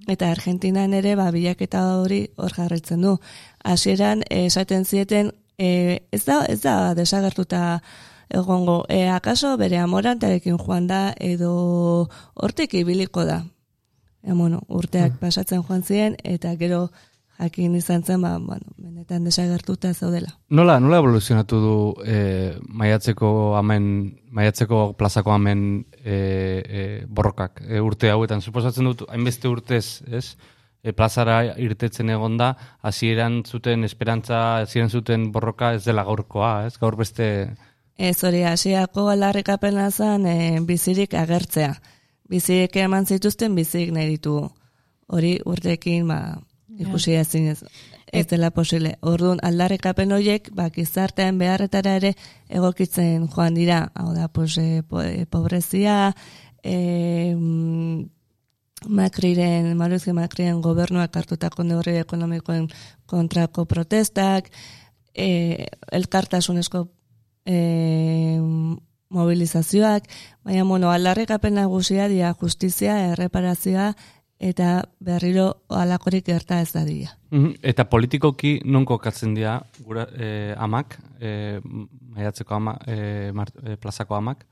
Eta 0.08 0.30
Argentinan 0.32 0.94
ere 0.94 1.14
ba, 1.18 1.28
bilaketa 1.34 1.82
hori 2.00 2.24
hor 2.36 2.54
jarraitzen 2.56 3.02
du. 3.02 3.16
Hasieran 3.62 4.24
eh, 4.30 4.46
esaten 4.46 4.84
zieten 4.84 5.30
e, 5.58 6.00
ez 6.10 6.24
da 6.24 6.42
ez 6.48 6.60
da 6.62 6.94
desagertuta 6.94 7.82
egongo. 8.32 8.82
E, 8.88 9.06
akaso 9.08 9.56
bere 9.60 9.78
amorantarekin 9.78 10.58
joan 10.58 10.88
da 10.90 11.14
edo 11.20 12.08
hortik 12.34 12.74
ibiliko 12.74 13.24
da. 13.28 13.42
E, 14.22 14.32
bueno, 14.32 14.62
urteak 14.68 15.18
pasatzen 15.20 15.62
joan 15.62 15.82
ziren 15.82 16.16
eta 16.24 16.56
gero 16.56 16.88
jakin 17.42 17.74
izan 17.76 18.04
zen, 18.04 18.22
ba, 18.22 18.36
bueno, 18.38 18.74
benetan 18.78 19.24
desagertuta 19.24 19.92
zaudela. 19.94 20.30
Nola, 20.50 20.78
nola 20.80 21.00
evoluzionatu 21.02 21.60
du 21.62 21.76
e, 22.06 22.18
maiatzeko 22.68 23.56
amen, 23.58 23.84
maiatzeko 24.30 24.92
plazako 24.98 25.34
amen 25.34 25.64
e, 26.04 26.14
e, 26.14 26.82
borrokak 27.08 27.64
e, 27.66 27.80
urte 27.80 28.12
hauetan? 28.12 28.44
Suposatzen 28.44 28.90
dut, 28.90 29.06
hainbeste 29.10 29.50
urtez, 29.50 30.02
ez? 30.06 30.36
E, 30.82 30.94
plazara 30.94 31.40
irtetzen 31.62 32.10
egon 32.10 32.38
da, 32.38 32.52
hasieran 32.82 33.42
zuten 33.46 33.86
esperantza, 33.88 34.62
hasieran 34.62 34.90
zuten 34.90 35.30
borroka 35.34 35.74
ez 35.76 35.84
dela 35.86 36.06
gaurkoa, 36.08 36.54
ez? 36.70 36.76
Gaur 36.78 36.98
beste... 37.00 37.28
Ez 37.98 38.22
hori 38.24 38.42
hasiako 38.42 39.08
alarrikapena 39.12 39.90
zen 39.90 40.26
e, 40.26 40.60
bizirik 40.66 41.14
agertzea. 41.14 41.74
Bizirik 42.28 42.76
eman 42.76 43.06
zituzten 43.06 43.54
bizirik 43.54 43.92
nahi 43.92 44.14
ditu. 44.14 44.36
Hori 45.12 45.36
urtekin 45.44 46.08
ba, 46.08 46.20
ikusi 46.80 47.14
ezin 47.20 47.50
ez, 47.52 47.58
ez 48.12 48.26
dela 48.30 48.50
posible. 48.50 48.94
Orduan 49.02 49.42
aldarrikapen 49.44 50.12
horiek 50.12 50.48
ba, 50.56 50.70
gizartean 50.72 51.38
beharretara 51.38 51.98
ere 52.00 52.14
egokitzen 52.48 53.28
joan 53.28 53.54
dira. 53.54 53.84
Hau 53.94 54.14
da, 54.16 54.28
pues, 54.28 54.56
e, 54.58 54.82
po, 54.88 55.02
e, 55.02 55.26
pobrezia, 55.26 56.14
e, 56.62 57.34
mm, 57.36 58.08
Macriren, 58.88 59.76
Maruzki 59.78 60.12
Macriren 60.12 60.60
gobernuak 60.60 61.14
hartutako 61.16 61.62
neurri 61.62 62.00
ekonomikoen 62.00 62.66
kontrako 63.06 63.64
protestak, 63.70 64.48
e, 65.14 65.68
elkartasunezko 65.92 66.88
e, 67.46 68.38
mobilizazioak, 69.12 70.08
baina 70.44 70.64
bueno, 70.64 70.90
aldarrikapen 70.90 71.54
nagusia 71.54 72.08
dira 72.08 72.32
justizia, 72.40 72.98
erreparazioa 73.12 73.92
eta 74.42 74.82
berriro 74.98 75.62
alakorik 75.70 76.26
gerta 76.26 76.60
ez 76.60 76.72
dadila. 76.74 77.12
Mhm, 77.30 77.60
Eta 77.62 77.84
politikoki 77.88 78.60
non 78.64 78.84
kokatzen 78.84 79.34
dira 79.34 79.60
gura, 79.84 80.08
e, 80.18 80.54
amak, 80.58 80.98
e, 81.20 81.60
maiatzeko 81.62 82.54
ama, 82.54 82.76
e, 82.86 83.30
mar, 83.32 83.52
e, 83.62 83.76
plazako 83.76 84.16
amak? 84.16 84.46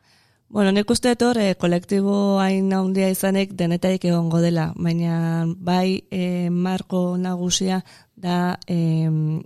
Bueno, 0.51 0.73
nik 0.73 0.89
uste 0.91 1.13
etor, 1.15 1.39
e, 1.39 1.55
kolektibo 1.55 2.39
hain 2.43 2.73
handia 2.75 3.11
izanek 3.11 3.53
denetaik 3.59 4.05
egongo 4.05 4.41
dela, 4.43 4.73
baina 4.77 5.45
bai 5.57 6.03
e, 6.11 6.51
marko 6.51 7.17
nagusia 7.19 7.83
da 8.17 8.59
e, 8.67 9.43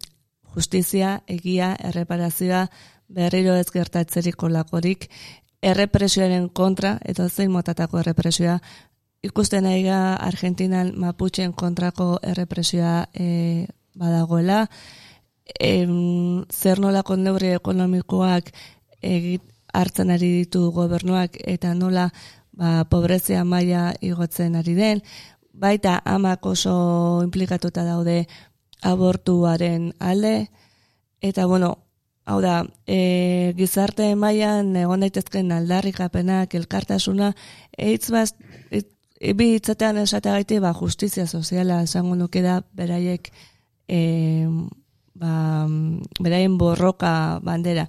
justizia, 0.55 1.23
egia, 1.27 1.75
erreparazioa, 1.91 2.69
berriro 3.09 3.55
ez 3.55 3.71
gertatzeriko 3.71 4.49
lakorik, 4.49 5.09
errepresioaren 5.63 6.49
kontra, 6.49 6.99
eta 7.05 7.29
zein 7.29 7.51
motatako 7.51 8.01
errepresioa, 8.03 8.59
ikusten 9.25 9.65
nahi 9.65 9.89
Argentinan 9.89 10.93
Mapuchen 11.01 11.53
kontrako 11.53 12.19
errepresioa 12.23 13.07
e, 13.15 13.67
badagoela, 13.95 14.69
em, 15.61 16.45
zer 16.53 16.81
nolako 16.81 17.17
neurri 17.17 17.55
ekonomikoak 17.57 18.53
egit, 19.01 19.43
hartzen 19.75 20.11
ari 20.15 20.31
ditu 20.39 20.71
gobernuak 20.71 21.37
eta 21.51 21.75
nola 21.75 22.09
ba, 22.53 22.85
pobrezia 22.91 23.43
maila 23.45 23.93
igotzen 24.01 24.55
ari 24.57 24.75
den, 24.79 25.03
baita 25.53 26.01
amak 26.05 26.47
oso 26.47 27.23
implikatuta 27.25 27.85
daude 27.85 28.25
abortuaren 28.83 29.93
alde, 29.99 30.51
eta 31.21 31.47
bueno, 31.47 31.84
hau 32.25 32.41
da, 32.41 32.65
e, 32.89 33.53
gizarte 33.59 34.15
mailan 34.17 34.75
egon 34.81 35.05
daitezken 35.05 35.53
aldarrikapenak, 35.53 36.55
elkartasuna, 36.57 37.33
eitz 37.77 38.09
baz, 38.15 38.31
it, 38.71 38.89
bi 39.37 39.55
hitzatean 39.55 40.01
esateagaiti, 40.03 40.61
ba, 40.65 40.73
justizia 40.77 41.27
soziala 41.27 41.83
esango 41.85 42.17
nuke 42.17 42.43
da, 42.45 42.61
beraiek, 42.77 43.31
e, 43.89 44.01
ba, 45.21 45.35
beraien 46.21 46.59
borroka 46.59 47.41
bandera. 47.45 47.89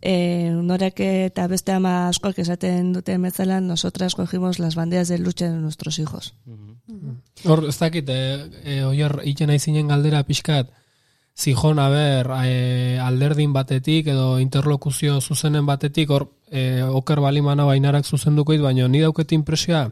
E, 0.00 0.48
norak 0.64 1.00
eta 1.04 1.44
beste 1.48 1.74
ama 1.76 2.08
askoak 2.08 2.38
esaten 2.40 2.94
duten 2.94 3.20
bezala, 3.22 3.60
nosotras 3.60 4.14
cogimos 4.14 4.58
las 4.58 4.74
banderas 4.74 5.08
de 5.08 5.18
lucha 5.18 5.50
de 5.50 5.58
nuestros 5.60 5.98
hijos. 5.98 6.34
Hor, 7.44 7.66
ez 7.68 7.78
dakit, 7.78 8.08
e, 8.08 8.48
e, 8.64 8.84
oier, 8.84 9.20
galdera 9.88 10.22
pixkat, 10.24 10.72
zijon, 11.36 11.78
aber, 11.78 12.30
e, 12.44 12.98
alderdin 13.00 13.52
batetik 13.52 14.10
edo 14.12 14.38
interlokuzio 14.38 15.20
zuzenen 15.20 15.66
batetik, 15.66 16.10
hor, 16.10 16.28
e, 16.50 16.82
oker 16.82 17.20
balimana 17.20 17.64
bainarak 17.64 18.04
zuzenduko 18.04 18.52
dit, 18.52 18.62
baina 18.62 18.88
ni 18.88 19.00
dauket 19.00 19.32
impresioa, 19.32 19.88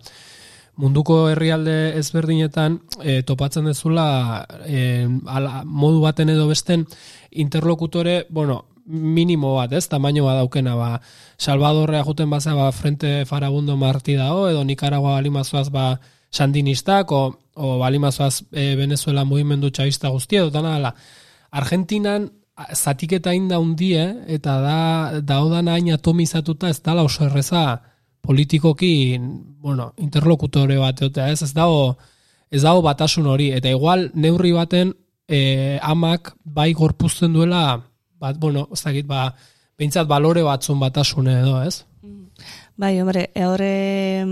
munduko 0.79 1.29
herrialde 1.31 1.99
ezberdinetan 1.99 2.79
e, 3.03 3.23
topatzen 3.27 3.67
dezula 3.67 4.47
e, 4.67 5.09
ala, 5.27 5.63
modu 5.65 6.03
baten 6.05 6.31
edo 6.31 6.47
besten 6.49 6.87
interlokutore, 7.31 8.27
bueno, 8.31 8.65
minimo 8.89 9.55
bat, 9.57 9.73
ez, 9.77 9.87
tamaino 9.89 10.25
bat 10.25 10.39
daukena, 10.41 10.75
ba, 10.79 11.01
Salvadorrea 11.37 12.05
juten 12.07 12.31
baza, 12.31 12.55
ba, 12.55 12.71
Frente 12.73 13.25
Farabundo 13.27 13.77
Martí 13.77 14.15
dao, 14.17 14.49
edo 14.49 14.65
Nicaragua 14.65 15.19
balimazoaz, 15.19 15.69
ba, 15.71 16.01
sandinistak, 16.31 17.13
o, 17.13 17.39
o 17.55 17.79
balimazoaz 17.79 18.45
e, 18.53 18.75
Venezuela 18.77 19.25
mugimendu 19.25 19.71
txavista 19.71 20.09
guztia, 20.09 20.41
edo 20.45 20.55
dana, 20.55 20.77
ala. 20.77 20.95
Argentinan, 21.51 22.29
zatiketa 22.75 23.33
inda 23.37 23.59
hundie, 23.63 24.03
eta 24.27 24.59
da, 24.61 24.79
daudan 25.23 25.69
hain 25.71 25.93
atomizatuta, 25.95 26.69
ez 26.69 26.81
dala 26.83 27.05
oso 27.07 27.25
erreza 27.27 27.81
politikoki, 28.21 29.19
bueno, 29.63 29.93
interlokutore 29.97 30.79
bat, 30.81 31.01
egotea, 31.01 31.31
ez, 31.33 31.43
ez 31.47 31.53
dago, 31.55 31.97
ez 32.51 32.63
dago 32.63 32.83
batasun 32.83 33.29
hori, 33.31 33.53
eta 33.57 33.71
igual 33.71 34.09
neurri 34.15 34.53
baten 34.53 34.93
e, 35.29 35.79
amak 35.83 36.35
bai 36.45 36.73
gorpuzten 36.75 37.33
duela, 37.33 37.81
bat, 38.19 38.39
bueno, 38.39 38.67
ez 38.75 38.83
dakit, 38.83 39.07
ba, 39.07 39.31
behintzat 39.79 40.09
balore 40.11 40.43
batzun 40.43 40.81
batasune 40.83 41.39
edo, 41.41 41.61
ez? 41.63 41.85
Bai, 42.79 42.99
hombre, 43.01 43.29
horre 43.39 44.25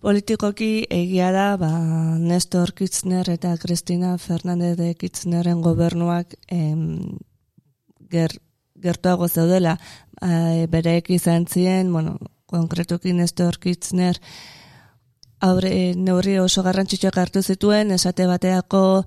politikoki 0.00 0.86
egia 0.88 1.30
da, 1.32 1.54
ba, 1.60 1.70
Nestor 2.18 2.72
Kirchner 2.76 3.28
eta 3.28 3.52
Cristina 3.60 4.16
Fernandez 4.18 4.76
de 4.78 4.94
Kirchnerren 4.96 5.60
gobernuak 5.60 6.34
em, 6.48 7.18
ger, 8.10 8.32
gertuago 8.80 9.28
zeudela. 9.28 9.76
E, 10.20 10.66
bereek 10.72 11.10
izan 11.12 11.46
ziren, 11.46 11.92
bueno, 11.92 12.16
konkretuki 12.48 13.12
Nestor 13.12 13.60
Kirchner 13.60 14.16
aurre, 15.40 15.92
neurri 15.96 16.38
oso 16.40 16.64
garrantzitsuak 16.64 17.20
hartu 17.20 17.42
zituen, 17.42 17.92
esate 17.92 18.26
bateako 18.28 19.04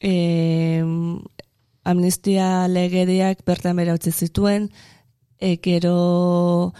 em, 0.00 1.18
amnistia 1.84 2.68
legediak 2.68 3.44
bertan 3.46 3.76
bera 3.80 3.96
utzi 3.96 4.12
zituen, 4.12 4.70
e, 5.40 5.56
gero 5.64 6.72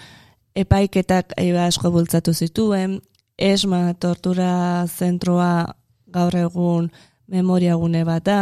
epaiketak 0.56 1.36
eba 1.40 1.66
asko 1.68 1.92
bultzatu 1.92 2.32
zituen, 2.32 3.00
esma 3.36 3.94
tortura 3.94 4.86
zentroa 4.86 5.76
gaur 6.06 6.36
egun 6.36 6.90
memoriagune 7.28 8.04
bat 8.04 8.24
da, 8.24 8.40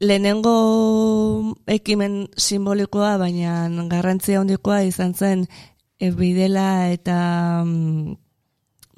lehenengo 0.00 1.54
ekimen 1.70 2.28
simbolikoa, 2.36 3.16
baina 3.18 3.68
garrantzia 3.90 4.40
handikoa 4.40 4.82
izan 4.88 5.14
zen 5.14 5.46
e, 6.00 6.10
bidela 6.10 6.90
eta 6.92 7.18
mm, 7.64 8.16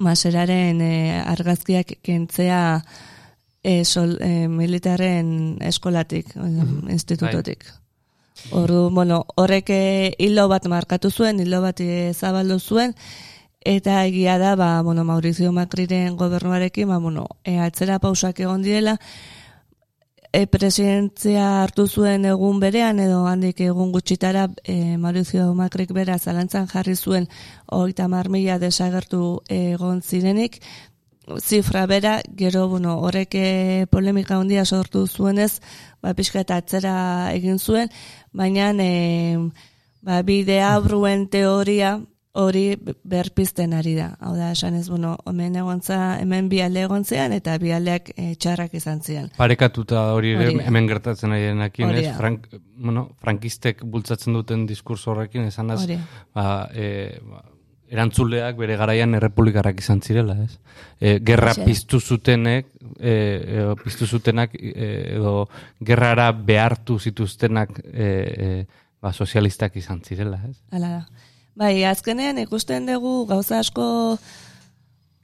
maseraren 0.03 0.81
e, 0.81 0.93
argazkiak 1.21 1.97
kentzea 2.05 2.61
e, 3.63 3.83
sol, 3.85 4.17
e, 4.21 4.47
militarren 4.47 5.57
eskolatik, 5.61 6.33
mm 6.35 6.89
institutotik. 6.97 7.65
Ordu, 8.53 8.91
bueno, 8.93 9.23
horrek 9.35 9.71
hilo 10.21 10.45
bat 10.47 10.67
markatu 10.69 11.09
zuen, 11.09 11.39
hilo 11.41 11.59
bat 11.63 11.81
zabaldu 12.13 12.59
zuen, 12.59 12.93
eta 13.67 14.05
egia 14.07 14.37
da, 14.39 14.55
ba, 14.55 14.81
bueno, 14.81 15.03
Maurizio 15.03 15.51
Macriren 15.51 16.15
gobernuarekin, 16.15 16.87
ba, 16.87 16.97
bueno, 17.03 17.27
e, 17.43 17.57
atzera 17.59 17.99
pausak 17.99 18.39
egon 18.39 18.63
diela, 18.63 18.95
e, 20.31 20.45
presidentzia 20.47 21.63
hartu 21.63 21.87
zuen 21.87 22.25
egun 22.31 22.61
berean 22.63 23.01
edo 23.03 23.25
handik 23.27 23.59
egun 23.65 23.91
gutxitara 23.91 24.47
e, 24.63 24.95
Mauricio 24.97 25.49
Macrik 25.53 25.91
bera 25.91 26.17
zalantzan 26.17 26.67
jarri 26.71 26.95
zuen 26.95 27.27
hogeita 27.67 28.07
mar 28.07 28.29
mila 28.29 28.59
desagertu 28.59 29.41
egon 29.49 30.01
zirenik. 30.01 30.61
Zifra 31.43 31.85
bera, 31.91 32.21
gero, 32.39 32.69
bueno, 32.71 32.99
horrek 33.03 33.35
e, 33.35 33.85
polemika 33.91 34.37
handia 34.39 34.63
sortu 34.63 35.07
zuenez, 35.07 35.59
ba, 36.01 36.13
pixka 36.15 36.39
eta 36.39 36.55
atzera 36.55 37.33
egin 37.35 37.59
zuen, 37.59 37.91
baina 38.31 38.71
e, 38.79 38.93
ba, 40.01 40.21
bide 40.23 40.61
abruen 40.63 41.27
teoria 41.27 41.97
hori 42.37 42.77
berpizten 43.03 43.73
ari 43.73 43.95
da. 43.97 44.11
Hau 44.21 44.35
da, 44.37 44.51
esan 44.53 44.77
ez, 44.77 44.85
bueno, 44.91 45.15
hemen 45.25 45.57
egontza, 45.57 45.97
hemen 46.21 46.49
bi 46.51 46.61
alde 46.61 46.83
egontzean, 46.85 47.33
eta 47.33 47.57
bi 47.61 47.73
aldeak 47.73 48.11
e, 48.13 48.29
txarrak 48.37 48.75
izan 48.77 49.01
zian. 49.01 49.31
Parekatuta 49.37 50.11
hori 50.13 50.35
ere 50.35 50.51
Hori 50.51 50.63
hemen 50.69 50.87
gertatzen 50.89 51.33
ari 51.33 51.49
denakin, 51.49 51.93
ez? 51.97 52.07
Frank, 52.17 52.47
bueno, 52.77 53.07
frankistek 53.23 53.81
bultzatzen 53.83 54.37
duten 54.37 54.65
diskurso 54.69 55.11
horrekin, 55.13 55.47
esan 55.49 55.73
az, 55.73 55.85
ba, 56.37 56.47
e, 56.73 57.17
ba, 57.25 57.41
erantzuleak 57.87 58.57
bere 58.59 58.75
garaian 58.77 59.15
errepublikarrak 59.17 59.79
izan 59.81 60.03
zirela, 60.03 60.35
ez? 60.43 60.59
E, 60.99 61.17
gerra 61.25 61.53
Hoxe. 61.55 61.65
piztu 61.65 61.99
zutenek, 61.99 62.67
e, 62.99 63.13
e, 63.13 63.63
piztu 63.81 64.05
zutenak, 64.05 64.53
e, 64.59 64.91
edo 65.15 65.47
gerrara 65.79 66.29
behartu 66.35 66.99
zituztenak 66.99 67.79
e, 67.87 68.11
e, 68.49 68.51
ba, 69.01 69.13
sozialistak 69.13 69.79
izan 69.79 70.03
zirela, 70.05 70.41
ez? 70.49 70.57
Hala 70.75 70.93
da. 70.99 71.33
Bai, 71.57 71.81
azkenean 71.89 72.37
ikusten 72.37 72.85
dugu 72.85 73.25
gauza 73.25 73.57
asko 73.63 73.85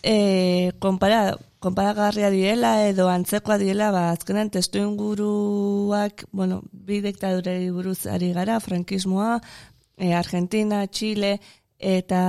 e, 0.01 0.71
konpara, 0.81 1.35
konparagarria 1.61 2.31
direla 2.33 2.71
edo 2.87 3.05
antzekoa 3.11 3.59
direla, 3.61 3.91
ba, 3.93 4.07
azkenean 4.15 4.49
testu 4.49 4.81
inguruak, 4.81 6.25
bueno, 6.31 6.63
bi 6.73 7.03
diktadurei 7.05 7.69
buruz 7.75 8.07
ari 8.09 8.31
gara, 8.33 8.57
frankismoa, 8.65 9.35
e, 9.95 10.15
Argentina, 10.17 10.87
Chile, 10.87 11.35
eta 11.77 12.23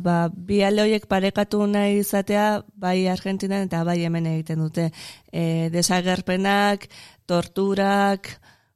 ba, 0.00 0.16
bi 0.32 0.62
alde 0.64 0.86
horiek 0.86 1.04
parekatu 1.10 1.66
nahi 1.68 2.00
izatea, 2.00 2.46
bai 2.72 3.04
Argentinan 3.12 3.66
eta 3.68 3.82
bai 3.84 3.98
hemen 4.06 4.30
egiten 4.32 4.64
dute. 4.64 4.88
E, 5.28 5.68
desagerpenak, 5.74 6.88
torturak, 7.28 8.32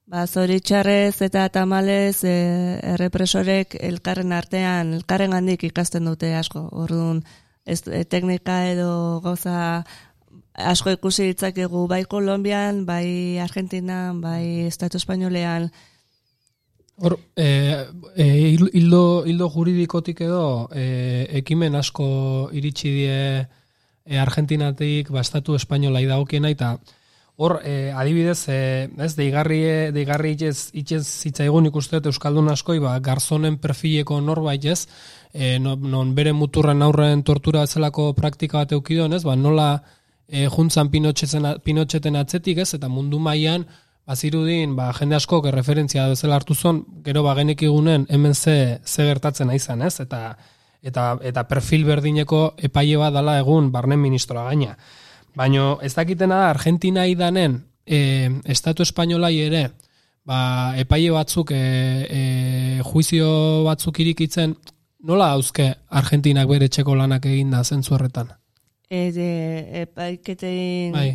Ba, 0.06 0.22
zoritxarrez 0.30 1.18
eta 1.26 1.48
tamalez 1.50 2.22
e, 2.22 2.34
errepresorek 2.94 3.74
elkarren 3.88 4.30
artean, 4.36 4.92
elkarren 4.94 5.34
handik 5.34 5.64
ikasten 5.66 6.06
dute 6.06 6.30
asko. 6.38 6.62
Orduan, 6.70 7.24
ez, 7.66 7.80
e, 7.90 8.04
teknika 8.06 8.60
edo 8.70 9.18
gauza 9.24 9.82
asko 10.54 10.92
ikusi 10.94 11.26
ditzakegu 11.32 11.88
bai 11.90 12.04
Kolombian, 12.06 12.84
bai 12.86 13.38
Argentinan, 13.42 14.20
bai 14.22 14.68
Estatu 14.68 15.00
Espainolean. 15.02 15.72
Hor, 17.02 17.18
e, 17.34 17.48
e, 18.14 18.24
hil- 18.54 18.70
hildo, 18.72 19.02
hildo 19.26 19.50
juridikotik 19.50 20.22
edo 20.24 20.68
e, 20.72 21.26
ekimen 21.42 21.74
asko 21.74 22.06
iritsi 22.54 22.94
die 22.94 23.18
e, 23.42 24.18
Argentinatik 24.22 25.10
bastatu 25.10 25.58
espainola 25.58 26.00
idagokiena 26.00 26.48
eta 26.54 26.76
hor 27.36 27.60
e, 27.64 27.92
adibidez 27.92 28.48
e, 28.48 28.88
ez 29.04 29.12
deigarri 29.16 29.60
deigarri 29.92 30.32
itez 30.36 30.70
itez 30.72 31.04
zitzaigun 31.04 31.68
ikuste 31.68 31.98
dut 31.98 32.10
euskaldun 32.12 32.48
askoi 32.52 32.78
ba 32.80 32.98
garzonen 33.00 33.58
perfileko 33.58 34.20
norbait 34.20 34.64
ez 34.64 34.86
e, 35.32 35.58
non, 35.58 35.80
non 35.90 36.14
bere 36.14 36.32
muturren 36.32 36.82
aurren 36.82 37.22
tortura 37.22 37.66
bezalako 37.66 38.12
praktika 38.14 38.64
bat 38.64 38.72
eukidon 38.72 39.12
ez 39.12 39.24
ba 39.24 39.36
nola 39.36 39.82
e, 40.28 40.46
juntzan 40.48 40.88
Pinocheten 40.90 42.16
atzetik 42.16 42.58
ez 42.58 42.72
eta 42.74 42.88
mundu 42.88 43.18
mailan 43.18 43.66
bazirudin 44.06 44.76
ba, 44.78 44.92
jende 44.94 45.18
askok 45.18 45.50
referentzia 45.50 46.06
bezala 46.08 46.38
hartu 46.38 46.54
zon, 46.54 46.84
gero 47.04 47.24
ba 47.26 47.34
genekigunen 47.34 48.06
hemen 48.08 48.34
ze, 48.34 48.78
ze 48.84 49.06
gertatzen 49.08 49.50
izan, 49.54 49.82
ez? 49.82 49.98
Eta, 50.00 50.36
eta, 50.82 51.16
eta 51.22 51.44
perfil 51.50 51.84
berdineko 51.88 52.54
epaile 52.68 53.00
bat 53.02 53.16
dala 53.18 53.38
egun 53.42 53.72
barnen 53.74 54.00
ministroa 54.00 54.46
gaina. 54.50 54.76
Baina 55.36 55.74
ez 55.84 55.92
dakitena 55.94 56.38
da, 56.40 56.50
Argentina 56.54 57.04
idanen 57.06 57.58
e, 57.84 58.30
Estatu 58.48 58.82
Espainolai 58.86 59.34
ere 59.44 59.66
ba, 60.24 60.38
epaile 60.80 61.12
batzuk 61.12 61.52
e, 61.52 61.60
e, 62.08 62.22
juizio 62.86 63.28
batzuk 63.66 64.00
irikitzen 64.00 64.56
nola 65.06 65.28
hauzke 65.34 65.68
Argentinak 66.00 66.48
bere 66.48 66.70
txeko 66.72 66.96
lanak 66.96 67.28
eginda 67.28 67.62
zentzu 67.64 67.94
horretan? 67.94 68.32
E, 68.88 69.10
de, 69.12 69.30
epaiketein... 69.84 70.92
Bai, 70.96 71.08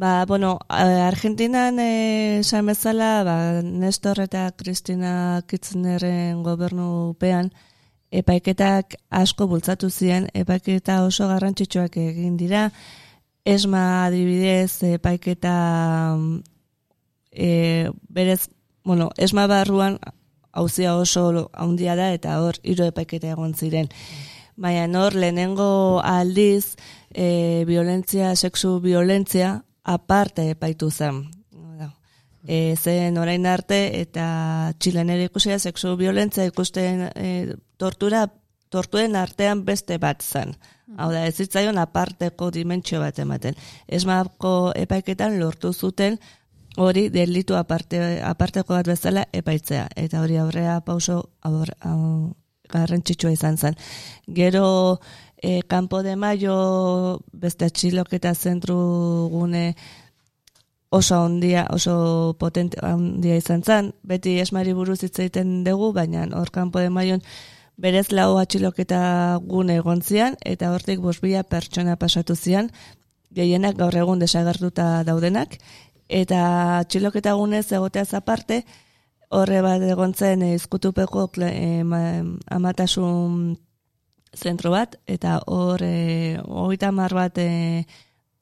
Ba, 0.00 0.24
bueno, 0.24 0.54
Argentinan 0.70 1.80
esan 1.82 2.70
bezala, 2.70 3.24
ba, 3.26 3.34
Nestor 3.60 4.22
eta 4.22 4.46
Cristina 4.56 5.42
Kirchnerren 5.50 6.44
gobernupean 6.46 7.50
epaiketak 8.10 8.96
asko 9.10 9.48
bultzatu 9.50 9.90
ziren, 9.90 10.28
epaiketa 10.32 11.02
oso 11.04 11.28
garrantzitsuak 11.28 11.98
egin 12.00 12.38
dira, 12.40 12.70
esma 13.44 14.06
adibidez 14.06 14.82
epaiketa 14.82 16.14
mm, 16.16 16.42
e, 17.32 17.90
berez, 18.08 18.50
bueno, 18.84 19.10
esma 19.16 19.46
barruan 19.46 19.98
hauzia 20.52 20.96
oso 20.96 21.50
handia 21.52 21.96
da 21.96 22.12
eta 22.12 22.40
hor 22.42 22.58
hiru 22.62 22.84
epaiketa 22.90 23.32
egon 23.34 23.54
ziren. 23.54 23.88
Baina 24.56 24.86
hor 25.00 25.14
lehenengo 25.14 26.00
aldiz 26.04 26.76
e, 27.14 27.64
violentzia, 27.66 28.34
sexu 28.36 28.80
violentzia 28.80 29.64
aparte 29.84 30.50
epaitu 30.50 30.90
zen. 30.90 31.30
E, 32.44 32.74
zen 32.76 33.18
orain 33.20 33.44
arte 33.46 34.00
eta 34.00 34.72
txilen 34.80 35.10
ere 35.12 35.26
ikusia 35.28 35.58
sexu 35.58 35.92
violentzia 36.00 36.46
ikusten 36.48 37.10
e, 37.14 37.56
tortura 37.76 38.26
tortuen 38.70 39.16
artean 39.16 39.64
beste 39.64 39.98
bat 39.98 40.22
zen. 40.22 40.54
Hau 40.98 41.10
da, 41.12 41.24
ez 41.26 41.36
zitzaion 41.38 41.78
aparteko 41.78 42.50
dimentsio 42.50 43.00
bat 43.02 43.18
ematen. 43.22 43.54
Esmako 43.86 44.72
epaiketan 44.78 45.38
lortu 45.38 45.72
zuten 45.72 46.18
hori 46.76 47.08
delitu 47.10 47.54
aparte, 47.58 48.20
aparteko 48.26 48.74
bat 48.74 48.90
bezala 48.90 49.26
epaitzea. 49.32 49.88
Eta 49.96 50.22
hori 50.22 50.38
aurrea 50.38 50.80
pauso 50.86 51.20
aur, 51.46 51.70
au, 51.86 52.34
garrantzitsua 52.70 53.32
izan 53.34 53.58
zen. 53.58 53.76
Gero, 54.26 55.00
e, 55.36 55.62
Campo 55.62 56.02
de 56.02 56.16
Mayo 56.16 57.20
beste 57.32 57.66
atxiloketa 57.66 58.34
zentru 58.34 58.76
gune 59.30 59.74
oso 60.90 61.20
ondia, 61.22 61.66
oso 61.70 62.36
potente 62.38 62.78
handia 62.82 63.36
izan 63.38 63.62
zen. 63.62 63.94
Beti 64.02 64.38
esmari 64.42 64.74
buruz 64.74 65.00
hitz 65.02 65.18
egiten 65.18 65.62
dugu, 65.64 65.92
baina 65.92 66.26
hor 66.34 66.50
Campo 66.50 66.80
de 66.80 66.90
Mayon 66.90 67.22
berez 67.80 68.10
lau 68.12 68.36
atxiloketa 68.38 69.00
gune 69.42 69.78
egon 69.80 70.02
zian, 70.02 70.36
eta 70.44 70.72
hortik 70.74 71.00
bosbila 71.00 71.42
pertsona 71.42 71.96
pasatu 71.96 72.36
zian, 72.36 72.70
gehienak 73.32 73.78
gaur 73.78 73.96
egun 73.96 74.20
desagertuta 74.20 75.02
daudenak, 75.08 75.56
eta 76.08 76.42
atxiloketa 76.82 77.34
gunez 77.38 77.66
egoteaz 77.72 78.12
aparte, 78.18 78.64
horre 79.30 79.62
bat 79.62 79.82
egon 79.86 80.12
zen 80.14 80.42
eh, 80.42 80.54
izkutupeko 80.58 81.28
eh, 81.46 81.82
ma- 81.86 82.24
amatasun 82.50 83.56
zentro 84.34 84.70
bat, 84.70 84.96
eta 85.06 85.40
hor 85.46 85.82
e, 85.82 86.38
hogeita 86.44 86.90
mar 86.92 87.14
bat 87.14 87.38
e, 87.38 87.86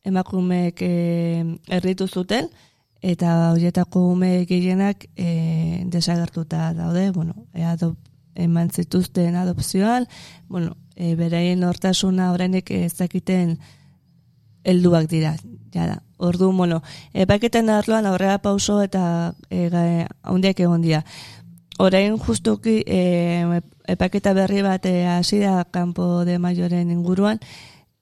emakumeek 0.05 0.83
e, 0.83 0.93
erritu 1.79 2.09
zuten, 2.09 2.49
eta 3.03 3.53
horietako 3.53 4.09
ume 4.13 4.45
gehienak 4.49 5.07
e, 5.17 5.85
desagertuta 5.87 6.73
daude, 6.75 7.11
bueno, 7.13 7.47
e, 7.55 7.65
adop, 7.65 7.97
eman 8.39 8.71
zituzten 8.71 9.37
adopzioan, 9.37 10.07
bueno, 10.49 10.77
e, 10.97 11.15
beraien 11.19 11.65
hortasuna 11.65 12.33
orainek 12.33 12.71
ez 12.71 12.95
dakiten 12.99 13.59
helduak 14.65 15.09
dira, 15.11 15.37
jada. 15.75 16.03
Ordu, 16.19 16.51
bueno, 16.53 16.83
epaketen 17.15 17.71
arloan 17.71 18.07
aurrera 18.07 18.41
pauso 18.43 18.81
eta 18.83 19.35
e, 19.51 19.69
handiak 20.23 20.61
egon 20.61 20.83
dira. 20.83 21.05
Orain 21.79 22.17
justuki 22.19 22.81
e, 22.87 23.61
epaketa 23.87 24.35
berri 24.35 24.65
bat 24.67 24.87
e, 24.87 25.07
hasi 25.07 25.39
da 25.39 25.63
Campo 25.71 26.25
de 26.27 26.41
Mayoren 26.43 26.91
inguruan 26.91 27.39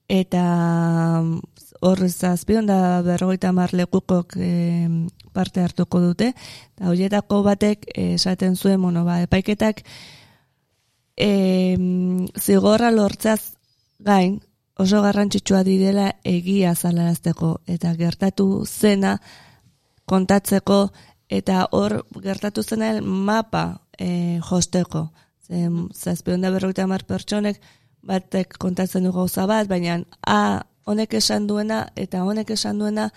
eta 0.08 1.20
mm, 1.20 1.40
hor 1.84 2.00
zazpion 2.08 2.66
da 2.66 3.02
berrogeita 3.04 3.52
mar 3.52 3.74
lekukok 3.76 4.38
e, 4.40 4.88
parte 5.36 5.60
hartuko 5.60 6.00
dute. 6.00 6.32
Eta 6.76 6.90
horietako 6.90 7.42
batek 7.46 7.84
eh, 7.92 8.14
esaten 8.16 8.56
zuen, 8.56 8.80
bueno, 8.82 9.04
ba, 9.04 9.20
epaiketak 9.26 9.84
e, 11.16 11.76
zigorra 12.38 12.90
lortzeaz 12.90 13.56
gain 13.98 14.40
oso 14.78 15.00
garrantzitsua 15.02 15.62
direla 15.64 16.10
egia 16.24 16.74
zalarazteko 16.74 17.60
eta 17.66 17.94
gertatu 17.96 18.64
zena 18.66 19.16
kontatzeko 20.04 20.80
eta 21.28 21.66
hor 21.72 22.02
gertatu 22.22 22.62
zena 22.62 23.00
mapa 23.00 23.80
e, 23.98 24.38
josteko. 24.50 25.08
Zazpion 25.94 26.42
da 26.42 26.50
berroita 26.50 26.82
hamar 26.82 27.04
pertsonek 27.06 27.60
batek 28.06 28.56
kontatzen 28.58 29.04
du 29.06 29.12
gauza 29.12 29.46
bat, 29.46 29.68
baina 29.68 30.00
a 30.26 30.62
honek 30.86 31.14
esan 31.18 31.46
duena 31.46 31.86
eta 31.96 32.24
honek 32.24 32.50
esan 32.50 32.78
duena 32.78 33.10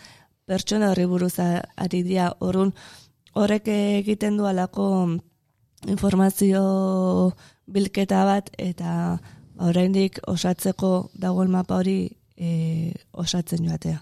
pertsona 0.45 0.91
horri 0.91 1.05
buruz 1.05 1.35
ari 1.39 2.03
horun 2.39 2.73
horrek 3.33 3.67
egiten 3.67 4.37
du 4.37 4.45
alako 4.45 5.17
informazio 5.87 7.33
bilketa 7.73 8.23
bat 8.27 8.49
eta 8.57 8.93
ba, 9.17 9.35
oraindik 9.69 10.21
osatzeko 10.27 11.09
dagoen 11.19 11.51
mapa 11.51 11.79
hori 11.79 12.09
e, 12.37 12.93
osatzen 13.11 13.65
joatea. 13.67 13.99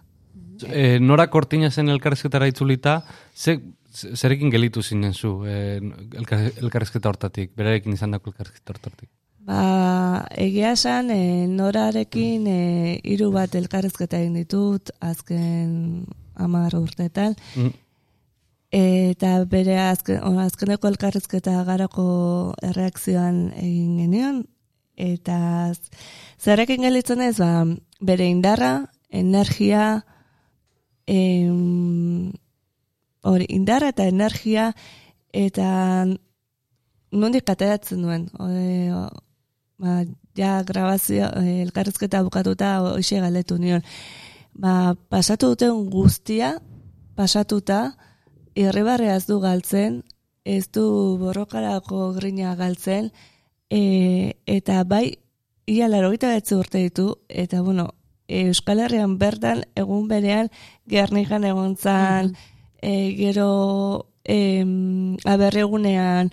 E, 0.67 0.97
nora 0.99 1.27
kortina 1.33 1.69
zen 1.71 1.89
elkarrezketara 1.93 2.47
itzulita, 2.49 2.99
ze, 3.33 3.59
zerekin 3.93 4.51
gelitu 4.53 4.83
zinen 4.83 5.13
zu 5.13 5.43
e, 5.45 5.79
elkar, 6.17 6.49
elkarrezketa 6.61 7.09
hortatik, 7.09 7.53
berarekin 7.57 7.97
izan 7.97 8.13
dako 8.13 8.33
elkarrezketa 8.33 8.75
hortatik? 8.75 9.09
Ba, 9.47 10.27
egia 10.35 10.73
esan, 10.75 11.11
e, 11.13 11.47
norarekin 11.47 12.47
e, 12.51 12.61
hiru 13.07 13.31
bat 13.31 13.53
elkarrezketa 13.55 14.19
egin 14.19 14.41
ditut, 14.41 14.91
azken 14.99 16.05
amar 16.35 16.75
urteetan, 16.77 17.37
Mm. 17.55 17.73
Eta 18.71 19.45
bere 19.45 19.77
azken, 19.79 20.19
azkeneko 20.43 20.89
elkarrezketa 20.91 21.63
garako 21.63 22.53
erreakzioan 22.63 23.51
egin 23.55 23.97
genion, 23.97 24.43
eta 24.95 25.73
z- 25.73 25.89
zerekin 26.39 26.81
gelitzen 26.81 27.21
ez, 27.21 27.37
ba, 27.39 27.65
bere 28.01 28.27
indarra, 28.27 28.87
energia, 29.09 30.05
em, 31.05 32.33
hori, 33.21 33.45
indarra 33.49 33.89
eta 33.89 34.07
energia, 34.07 34.73
eta 35.31 36.05
nondik 37.11 37.49
ateratzen 37.49 38.01
duen. 38.01 38.27
Hori, 38.37 38.89
ba, 39.79 40.03
ja 40.35 40.61
grabazio, 40.63 41.29
eh, 41.39 41.61
elkarrezketa 41.63 42.23
bukatuta 42.23 42.81
hoxe 42.81 43.19
galetu 43.23 43.57
nion. 43.57 43.81
Ba, 44.53 44.95
pasatu 45.09 45.53
duten 45.53 45.89
guztia, 45.89 46.57
pasatuta, 47.15 47.95
irribarrea 48.57 49.15
ez 49.17 49.25
du 49.27 49.39
galtzen, 49.39 50.01
ez 50.43 50.65
du 50.73 51.17
borrokarako 51.21 52.13
grina 52.17 52.55
galtzen, 52.55 53.11
e, 53.69 54.33
eta 54.45 54.83
bai, 54.83 55.19
ia 55.67 55.87
laro 55.87 56.09
urte 56.09 56.79
ditu, 56.79 57.17
eta 57.29 57.61
bueno, 57.61 57.93
Euskal 58.27 58.79
Herrian 58.79 59.17
bertan, 59.17 59.63
egun 59.75 60.07
berean, 60.07 60.49
gernikan 60.87 61.43
egon 61.43 61.77
zan, 61.77 62.35
e, 62.81 63.15
gero 63.15 64.07
em, 64.23 65.15
aberregunean, 65.23 66.31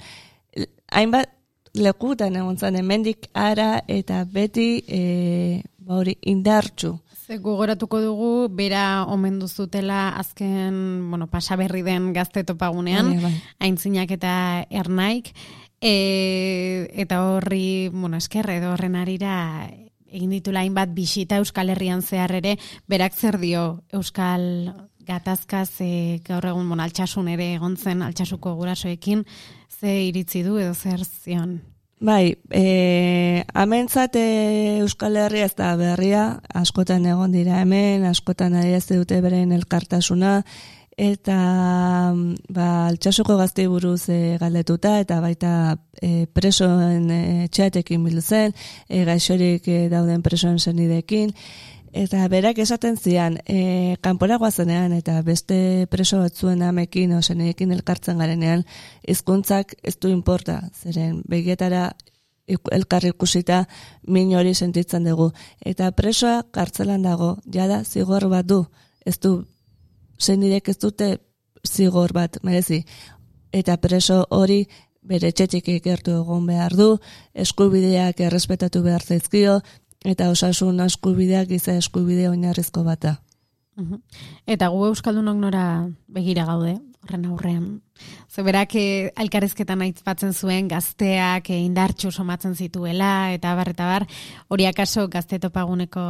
hainbat 0.91 1.31
lekutan 1.75 2.37
egon 2.37 2.59
zan, 2.59 2.77
hemendik 2.77 3.29
ara 3.35 3.85
eta 3.87 4.25
beti 4.25 4.85
e, 4.89 5.63
ba 5.79 6.01
hori 6.01 6.17
indartxu. 6.23 6.97
Ze 7.25 7.39
gogoratuko 7.41 8.03
dugu, 8.05 8.49
bera 8.53 9.05
omen 9.09 9.39
duzutela 9.41 10.11
azken, 10.21 11.09
bueno, 11.09 11.27
pasaberri 11.33 11.81
den 11.83 12.13
gazte 12.13 12.45
topagunean, 12.45 13.15
Bai, 13.15 13.23
bai. 13.23 13.33
aintzinak 13.65 14.11
eta 14.13 14.67
ernaik, 14.69 15.31
e, 15.81 16.89
eta 16.93 17.23
horri, 17.25 17.89
bueno, 17.89 18.21
eskerre 18.21 18.59
edo 18.61 18.75
horren 18.75 18.97
arira 19.01 19.71
egin 20.15 20.31
ditula 20.37 20.61
hainbat 20.61 20.93
bisita 20.95 21.41
Euskal 21.41 21.73
Herrian 21.73 22.03
zehar 22.03 22.37
ere, 22.37 22.59
berak 22.87 23.17
zer 23.17 23.41
dio 23.41 23.81
Euskal 23.91 24.75
gatazkaz 25.09 25.81
e, 25.81 26.21
gaur 26.29 26.45
egun 26.53 26.69
bon, 26.69 26.81
altxasun 26.81 27.33
ere 27.33 27.55
egon 27.57 27.77
zen 27.77 28.05
altxasuko 28.05 28.53
gurasoekin, 28.61 29.25
ze 29.81 30.03
iritzi 30.11 30.45
du 30.45 30.59
edo 30.61 30.75
zer 30.75 31.05
zion. 31.05 31.63
Bai, 32.05 32.37
e, 32.51 33.45
amentzat 33.55 34.17
e, 34.21 34.79
Euskal 34.83 35.17
Herria 35.17 35.47
ez 35.49 35.55
da 35.57 35.71
berria, 35.81 36.25
askotan 36.53 37.07
egon 37.09 37.33
dira 37.33 37.63
hemen, 37.63 38.05
askotan 38.05 38.53
adierazte 38.61 38.99
dute 39.01 39.23
beren 39.25 39.55
elkartasuna, 39.57 40.35
eta 41.01 41.39
ba, 42.53 42.67
altxasuko 42.91 43.39
gaztei 43.41 43.65
buruz 43.73 44.11
e, 44.13 44.37
galdetuta, 44.43 44.99
eta 45.01 45.23
baita 45.25 45.55
e, 45.97 46.27
presoen 46.29 47.09
e, 47.09 47.23
txatekin 47.49 48.05
biltzen, 48.05 48.53
e, 48.85 49.07
gaixorik 49.09 49.65
e, 49.73 49.87
dauden 49.89 50.21
presoen 50.21 50.61
zenidekin, 50.61 51.33
Eta 51.95 52.25
berak 52.27 52.59
esaten 52.59 52.97
zian, 52.99 53.37
e, 53.47 53.95
kanpora 54.03 54.35
guazenean 54.43 54.93
eta 54.97 55.21
beste 55.23 55.87
preso 55.93 56.19
batzuen 56.19 56.65
amekin 56.67 57.13
o 57.15 57.21
zenekin 57.23 57.71
elkartzen 57.71 58.19
garenean, 58.19 58.65
hizkuntzak 59.07 59.77
ez 59.83 59.95
du 60.03 60.11
inporta, 60.11 60.57
zeren 60.75 61.21
begietara 61.31 61.93
elkar 62.49 63.07
ikusita 63.07 63.61
min 64.11 64.35
hori 64.35 64.57
sentitzen 64.59 65.07
dugu. 65.07 65.31
Eta 65.61 65.93
presoa 65.93 66.43
kartzelan 66.51 67.07
dago, 67.07 67.37
jada 67.47 67.85
zigor 67.85 68.27
bat 68.29 68.47
du, 68.47 68.65
ez 69.07 69.21
du, 69.21 69.45
zenidek 70.19 70.69
ez 70.75 70.79
dute 70.79 71.19
zigor 71.63 72.13
bat, 72.13 72.41
merezi. 72.43 72.83
Eta 73.53 73.79
preso 73.79 74.25
hori 74.31 74.65
bere 75.05 75.31
txetxik 75.31 75.69
ikertu 75.77 76.19
egon 76.23 76.47
behar 76.49 76.75
du, 76.75 76.97
eskubideak 77.35 78.21
errespetatu 78.25 78.83
behar 78.83 79.05
zaizkio, 79.05 79.61
eta 80.05 80.29
osasun 80.31 80.81
eskubideak 80.85 81.49
giza 81.49 81.75
eskubide 81.81 82.29
oinarrizko 82.29 82.85
bata. 82.85 83.19
Eta 84.47 84.69
gu 84.71 84.85
Euskaldunok 84.87 85.39
nora 85.41 85.65
begira 86.07 86.45
gaude, 86.47 86.77
horren 87.03 87.25
aurrean. 87.27 87.65
Zeberak 88.31 88.77
eh, 88.79 89.11
elkarrizketan 89.19 89.83
aitzatzen 89.83 90.35
zuen 90.35 90.69
gazteak 90.71 91.51
eh, 91.51 91.59
indartxu 91.65 92.13
somatzen 92.13 92.55
zituela, 92.55 93.33
eta 93.35 93.55
bar, 93.59 93.73
eta 93.75 93.89
bar, 93.89 94.07
hori 94.49 94.69
akaso 94.71 95.09
gazte 95.09 95.41
topaguneko 95.43 96.05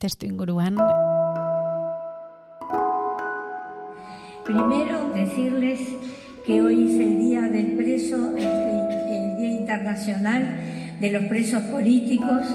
testu 0.00 0.26
inguruan. 0.26 0.80
Primero, 4.46 5.10
decirles 5.14 5.80
que 6.44 6.62
hoy 6.62 6.86
es 6.86 7.00
el 7.00 7.18
Día 7.18 7.42
del 7.42 7.76
Preso, 7.76 8.36
el, 8.36 8.46
el 8.46 9.36
Día 9.36 9.50
Internacional 9.60 10.85
de 11.00 11.10
los 11.10 11.24
Presos 11.24 11.62
Políticos 11.64 12.46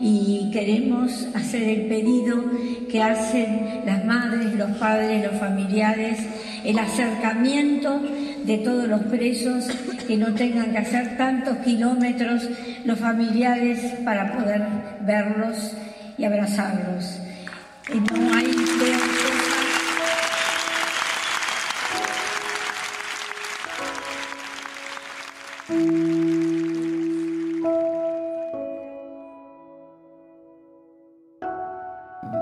y 0.00 0.50
queremos 0.52 1.28
hacer 1.34 1.62
el 1.62 1.86
pedido 1.86 2.44
que 2.90 3.02
hacen 3.02 3.82
las 3.86 4.04
madres, 4.04 4.54
los 4.54 4.70
padres, 4.78 5.24
los 5.24 5.40
familiares, 5.40 6.18
el 6.64 6.78
acercamiento 6.78 8.00
de 8.44 8.58
todos 8.58 8.88
los 8.88 9.02
presos, 9.04 9.66
que 10.06 10.16
no 10.16 10.34
tengan 10.34 10.72
que 10.72 10.78
hacer 10.78 11.16
tantos 11.16 11.56
kilómetros 11.58 12.48
los 12.84 12.98
familiares 12.98 13.80
para 14.04 14.32
poder 14.36 14.62
verlos 15.00 15.72
y 16.18 16.24
abrazarlos. 16.24 17.20
No 17.92 18.34
hay 18.34 18.50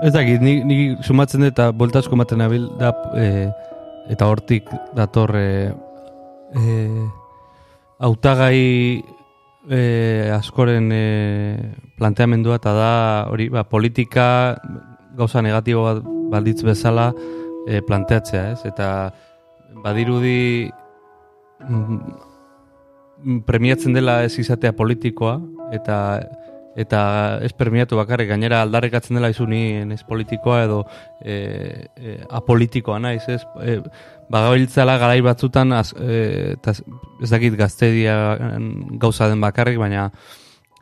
Ez 0.03 0.11
dakit, 0.11 0.41
ni, 0.43 0.57
ni 0.67 0.77
sumatzen 0.99 1.45
dut 1.45 1.53
eta 1.53 1.69
boltasko 1.71 2.17
ematen 2.17 2.41
nabil, 2.43 2.65
da, 2.75 2.91
e, 3.15 3.47
eta 4.11 4.27
hortik 4.27 4.67
dator 4.97 5.31
e, 5.39 5.71
e, 6.59 6.73
autagai 8.03 8.59
e, 9.71 9.79
askoren 10.35 10.91
e, 10.91 11.05
planteamendua 11.95 12.59
eta 12.59 12.73
da 12.75 12.91
hori 13.31 13.47
ba, 13.53 13.63
politika 13.63 14.27
gauza 15.15 15.41
negatibo 15.45 15.85
bat 15.87 16.03
balditz 16.33 16.59
bezala 16.67 17.13
e, 17.67 17.79
planteatzea, 17.87 18.43
ez? 18.57 18.61
Eta 18.67 18.89
badirudi 19.85 20.67
mm, 21.63 23.39
premiatzen 23.47 23.95
dela 23.95 24.19
ez 24.27 24.35
izatea 24.41 24.75
politikoa 24.75 25.37
eta 25.71 25.97
eta 26.75 27.39
ez 27.45 27.51
permiatu 27.53 27.97
bakarrik 27.99 28.31
gainera 28.31 28.61
aldarrekatzen 28.63 29.17
dela 29.17 29.29
izuni 29.29 29.83
ez 29.93 30.01
politikoa 30.07 30.63
edo 30.65 30.79
e, 31.21 31.35
e, 31.95 32.15
apolitikoa 32.33 32.99
naiz, 32.99 33.23
ez? 33.29 33.41
E, 33.61 33.77
bagabiltzala 34.33 34.97
garai 34.97 35.21
batzutan 35.21 35.73
az, 35.77 35.93
e, 35.93 36.55
eta 36.55 36.73
ez 36.73 37.29
dakit 37.29 37.57
gaztedia 37.59 38.15
gauza 39.01 39.29
den 39.29 39.43
bakarrik, 39.43 39.77
baina 39.77 40.09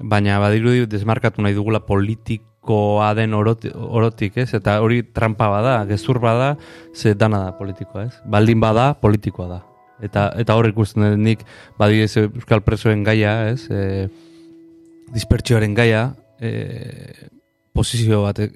baina 0.01 0.39
badirudi 0.41 0.85
desmarkatu 0.89 1.43
nahi 1.43 1.53
dugula 1.53 1.81
politikoa 1.85 3.11
den 3.17 3.35
oroti, 3.37 3.71
orotik, 3.73 4.37
ez? 4.41 4.53
Eta 4.57 4.79
hori 4.81 5.03
trampa 5.13 5.49
bada, 5.51 5.81
gezur 5.89 6.19
bada, 6.23 6.55
ze 6.95 7.13
dana 7.13 7.43
da 7.45 7.51
politikoa, 7.57 8.07
ez? 8.07 8.15
Baldin 8.25 8.59
bada, 8.63 8.93
politikoa 9.01 9.47
da. 9.47 9.61
Eta, 10.01 10.31
eta 10.41 10.55
hor 10.57 10.71
ikusten 10.71 11.05
dut 11.11 11.21
nik 11.21 11.43
badidez 11.77 12.15
Euskal 12.23 12.63
Presoen 12.65 13.03
gaia, 13.05 13.51
ez? 13.51 13.67
E, 13.69 14.07
dispertsioaren 15.14 15.74
gaia, 15.78 16.14
e, 16.39 17.30
posizio 17.74 18.24
bat 18.26 18.39
e, 18.43 18.49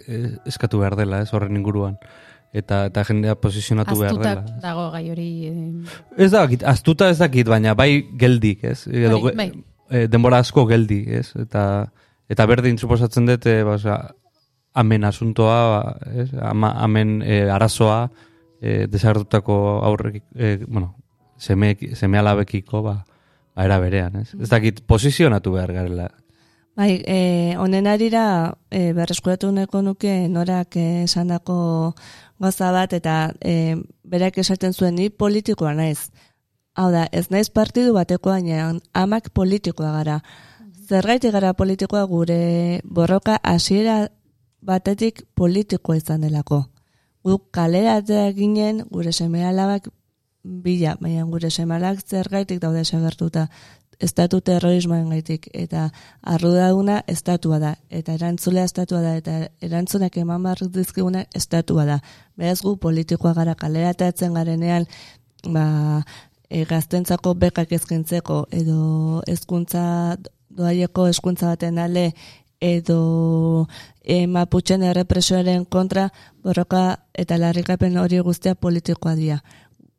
eskatu 0.48 0.80
behar 0.82 0.96
dela, 1.00 1.22
ez 1.24 1.32
horren 1.34 1.56
inguruan. 1.58 1.98
Eta, 2.56 2.86
eta 2.88 3.04
jendea 3.04 3.36
posizionatu 3.36 3.98
behar 4.00 4.14
Aztuta 4.14 4.30
dela. 4.36 4.60
dago 4.64 4.86
gai 4.94 5.10
hori. 5.12 5.30
eh, 5.48 6.22
Ez 6.24 6.30
dakit, 6.32 6.64
aztuta 6.64 7.10
ez 7.12 7.18
dakit, 7.20 7.48
baina 7.52 7.74
bai 7.76 8.06
geldik, 8.18 8.64
ez? 8.64 8.86
Edo, 8.88 9.20
Bai, 9.26 9.34
bai. 9.36 9.64
e, 9.90 10.06
denbora 10.08 10.40
asko 10.40 10.64
geldi, 10.66 11.02
ez? 11.20 11.34
Eta, 11.36 11.92
eta 12.30 12.46
berdin 12.48 12.78
suposatzen 12.80 13.26
dut, 13.28 13.46
e, 13.46 13.58
ba, 13.64 13.76
osea, 13.76 13.98
amen 14.74 15.04
asuntoa, 15.04 15.58
ba, 15.74 15.98
ez? 16.16 16.30
Ama, 16.42 16.72
amen 16.80 17.22
e, 17.28 17.42
arazoa, 17.52 18.06
e, 18.62 18.86
desagertutako 18.88 19.82
aurrek, 19.84 20.24
e, 20.36 20.58
bueno, 20.68 20.96
seme, 21.38 21.76
seme 21.94 22.18
alabekiko, 22.24 22.82
ba, 22.82 23.02
ba, 23.56 23.66
era 23.68 23.80
berean, 23.84 24.16
ez? 24.24 24.32
Ez 24.40 24.48
dakit, 24.50 24.80
posizionatu 24.88 25.52
behar 25.60 25.74
garela. 25.76 26.08
Bai, 26.76 27.02
e, 27.08 27.56
honen 27.56 27.88
arira 27.88 28.58
e, 28.70 28.92
berreskuratu 28.92 29.48
nahiko 29.56 29.80
nuke 29.82 30.28
norak 30.28 30.76
esandako 30.76 31.96
gauza 32.38 32.72
bat 32.76 32.92
eta 32.94 33.32
e, 33.40 33.78
berak 34.04 34.42
esaten 34.44 34.74
zuen 34.74 34.96
ni 35.00 35.10
politikoa 35.10 35.72
naiz. 35.74 36.10
Hau 36.76 36.90
da, 36.92 37.06
ez 37.16 37.30
naiz 37.32 37.48
partidu 37.50 37.94
bateko 37.96 38.34
baina 38.34 38.74
amak 38.92 39.32
politikoa 39.32 39.94
gara. 39.94 40.20
Zergaitik 40.90 41.32
gara 41.32 41.54
politikoa 41.54 42.04
gure 42.12 42.82
borroka 42.84 43.40
hasiera 43.42 44.10
batetik 44.60 45.24
politikoa 45.34 45.96
izan 45.96 46.28
delako. 46.28 46.66
Guk 47.24 47.48
kaleratzea 47.56 48.34
ginen 48.36 48.84
gure 48.92 49.14
seme 49.14 49.46
alabak 49.48 49.88
bila, 50.44 50.98
baina 51.00 51.24
gure 51.24 51.50
seme 51.50 51.80
alabak 51.80 52.04
zergaitik 52.04 52.60
daude 52.60 52.84
segertuta 52.84 53.48
estatu 54.00 54.42
terrorismoen 54.42 55.10
gaitik, 55.10 55.48
eta 55.54 55.90
arrudaduna 56.22 57.02
estatua 57.08 57.60
da, 57.60 57.76
eta 57.90 58.16
erantzulea 58.18 58.66
estatua 58.68 59.02
da, 59.02 59.16
eta 59.18 59.36
erantzunak 59.62 60.18
eman 60.18 60.44
behar 60.44 60.64
dizkiguna 60.72 61.26
estatua 61.36 61.86
da. 61.86 62.00
Beraz 62.38 62.62
gu 62.62 62.76
politikoa 62.78 63.34
gara 63.34 63.56
kaleratatzen 63.56 64.34
garenean, 64.34 64.88
ba, 65.48 66.04
e, 66.50 66.66
gaztentzako 66.66 67.36
bekak 67.42 67.72
ezkintzeko, 67.72 68.46
edo 68.52 69.22
hezkuntza 69.28 70.18
doaieko 70.56 71.08
hezkuntza 71.10 71.54
baten 71.54 71.80
ale, 71.80 72.12
edo 72.64 73.68
e, 74.02 74.26
maputxen 74.28 74.84
errepresioaren 74.88 75.66
kontra 75.66 76.10
borroka 76.44 76.86
eta 77.14 77.38
larrikapen 77.38 77.98
hori 78.00 78.20
guztia 78.24 78.56
politikoa 78.56 79.16
dira. 79.20 79.42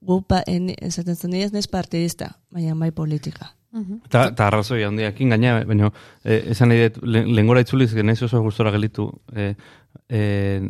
Gu, 0.07 0.23
pa, 0.23 0.43
en, 0.47 0.71
esaten 0.81 1.17
zuen, 1.17 1.35
ez 1.43 1.53
naiz 1.53 1.67
partidista, 1.67 2.37
baina 2.51 2.75
bai 2.79 2.93
politika. 2.95 3.56
Eta 4.07 4.29
eta 4.33 4.47
arrazoi 4.47 4.83
handiakin 4.85 5.31
gaina, 5.31 5.64
baina 5.68 5.91
eh, 6.24 6.49
esan 6.53 6.68
nahi 6.68 6.89
dut, 6.89 7.03
le- 7.05 7.24
lehengora 7.27 7.61
itzuliz, 7.61 7.93
genaiz 7.95 8.22
oso 8.22 8.41
gustora 8.43 8.70
gelitu. 8.72 9.11
Eh, 9.35 9.55
eh, 10.09 10.62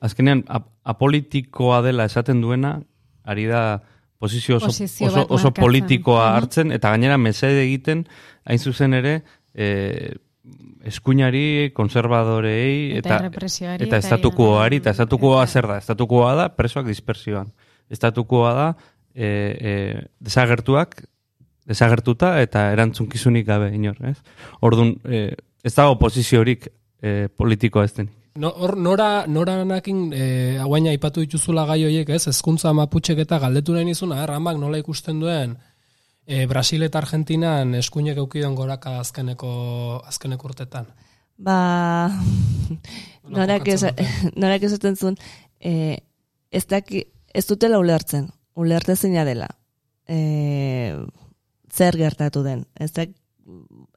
azkenean, 0.00 0.44
ap 0.48 0.68
apolitikoa 0.84 1.82
dela 1.82 2.04
esaten 2.04 2.40
duena, 2.40 2.80
ari 3.24 3.46
da 3.46 3.82
posizio 4.18 4.56
oso, 4.56 4.66
Posizio 4.66 5.08
oso, 5.08 5.26
oso 5.28 5.50
politikoa 5.52 6.36
hartzen, 6.36 6.70
eta 6.72 6.90
gainera 6.90 7.18
mesede 7.18 7.64
egiten, 7.64 8.06
hain 8.44 8.58
zuzen 8.58 8.94
ere, 8.94 9.22
eh, 9.54 10.14
eskuinari, 10.86 11.72
konservadorei, 11.74 12.96
Eta 12.98 13.16
eta 13.88 13.96
eta- 13.96 13.98
estatukoari, 13.98 14.76
eta 14.76 14.90
estatukoa 14.90 15.46
zer 15.46 15.66
da? 15.66 15.78
Estatukoa 15.78 16.34
da 16.38 16.48
presoak 16.54 16.86
dispersioan. 16.86 17.50
Estatukoa 17.90 18.52
da 18.54 18.68
e, 19.14 19.26
e, 19.26 20.06
desagertuak 20.20 21.02
desagertuta 21.66 22.36
eta 22.42 22.70
erantzunkizunik 22.72 23.46
gabe 23.46 23.72
inor, 23.74 23.98
ez? 24.06 24.18
Ordun 24.60 24.96
e, 25.04 25.28
ez 25.64 25.74
dago 25.74 25.98
posiziorik 25.98 26.68
e, 27.02 27.28
politikoa 27.28 27.84
ez 27.84 27.94
denik. 27.96 28.14
No, 28.36 28.50
hor, 28.52 28.76
nora, 28.76 29.24
nora 29.26 29.56
nakin, 29.64 30.10
e, 30.12 30.26
hauaina 30.60 30.92
aipatu 30.92 31.22
dituzula 31.24 31.64
gai 31.66 31.80
horiek, 31.86 32.10
ez? 32.12 32.26
Ezkuntza 32.28 32.74
maputxek 32.76 33.24
eta 33.24 33.38
galdetu 33.40 33.72
nahi 33.72 33.88
nizuna, 33.88 34.20
eh? 34.22 34.26
Ramak 34.28 34.60
nola 34.60 34.78
ikusten 34.82 35.22
duen 35.22 35.56
e, 36.26 36.46
Brasil 36.46 36.82
eta 36.82 37.00
Argentinan 37.00 37.74
eskuinek 37.78 38.18
eukidon 38.20 38.56
goraka 38.58 38.98
azkeneko, 39.00 39.50
azkeneko 40.10 40.50
urtetan. 40.50 40.90
Ba, 41.38 42.10
norak, 43.36 43.68
ez, 43.68 43.82
norak 44.42 44.66
esaten 44.66 44.96
zuen, 44.96 45.20
e, 45.60 46.02
ez, 46.50 46.64
daki, 46.68 47.04
ez 47.32 47.46
dutela 47.48 47.78
ulertzen, 47.82 48.28
ulertezina 48.56 49.24
dela. 49.28 49.48
E, 50.08 50.18
zer 51.76 51.96
gertatu 51.96 52.42
den. 52.42 52.64
Ez, 52.74 52.92
dak, 52.96 53.12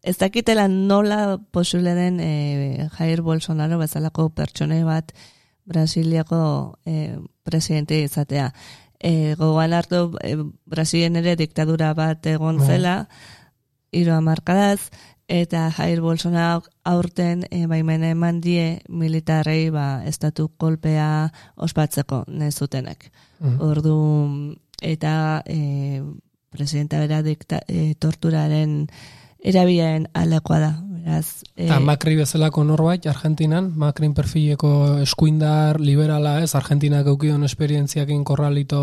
ez 0.03 0.17
dakitela 0.19 0.67
nola 0.67 1.39
posible 1.51 1.95
den 1.95 2.19
e, 2.19 2.89
Jair 2.97 3.23
Bolsonaro 3.25 3.79
bezalako 3.79 4.29
pertsone 4.35 4.83
bat 4.83 5.13
Brasiliako 5.69 6.77
e, 6.85 7.17
presidente 7.43 8.01
izatea. 8.03 8.51
E, 8.99 9.35
gogoan 9.39 9.73
hartu 9.73 10.09
e, 10.23 10.35
Brasilen 10.65 11.15
ere 11.21 11.37
diktadura 11.39 11.93
bat 11.95 12.25
egon 12.27 12.59
Bai. 12.59 12.67
zela, 12.67 12.95
hiru 13.95 14.13
hamarkadaz, 14.13 14.89
eta 15.29 15.69
Jair 15.77 16.01
Bolsonaro 16.01 16.65
aurten 16.83 17.45
e, 17.53 17.65
baimena 17.69 18.09
eman 18.15 18.41
die 18.41 18.81
militarrei 18.89 19.69
ba, 19.69 20.01
estatu 20.09 20.49
kolpea 20.57 21.29
ospatzeko 21.55 22.23
nahi 22.27 22.51
zutenak. 22.51 23.11
Mhm. 23.39 23.61
Ordu 23.61 23.97
eta 24.81 25.43
e, 25.45 26.01
presidenta 26.49 26.99
bera 26.99 27.21
dikta, 27.23 27.61
e, 27.67 27.93
torturaren 27.95 28.87
erabilaren 29.39 30.07
aldekoa 30.13 30.59
da. 30.59 30.71
Beraz, 30.99 31.43
e, 31.55 31.65
Eta 31.65 31.79
Macri 31.79 32.15
bezalako 32.19 32.63
norbait, 32.67 33.05
Argentinan, 33.07 33.71
Macrin 33.79 34.13
perfileko 34.13 34.71
eskuindar 35.03 35.79
liberala 35.79 36.39
ez, 36.43 36.53
Argentinak 36.55 37.07
eukidon 37.07 37.45
esperientziakin 37.47 38.25
korralito 38.27 38.81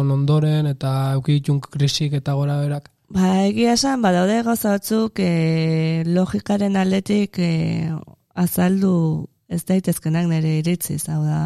ondoren, 0.00 0.70
eta 0.70 1.12
eukiditun 1.18 1.60
krisik 1.60 2.16
eta 2.16 2.34
gora 2.38 2.56
berak. 2.62 2.88
Ba, 3.10 3.42
egia 3.48 3.74
esan, 3.74 4.02
badaude 4.02 4.38
gauza 4.46 4.76
batzuk 4.76 5.18
e, 5.18 6.04
logikaren 6.06 6.78
aldetik 6.78 7.40
e, 7.42 7.90
azaldu 8.38 9.26
ez 9.50 9.64
daitezkenak 9.66 10.28
nire 10.30 10.60
iritziz, 10.60 11.02
hau 11.10 11.24
da, 11.26 11.40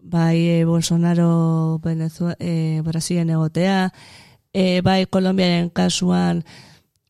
bai 0.00 0.38
e, 0.40 0.64
Bolsonaro 0.64 1.78
Venezuela, 1.84 2.36
e, 2.40 2.80
Brasilen 2.82 3.30
egotea, 3.30 3.90
e, 4.56 4.80
bai 4.80 5.04
Kolombiaren 5.12 5.68
kasuan 5.76 6.40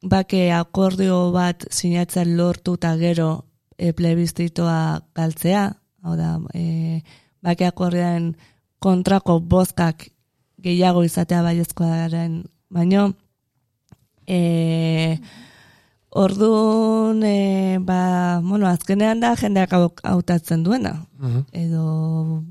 bake 0.03 0.49
akordio 0.55 1.31
bat 1.35 1.63
sinatzen 1.71 2.35
lortu 2.39 2.75
eta 2.75 2.97
gero 2.99 3.31
e, 3.79 3.93
plebizitoa 3.93 5.01
galtzea, 5.15 5.65
hau 6.03 6.17
da, 6.19 6.33
e, 6.55 7.03
bake 7.47 7.67
akordioaren 7.71 8.33
kontrako 8.83 9.39
bozkak 9.41 10.09
gehiago 10.63 11.05
izatea 11.07 11.43
baiezkoaren 11.47 12.43
baino, 12.71 13.13
e, 14.27 15.19
Orduan, 16.17 17.21
e, 17.29 17.77
ba, 17.85 18.41
bueno, 18.41 18.67
azkenean 18.71 19.21
da 19.21 19.35
jendeak 19.37 19.73
hau- 19.77 20.01
hautatzen 20.03 20.63
duena. 20.65 20.95
Edo 21.53 21.83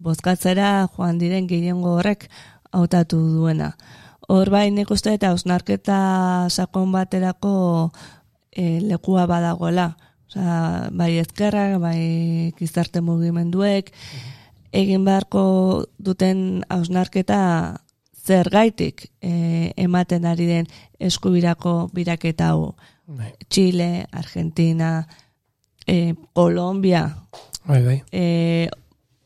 bozkatzera 0.06 0.88
joan 0.94 1.18
diren 1.18 1.48
gehiengo 1.50 1.96
horrek 1.98 2.28
hautatu 2.72 3.18
duena. 3.18 3.72
Hor 4.28 4.50
bai 4.50 4.70
nik 4.74 4.90
uste 4.92 5.14
eta 5.14 5.30
ausnarketa 5.34 6.48
sakon 6.50 6.92
baterako 6.92 7.92
e, 8.52 8.80
lekua 8.82 9.28
badagoela. 9.30 9.96
Osea, 10.30 10.90
bai 10.92 11.12
ezkerrak, 11.22 11.78
bai 11.84 12.52
gizarte 12.58 13.02
mugimenduek, 13.06 13.92
egin 14.74 15.06
beharko 15.06 15.44
duten 16.02 16.64
hausnarketa 16.74 17.42
zergaitik 18.26 19.12
e, 19.22 19.72
ematen 19.78 20.26
ari 20.26 20.48
den 20.50 20.72
eskubirako 21.00 21.92
biraketa 21.94 22.50
hau. 22.54 22.74
Bai, 23.06 23.36
Chile, 23.54 24.08
Argentina, 24.12 25.08
e, 25.86 26.16
Colombia, 26.34 27.28
bai. 27.66 27.84
bai. 27.86 28.04
e, 28.12 28.70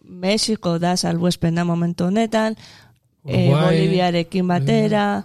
Mexiko 0.03 0.79
da 0.79 0.97
salbuespena 0.97 1.63
momentu 1.63 2.09
honetan, 2.09 2.57
e, 3.25 3.49
Boliviarekin 3.49 4.47
batera, 4.47 5.23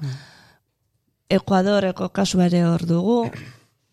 Ekuadoreko 1.30 2.10
kasuare 2.14 2.64
hor 2.68 2.84
dugu, 2.86 3.18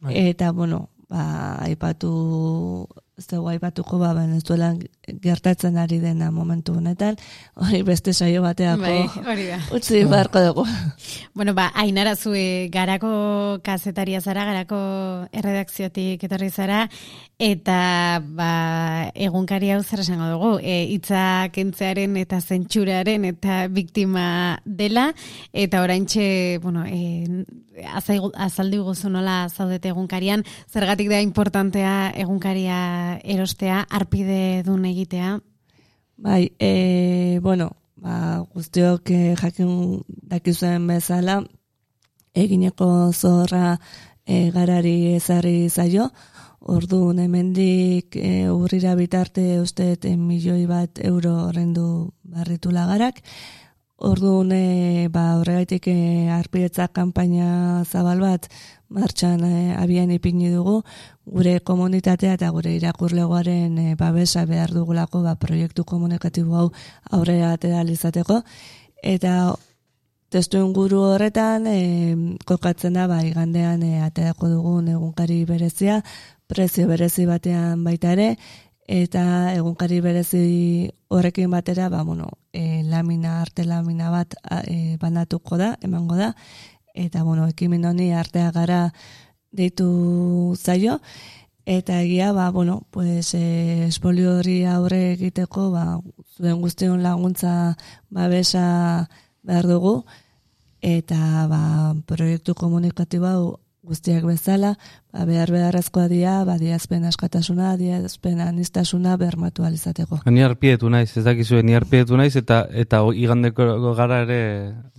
Bai. 0.01 0.15
eta, 0.29 0.51
bueno, 0.51 0.89
ba, 1.09 1.55
aipatu 1.63 2.87
dugu 3.27 3.49
aipatuko 3.53 3.99
ba, 3.99 4.13
Venezuelan 4.17 4.79
gertatzen 5.21 5.77
ari 5.77 5.99
dena 5.99 6.31
momentu 6.31 6.73
honetan, 6.77 7.17
hori 7.55 7.81
beste 7.83 8.13
saio 8.13 8.41
bateako 8.41 8.81
Bai, 8.81 9.25
hori 9.25 9.47
da. 9.49 9.59
utzi 9.75 10.03
beharko 10.05 10.41
dugu. 10.45 10.65
Bueno, 11.33 11.53
ba, 11.53 11.71
ainara 11.75 12.15
zue 12.15 12.69
garako 12.71 13.59
kazetaria 13.63 14.21
zara, 14.21 14.45
garako 14.45 14.77
erredakziotik 15.31 16.23
etorri 16.23 16.49
zara, 16.49 16.85
eta 17.41 18.21
ba, 18.21 18.51
egunkari 19.15 19.71
hau 19.71 19.81
zer 19.83 20.03
esango 20.03 20.29
dugu, 20.29 20.51
e, 20.61 20.83
itza 20.93 21.49
kentzearen 21.55 22.17
eta 22.21 22.41
zentsuraren 22.41 23.25
eta 23.25 23.65
biktima 23.71 24.59
dela, 24.65 25.09
eta 25.53 25.81
oraintxe, 25.81 26.59
bueno, 26.61 26.85
e, 26.85 27.45
azaldi 27.81 28.77
guzu 28.77 29.09
nola 29.09 29.47
zaudete 29.49 29.89
egunkarian, 29.89 30.43
zergatik 30.69 31.09
da 31.09 31.21
importantea 31.23 32.11
egunkaria 32.19 33.10
erostea, 33.23 33.85
arpide 33.89 34.63
dun 34.65 34.85
egitea, 34.85 35.39
Bai, 36.21 36.53
e, 36.59 37.39
bueno, 37.41 37.71
ba, 37.97 38.45
guztiok 38.53 39.09
e, 39.09 39.35
jakin 39.39 40.03
dakizuen 40.29 40.85
bezala, 40.85 41.39
egineko 42.37 43.09
zorra 43.11 43.79
e, 44.21 44.51
garari 44.53 45.15
ezarri 45.15 45.65
zaio, 45.69 46.11
orduan 46.61 47.23
hemendik 47.23 48.13
e, 48.21 48.51
urrira 48.53 48.93
bitarte 48.99 49.47
uste 49.63 49.95
e, 49.97 50.13
milioi 50.13 50.67
bat 50.69 51.01
euro 51.01 51.33
horrendu 51.47 51.87
barritula 52.21 52.85
garak, 52.85 53.23
Orduan, 54.01 54.49
e, 54.49 55.09
ba, 55.13 55.37
horregaitik 55.37 55.85
e, 55.91 55.95
arpidetza 56.33 56.87
kanpaina 56.89 57.83
zabal 57.85 58.21
bat 58.23 58.47
martxan 58.91 59.43
e, 59.47 59.73
abian 59.79 60.11
ipini 60.11 60.51
dugu, 60.51 60.81
gure 61.25 61.59
komunitatea 61.63 62.35
eta 62.37 62.51
gure 62.51 62.75
irakurlegoaren 62.75 63.77
e, 63.79 63.95
babesa 63.95 64.45
behar 64.45 64.73
dugulako 64.75 65.23
ba, 65.23 65.35
proiektu 65.35 65.85
komunikatibo 65.87 66.57
hau 66.59 66.69
aurrera 67.11 67.53
atera 67.55 67.83
izateko. 67.83 68.41
Eta 69.01 69.55
testu 70.31 70.59
inguru 70.63 71.01
horretan 71.13 71.67
e, 71.67 71.79
kokatzen 72.47 72.99
da 72.99 73.07
ba, 73.07 73.21
igandean 73.27 73.83
e, 73.83 74.01
aterako 74.03 74.51
dugun 74.51 74.91
egunkari 74.91 75.43
berezia, 75.45 76.01
prezio 76.47 76.87
berezi 76.87 77.25
batean 77.25 77.83
baita 77.83 78.11
ere, 78.15 78.35
eta 78.91 79.23
egunkari 79.55 80.01
berezi 80.03 80.91
horrekin 81.11 81.51
batera, 81.51 81.89
ba, 81.89 82.03
bueno, 82.03 82.29
e, 82.51 82.83
lamina, 82.83 83.41
arte 83.41 83.63
lamina 83.63 84.11
bat 84.11 84.35
e, 84.67 84.97
banatuko 84.99 85.57
da, 85.59 85.75
emango 85.83 86.15
da, 86.19 86.33
eta, 86.93 87.23
bueno, 87.23 87.47
ekimen 87.47 87.85
honi 87.85 88.11
artea 88.13 88.51
gara 88.51 88.81
deitu 89.51 90.55
zaio, 90.57 90.99
eta 91.65 92.01
egia, 92.01 92.31
ba, 92.33 92.49
bueno, 92.51 92.87
pues, 92.91 93.33
e, 93.33 93.87
espolio 93.87 94.37
hori 94.39 94.63
aurre 94.65 95.13
egiteko, 95.13 95.69
ba, 95.71 95.99
zuen 96.37 96.61
guztion 96.61 97.03
laguntza 97.03 97.77
babesa 98.09 99.09
behar 99.43 99.67
dugu, 99.67 100.05
eta 100.81 101.47
ba, 101.47 101.93
proiektu 102.09 102.55
komunikatibo 102.55 103.27
hau 103.27 103.43
guztiak 103.83 104.25
bezala, 104.25 104.75
ba, 105.11 105.25
behar 105.27 105.51
beharrezkoa 105.51 106.07
dira, 106.11 106.41
ba, 106.47 106.57
diazpen 106.59 107.05
askatasuna, 107.09 107.75
diazpen 107.79 108.39
anistasuna 108.43 109.17
bermatu 109.19 109.65
alizateko. 109.67 110.21
Ni 110.31 110.43
arpietu 110.43 110.89
naiz, 110.89 111.11
ez 111.17 111.23
dakizue, 111.25 111.61
ni 111.63 111.75
arpietu 111.77 112.17
naiz, 112.19 112.33
eta 112.39 112.63
eta 112.71 113.01
igandeko 113.15 113.93
gara 113.97 114.21
ere, 114.25 114.39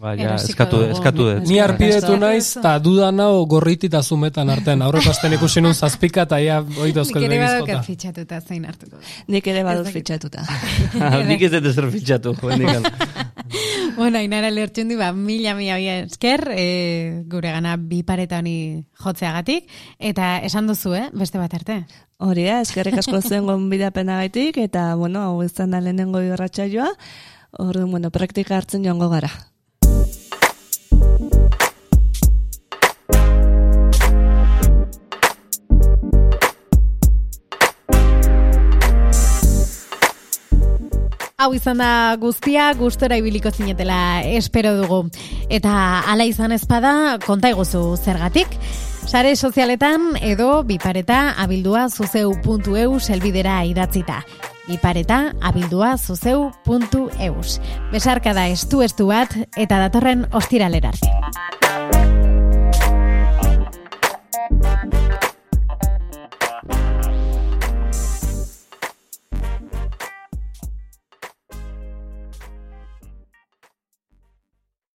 ba, 0.00 0.14
ja, 0.18 0.36
eskatu, 0.36 0.82
eskatu 0.92 1.28
dut. 1.28 1.48
Ni 1.48 1.60
arpidetu 1.62 2.16
naiz, 2.20 2.44
eta 2.60 2.76
dudan 2.82 3.20
hau 3.24 3.44
gorriti 3.50 3.90
eta 3.90 4.02
zumetan 4.02 4.52
artean. 4.52 4.84
Aurreko 4.86 5.12
asten 5.14 5.36
ikusi 5.38 5.64
nun 5.64 5.74
zazpika, 5.74 6.26
eta 6.28 6.40
ia 6.42 6.60
hoi 6.62 6.92
nik 6.92 7.16
ere 7.22 7.38
badokat 7.40 7.86
fitxatuta 7.86 8.40
zein 8.40 8.66
hartuko. 8.68 9.00
Nik 9.32 9.46
ere 9.48 9.64
badut 9.66 9.88
fitxatuta. 9.92 10.44
Nik 11.30 11.48
ez 11.48 11.52
dut 11.56 11.72
ezer 11.72 11.88
fitxatu. 11.92 12.36
Bueno, 13.96 14.18
Ainara 14.18 14.50
lertxundi, 14.50 14.96
ba, 14.96 15.12
mila, 15.12 15.54
mila, 15.54 15.76
mila 15.76 15.96
esker, 16.06 16.46
e, 16.56 17.22
gure 17.28 17.52
gana 17.52 17.76
bi 17.76 18.00
pareta 18.06 18.38
honi 18.40 18.84
jotzeagatik, 19.02 19.68
eta 20.02 20.38
esan 20.42 20.66
duzu, 20.66 20.94
eh, 20.98 21.08
beste 21.14 21.38
bat 21.38 21.54
arte. 21.54 21.84
Hori 22.18 22.44
da, 22.44 22.60
eskerrik 22.60 22.98
asko 22.98 23.22
zen 23.28 23.46
gonbidapenagaitik, 23.46 24.58
eta, 24.66 24.94
bueno, 24.98 25.22
hau 25.22 25.42
izan 25.46 25.70
da 25.70 25.80
lehenengo 25.80 26.20
irratsaioa, 26.20 26.90
Orduan, 27.58 27.90
bueno, 27.90 28.08
praktika 28.10 28.56
hartzen 28.56 28.84
joango 28.84 29.10
gara. 29.12 29.28
Hau 41.36 41.50
izan 41.52 41.82
da 41.82 42.16
guztia, 42.22 42.70
gustora 42.78 43.18
ibiliko 43.18 43.50
zinetela 43.50 44.22
espero 44.22 44.76
dugu. 44.78 45.02
Eta 45.50 45.74
hala 46.08 46.24
izan 46.24 46.54
ezpada, 46.56 47.18
konta 47.26 47.50
iguzu 47.52 47.98
zergatik. 47.98 48.56
Sare 49.06 49.36
sozialetan 49.36 50.16
edo 50.20 50.62
bipareta 50.64 51.34
abildua 51.42 51.88
zuzeu.eu 51.88 53.00
selbidera 53.00 53.64
idatzita. 53.64 54.24
Bipareta 54.68 55.34
abildua 55.42 55.96
zuzeu.eus. 55.98 57.60
Besarka 57.92 58.32
da 58.32 58.48
estu 58.48 58.82
estu 58.82 59.06
bat 59.10 59.34
eta 59.56 59.78
datorren 59.82 60.26
ostiralera 60.32 60.94
arte. 60.94 61.10